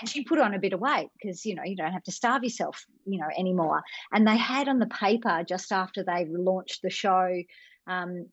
and 0.00 0.08
she 0.08 0.24
put 0.24 0.38
on 0.40 0.54
a 0.54 0.58
bit 0.58 0.72
of 0.72 0.80
weight 0.80 1.08
because 1.14 1.46
you 1.46 1.54
know 1.54 1.62
you 1.64 1.76
don't 1.76 1.92
have 1.92 2.02
to 2.04 2.12
starve 2.12 2.42
yourself 2.42 2.84
you 3.06 3.18
know 3.20 3.28
anymore. 3.38 3.82
And 4.12 4.26
they 4.26 4.36
had 4.36 4.68
on 4.68 4.78
the 4.80 4.86
paper 4.86 5.44
just 5.48 5.70
after 5.70 6.02
they 6.02 6.26
launched 6.28 6.82
the 6.82 6.90
show, 6.90 7.28
um, 7.86 8.26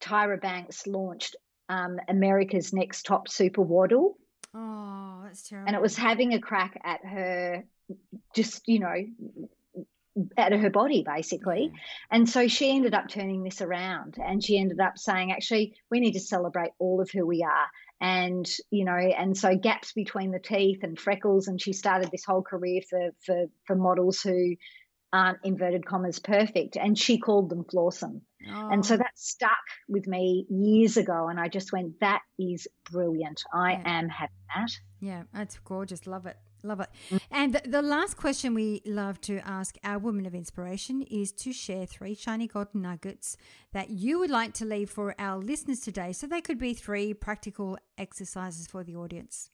Tyra 0.00 0.40
Banks 0.40 0.86
launched 0.86 1.36
um, 1.68 1.98
America's 2.08 2.72
Next 2.72 3.04
Top 3.04 3.28
Super 3.28 3.62
Waddle, 3.62 4.16
Oh, 4.54 5.20
that's 5.24 5.48
terrible. 5.48 5.68
and 5.68 5.76
it 5.76 5.82
was 5.82 5.96
having 5.96 6.32
a 6.34 6.40
crack 6.40 6.80
at 6.82 7.04
her, 7.04 7.64
just 8.34 8.62
you 8.66 8.78
know, 8.80 8.96
at 10.36 10.52
her 10.52 10.70
body 10.70 11.04
basically. 11.06 11.72
And 12.10 12.28
so 12.28 12.48
she 12.48 12.70
ended 12.70 12.94
up 12.94 13.08
turning 13.08 13.42
this 13.44 13.60
around 13.60 14.16
and 14.18 14.42
she 14.42 14.58
ended 14.58 14.80
up 14.80 14.98
saying, 14.98 15.32
actually, 15.32 15.74
we 15.90 16.00
need 16.00 16.12
to 16.12 16.20
celebrate 16.20 16.72
all 16.78 17.00
of 17.00 17.10
who 17.10 17.26
we 17.26 17.42
are. 17.42 17.66
And, 18.00 18.50
you 18.70 18.84
know, 18.84 18.96
and 18.96 19.36
so 19.36 19.54
gaps 19.56 19.92
between 19.92 20.30
the 20.30 20.38
teeth 20.38 20.80
and 20.82 20.98
freckles. 20.98 21.48
And 21.48 21.60
she 21.60 21.72
started 21.72 22.10
this 22.10 22.24
whole 22.24 22.42
career 22.42 22.80
for, 22.88 23.10
for, 23.24 23.44
for 23.66 23.76
models 23.76 24.20
who 24.22 24.56
aren't 25.12 25.38
inverted 25.44 25.84
commas 25.86 26.18
perfect. 26.18 26.76
And 26.76 26.98
she 26.98 27.18
called 27.18 27.50
them 27.50 27.64
flawsome. 27.64 28.22
And 28.46 28.84
so 28.86 28.94
Oh, 28.94 28.98
that 28.98 29.12
stuck 29.16 29.50
with 29.88 30.06
me 30.06 30.46
years 30.48 30.96
ago. 30.96 31.28
And 31.28 31.38
I 31.38 31.48
just 31.48 31.72
went, 31.72 32.00
that 32.00 32.22
is 32.38 32.66
brilliant. 32.90 33.42
I 33.52 33.72
Yeah. 33.72 33.82
am 33.84 34.08
having 34.08 34.34
that. 34.56 34.70
Yeah, 35.00 35.22
that's 35.32 35.58
gorgeous. 35.58 36.06
Love 36.06 36.26
it. 36.26 36.36
Love 36.62 36.80
it. 36.80 36.88
Mm. 37.10 37.20
And 37.30 37.54
the, 37.54 37.62
the 37.68 37.82
last 37.82 38.16
question 38.16 38.54
we 38.54 38.82
love 38.84 39.20
to 39.22 39.38
ask 39.46 39.76
our 39.84 39.98
women 39.98 40.26
of 40.26 40.34
inspiration 40.34 41.02
is 41.02 41.32
to 41.32 41.52
share 41.52 41.86
three 41.86 42.14
shiny 42.14 42.46
golden 42.46 42.82
nuggets 42.82 43.36
that 43.72 43.90
you 43.90 44.18
would 44.18 44.30
like 44.30 44.52
to 44.54 44.64
leave 44.64 44.90
for 44.90 45.14
our 45.18 45.38
listeners 45.38 45.80
today. 45.80 46.12
So 46.12 46.26
they 46.26 46.40
could 46.40 46.58
be 46.58 46.74
three 46.74 47.14
practical 47.14 47.78
exercises 47.96 48.66
for 48.66 48.84
the 48.84 48.96
audience. 48.96 49.50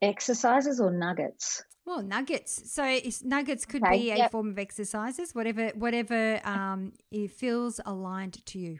Exercises 0.00 0.80
or 0.80 0.90
nuggets? 0.92 1.64
Well, 1.84 2.02
nuggets. 2.02 2.70
So 2.70 2.84
it's, 2.84 3.24
nuggets 3.24 3.64
could 3.64 3.82
Okay, 3.82 3.98
be 3.98 4.10
a 4.10 4.16
yep. 4.16 4.30
form 4.30 4.50
of 4.50 4.58
exercises, 4.58 5.34
whatever 5.34 5.70
whatever 5.70 6.40
um, 6.44 6.92
it 7.10 7.30
feels 7.30 7.80
aligned 7.84 8.44
to 8.46 8.58
you. 8.58 8.78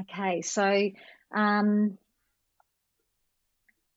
Okay, 0.00 0.42
so 0.42 0.90
um, 1.34 1.98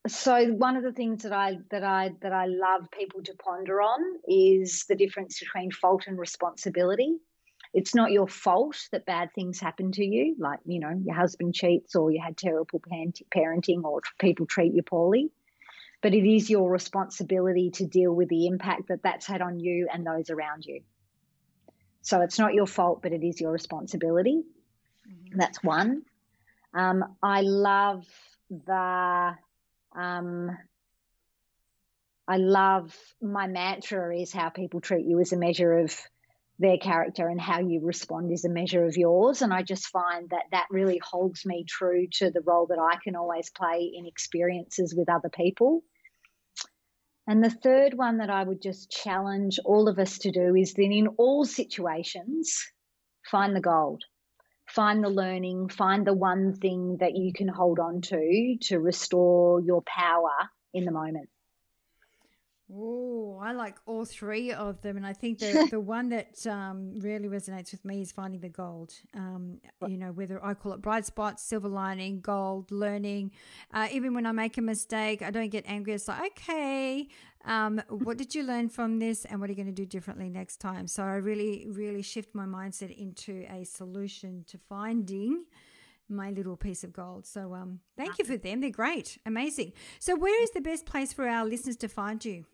so 0.09 0.45
one 0.47 0.75
of 0.75 0.83
the 0.83 0.91
things 0.91 1.23
that 1.23 1.33
I 1.33 1.57
that 1.71 1.83
I 1.83 2.11
that 2.21 2.33
I 2.33 2.45
love 2.45 2.89
people 2.91 3.23
to 3.23 3.33
ponder 3.35 3.81
on 3.81 3.99
is 4.27 4.85
the 4.87 4.95
difference 4.95 5.39
between 5.39 5.71
fault 5.71 6.03
and 6.07 6.17
responsibility. 6.17 7.17
It's 7.73 7.93
not 7.93 8.11
your 8.11 8.27
fault 8.27 8.77
that 8.91 9.05
bad 9.05 9.29
things 9.35 9.59
happen 9.59 9.91
to 9.93 10.03
you, 10.03 10.35
like 10.39 10.59
you 10.65 10.79
know 10.79 10.99
your 11.03 11.15
husband 11.15 11.53
cheats 11.53 11.95
or 11.95 12.11
you 12.11 12.21
had 12.23 12.37
terrible 12.37 12.81
parenting 13.35 13.83
or 13.83 14.01
people 14.19 14.45
treat 14.45 14.73
you 14.73 14.83
poorly, 14.83 15.29
but 16.01 16.13
it 16.13 16.25
is 16.25 16.49
your 16.49 16.69
responsibility 16.69 17.71
to 17.71 17.85
deal 17.85 18.13
with 18.13 18.29
the 18.29 18.47
impact 18.47 18.87
that 18.89 19.03
that's 19.03 19.27
had 19.27 19.41
on 19.41 19.59
you 19.59 19.87
and 19.93 20.05
those 20.05 20.29
around 20.29 20.65
you. 20.65 20.81
So 22.01 22.21
it's 22.21 22.39
not 22.39 22.53
your 22.53 22.67
fault, 22.67 23.01
but 23.01 23.11
it 23.11 23.23
is 23.23 23.39
your 23.39 23.51
responsibility. 23.51 24.41
That's 25.35 25.63
one. 25.63 26.03
Um, 26.73 27.15
I 27.21 27.41
love 27.41 28.05
the. 28.49 29.35
Um, 29.95 30.57
I 32.27 32.37
love 32.37 32.95
my 33.21 33.47
mantra 33.47 34.15
is 34.15 34.31
how 34.31 34.49
people 34.49 34.81
treat 34.81 35.05
you 35.05 35.19
as 35.19 35.33
a 35.33 35.37
measure 35.37 35.79
of 35.79 35.97
their 36.59 36.77
character, 36.77 37.27
and 37.27 37.39
how 37.39 37.59
you 37.61 37.79
respond 37.81 38.31
is 38.31 38.43
a 38.43 38.49
measure 38.49 38.85
of 38.85 38.97
yours. 38.97 39.41
And 39.41 39.53
I 39.53 39.63
just 39.63 39.87
find 39.87 40.29
that 40.29 40.43
that 40.51 40.67
really 40.69 40.99
holds 41.01 41.45
me 41.45 41.65
true 41.67 42.07
to 42.13 42.31
the 42.31 42.41
role 42.41 42.67
that 42.67 42.79
I 42.79 42.97
can 43.01 43.15
always 43.15 43.49
play 43.49 43.91
in 43.95 44.05
experiences 44.05 44.93
with 44.95 45.09
other 45.09 45.29
people. 45.29 45.83
And 47.27 47.43
the 47.43 47.49
third 47.49 47.93
one 47.93 48.17
that 48.17 48.29
I 48.29 48.43
would 48.43 48.61
just 48.61 48.91
challenge 48.91 49.59
all 49.63 49.87
of 49.87 49.99
us 49.99 50.17
to 50.19 50.31
do 50.31 50.53
is 50.55 50.73
then 50.73 50.91
in 50.91 51.07
all 51.17 51.45
situations, 51.45 52.59
find 53.23 53.55
the 53.55 53.61
gold 53.61 54.03
find 54.69 55.03
the 55.03 55.09
learning, 55.09 55.69
find 55.69 56.05
the 56.05 56.13
one 56.13 56.55
thing 56.55 56.97
that 56.99 57.15
you 57.15 57.33
can 57.33 57.47
hold 57.47 57.79
on 57.79 58.01
to 58.01 58.57
to 58.63 58.79
restore 58.79 59.61
your 59.61 59.81
power 59.83 60.31
in 60.73 60.85
the 60.85 60.91
moment. 60.91 61.29
Oh, 62.71 63.39
I 63.41 63.53
like 63.53 63.77
all 63.87 64.05
three 64.05 64.51
of 64.51 64.81
them, 64.81 64.95
and 64.95 65.05
I 65.05 65.13
think 65.13 65.39
the 65.39 65.67
the 65.71 65.79
one 65.79 66.09
that 66.09 66.45
um, 66.45 66.93
really 66.99 67.27
resonates 67.27 67.71
with 67.71 67.83
me 67.83 68.01
is 68.01 68.11
finding 68.11 68.41
the 68.41 68.49
gold. 68.49 68.93
Um, 69.15 69.59
you 69.87 69.97
know, 69.97 70.11
whether 70.11 70.43
I 70.43 70.53
call 70.53 70.73
it 70.73 70.81
bright 70.81 71.05
spots, 71.05 71.41
silver 71.41 71.67
lining, 71.67 72.21
gold, 72.21 72.71
learning. 72.71 73.31
Uh, 73.73 73.87
even 73.91 74.13
when 74.13 74.25
I 74.27 74.33
make 74.33 74.57
a 74.57 74.61
mistake, 74.61 75.21
I 75.23 75.31
don't 75.31 75.49
get 75.49 75.65
angry. 75.67 75.93
It's 75.93 76.07
like, 76.07 76.33
okay, 76.37 77.07
um, 77.45 77.81
what 77.89 78.17
did 78.17 78.35
you 78.35 78.43
learn 78.43 78.69
from 78.69 78.99
this, 78.99 79.25
and 79.25 79.39
what 79.39 79.49
are 79.49 79.53
you 79.53 79.57
going 79.57 79.73
to 79.73 79.81
do 79.81 79.87
differently 79.87 80.29
next 80.29 80.57
time? 80.57 80.85
So 80.85 81.03
I 81.03 81.15
really, 81.15 81.65
really 81.67 82.03
shift 82.03 82.35
my 82.35 82.45
mindset 82.45 82.95
into 82.95 83.47
a 83.49 83.63
solution 83.63 84.45
to 84.47 84.59
finding 84.69 85.45
my 86.07 86.31
little 86.31 86.57
piece 86.57 86.83
of 86.83 86.93
gold. 86.93 87.25
So 87.25 87.53
um, 87.53 87.79
thank 87.97 88.19
you 88.19 88.25
for 88.25 88.37
them. 88.37 88.61
They're 88.61 88.69
great, 88.69 89.17
amazing. 89.25 89.73
So 89.99 90.15
where 90.15 90.41
is 90.43 90.51
the 90.51 90.61
best 90.61 90.85
place 90.85 91.13
for 91.13 91.27
our 91.27 91.45
listeners 91.45 91.77
to 91.77 91.87
find 91.87 92.23
you? 92.23 92.45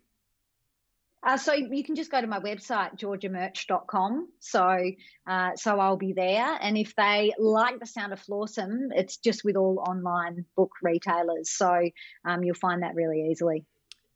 Uh, 1.22 1.36
so 1.36 1.52
you 1.52 1.82
can 1.82 1.96
just 1.96 2.10
go 2.10 2.20
to 2.20 2.26
my 2.26 2.38
website, 2.38 2.96
georgiamurch.com. 2.96 4.28
So, 4.38 4.90
uh, 5.26 5.56
so 5.56 5.80
I'll 5.80 5.96
be 5.96 6.12
there. 6.12 6.58
And 6.60 6.78
if 6.78 6.94
they 6.94 7.32
like 7.38 7.80
the 7.80 7.86
sound 7.86 8.12
of 8.12 8.22
Flawsome, 8.22 8.88
it's 8.94 9.16
just 9.16 9.44
with 9.44 9.56
all 9.56 9.82
online 9.86 10.44
book 10.56 10.72
retailers. 10.82 11.50
So 11.50 11.82
um, 12.24 12.44
you'll 12.44 12.54
find 12.54 12.82
that 12.82 12.94
really 12.94 13.28
easily. 13.30 13.64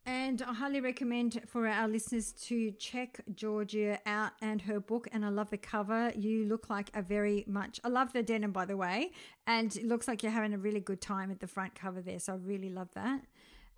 And 0.07 0.41
I 0.43 0.55
highly 0.55 0.81
recommend 0.81 1.41
for 1.47 1.67
our 1.67 1.87
listeners 1.87 2.33
to 2.47 2.73
check 2.73 3.21
Georgia 3.35 3.99
out 4.07 4.33
and 4.41 4.63
her 4.63 4.81
book. 4.81 5.09
And 5.13 5.25
I 5.25 5.29
love 5.29 5.51
the 5.51 5.59
cover. 5.59 6.13
You 6.17 6.47
look 6.47 6.71
like 6.71 6.91
a 6.95 7.03
very 7.03 7.45
much, 7.47 7.81
I 7.85 7.89
love 7.89 8.13
the 8.13 8.23
denim, 8.23 8.51
by 8.51 8.65
the 8.65 8.77
way. 8.77 9.13
And 9.47 9.75
it 9.77 9.87
looks 9.87 10.09
like 10.09 10.23
you're 10.23 10.33
having 10.33 10.55
a 10.55 10.59
really 10.59 10.81
good 10.81 11.01
time 11.01 11.31
at 11.31 11.41
the 11.41 11.47
front 11.47 11.75
cover 11.75 12.01
there. 12.01 12.19
So 12.19 12.33
I 12.33 12.37
really 12.37 12.71
love 12.71 12.89
that. 12.95 13.21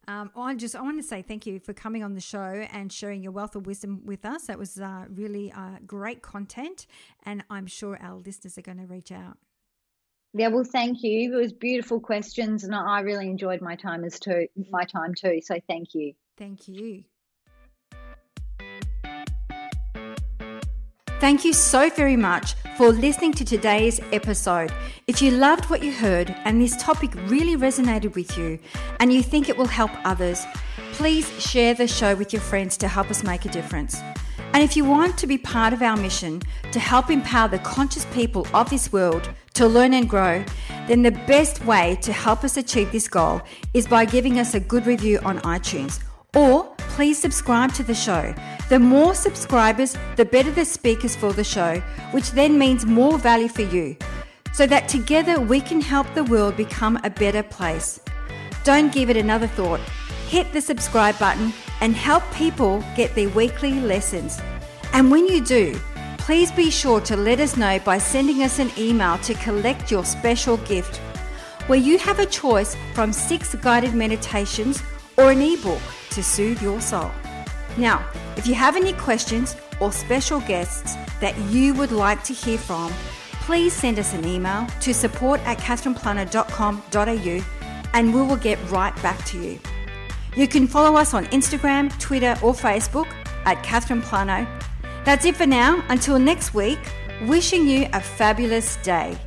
Um, 0.09 0.30
I 0.34 0.55
just 0.55 0.74
I 0.74 0.82
want 0.82 1.00
to 1.00 1.07
say 1.07 1.22
thank 1.22 1.46
you 1.46 1.61
for 1.61 1.72
coming 1.72 2.03
on 2.03 2.14
the 2.14 2.20
show 2.20 2.66
and 2.72 2.92
sharing 2.92 3.22
your 3.22 3.32
wealth 3.32 3.55
of 3.55 3.66
wisdom 3.66 4.03
with 4.05 4.24
us. 4.24 4.46
That 4.46 4.59
was 4.59 4.80
uh, 4.80 5.05
really 5.09 5.53
uh, 5.53 5.78
great 5.86 6.22
content, 6.22 6.86
and 7.24 7.44
I'm 7.50 7.66
sure 7.66 7.98
our 8.03 8.16
listeners 8.16 8.59
are 8.59 8.62
going 8.62 8.78
to 8.78 8.86
reach 8.86 9.12
out. 9.12 9.38
Yeah, 10.34 10.48
well, 10.48 10.64
thank 10.64 11.03
you. 11.03 11.32
It 11.32 11.36
was 11.36 11.53
beautiful 11.53 12.00
questions, 12.00 12.64
and 12.64 12.74
I 12.74 13.00
really 13.00 13.26
enjoyed 13.26 13.61
my 13.61 13.76
time 13.76 14.03
as 14.05 14.18
too. 14.18 14.48
My 14.70 14.84
time 14.84 15.14
too. 15.14 15.40
So 15.42 15.59
thank 15.68 15.94
you. 15.94 16.14
Thank 16.38 16.68
you. 16.68 17.05
Thank 21.22 21.44
you 21.44 21.52
so 21.52 21.88
very 21.88 22.16
much 22.16 22.54
for 22.76 22.88
listening 22.88 23.32
to 23.34 23.44
today's 23.44 24.00
episode. 24.10 24.72
If 25.06 25.22
you 25.22 25.30
loved 25.30 25.70
what 25.70 25.80
you 25.80 25.92
heard 25.92 26.34
and 26.44 26.60
this 26.60 26.76
topic 26.82 27.14
really 27.28 27.56
resonated 27.56 28.16
with 28.16 28.36
you 28.36 28.58
and 28.98 29.12
you 29.12 29.22
think 29.22 29.48
it 29.48 29.56
will 29.56 29.68
help 29.68 29.92
others, 30.04 30.44
please 30.94 31.30
share 31.40 31.74
the 31.74 31.86
show 31.86 32.16
with 32.16 32.32
your 32.32 32.42
friends 32.42 32.76
to 32.78 32.88
help 32.88 33.08
us 33.08 33.22
make 33.22 33.44
a 33.44 33.50
difference. 33.50 34.02
And 34.52 34.64
if 34.64 34.76
you 34.76 34.84
want 34.84 35.16
to 35.18 35.28
be 35.28 35.38
part 35.38 35.72
of 35.72 35.80
our 35.80 35.96
mission 35.96 36.42
to 36.72 36.80
help 36.80 37.08
empower 37.08 37.46
the 37.46 37.60
conscious 37.60 38.04
people 38.06 38.44
of 38.52 38.68
this 38.68 38.92
world 38.92 39.30
to 39.54 39.68
learn 39.68 39.94
and 39.94 40.10
grow, 40.10 40.44
then 40.88 41.02
the 41.02 41.12
best 41.12 41.64
way 41.64 41.98
to 42.02 42.12
help 42.12 42.42
us 42.42 42.56
achieve 42.56 42.90
this 42.90 43.06
goal 43.06 43.42
is 43.74 43.86
by 43.86 44.06
giving 44.06 44.40
us 44.40 44.54
a 44.54 44.60
good 44.60 44.88
review 44.88 45.20
on 45.20 45.38
iTunes 45.42 46.02
or 46.34 46.64
please 46.78 47.16
subscribe 47.16 47.72
to 47.74 47.82
the 47.82 47.94
show. 47.94 48.34
The 48.68 48.78
more 48.78 49.14
subscribers, 49.14 49.96
the 50.16 50.24
better 50.24 50.50
the 50.50 50.64
speakers 50.64 51.14
for 51.14 51.32
the 51.32 51.44
show, 51.44 51.80
which 52.12 52.30
then 52.32 52.58
means 52.58 52.86
more 52.86 53.18
value 53.18 53.48
for 53.48 53.62
you, 53.62 53.96
so 54.52 54.66
that 54.66 54.88
together 54.88 55.40
we 55.40 55.60
can 55.60 55.80
help 55.80 56.06
the 56.14 56.24
world 56.24 56.56
become 56.56 56.98
a 57.04 57.10
better 57.10 57.42
place. 57.42 58.00
Don't 58.64 58.92
give 58.92 59.10
it 59.10 59.16
another 59.16 59.46
thought. 59.46 59.80
Hit 60.28 60.52
the 60.52 60.60
subscribe 60.60 61.18
button 61.18 61.52
and 61.80 61.94
help 61.94 62.22
people 62.32 62.82
get 62.96 63.14
their 63.14 63.28
weekly 63.30 63.80
lessons. 63.80 64.40
And 64.92 65.10
when 65.10 65.26
you 65.26 65.44
do, 65.44 65.78
please 66.18 66.52
be 66.52 66.70
sure 66.70 67.00
to 67.00 67.16
let 67.16 67.40
us 67.40 67.56
know 67.56 67.78
by 67.80 67.98
sending 67.98 68.42
us 68.42 68.58
an 68.58 68.70
email 68.78 69.18
to 69.18 69.34
collect 69.34 69.90
your 69.90 70.04
special 70.04 70.56
gift, 70.58 70.98
where 71.66 71.78
you 71.78 71.98
have 71.98 72.20
a 72.20 72.26
choice 72.26 72.76
from 72.94 73.12
six 73.12 73.54
guided 73.56 73.94
meditations 73.94 74.82
or 75.18 75.30
an 75.30 75.42
ebook 75.42 75.82
to 76.10 76.22
soothe 76.22 76.62
your 76.62 76.80
soul. 76.80 77.10
Now, 77.76 78.04
if 78.36 78.46
you 78.46 78.54
have 78.54 78.76
any 78.76 78.92
questions 78.94 79.56
or 79.80 79.92
special 79.92 80.40
guests 80.40 80.94
that 81.20 81.36
you 81.50 81.74
would 81.74 81.92
like 81.92 82.22
to 82.24 82.32
hear 82.32 82.58
from, 82.58 82.92
please 83.42 83.72
send 83.72 83.98
us 83.98 84.14
an 84.14 84.24
email 84.24 84.66
to 84.80 84.94
support 84.94 85.40
at 85.40 85.58
catherineplano.com.au 85.58 87.44
and 87.94 88.14
we 88.14 88.22
will 88.22 88.36
get 88.36 88.58
right 88.70 88.94
back 89.02 89.24
to 89.26 89.38
you. 89.38 89.58
You 90.36 90.48
can 90.48 90.66
follow 90.66 90.96
us 90.96 91.12
on 91.14 91.26
Instagram, 91.26 91.98
Twitter, 91.98 92.36
or 92.42 92.54
Facebook 92.54 93.06
at 93.44 93.62
Catherine 93.62 94.00
Plano. 94.00 94.46
That's 95.04 95.24
it 95.24 95.36
for 95.36 95.46
now. 95.46 95.84
Until 95.88 96.18
next 96.18 96.54
week, 96.54 96.78
wishing 97.26 97.68
you 97.68 97.88
a 97.92 98.00
fabulous 98.00 98.76
day. 98.76 99.18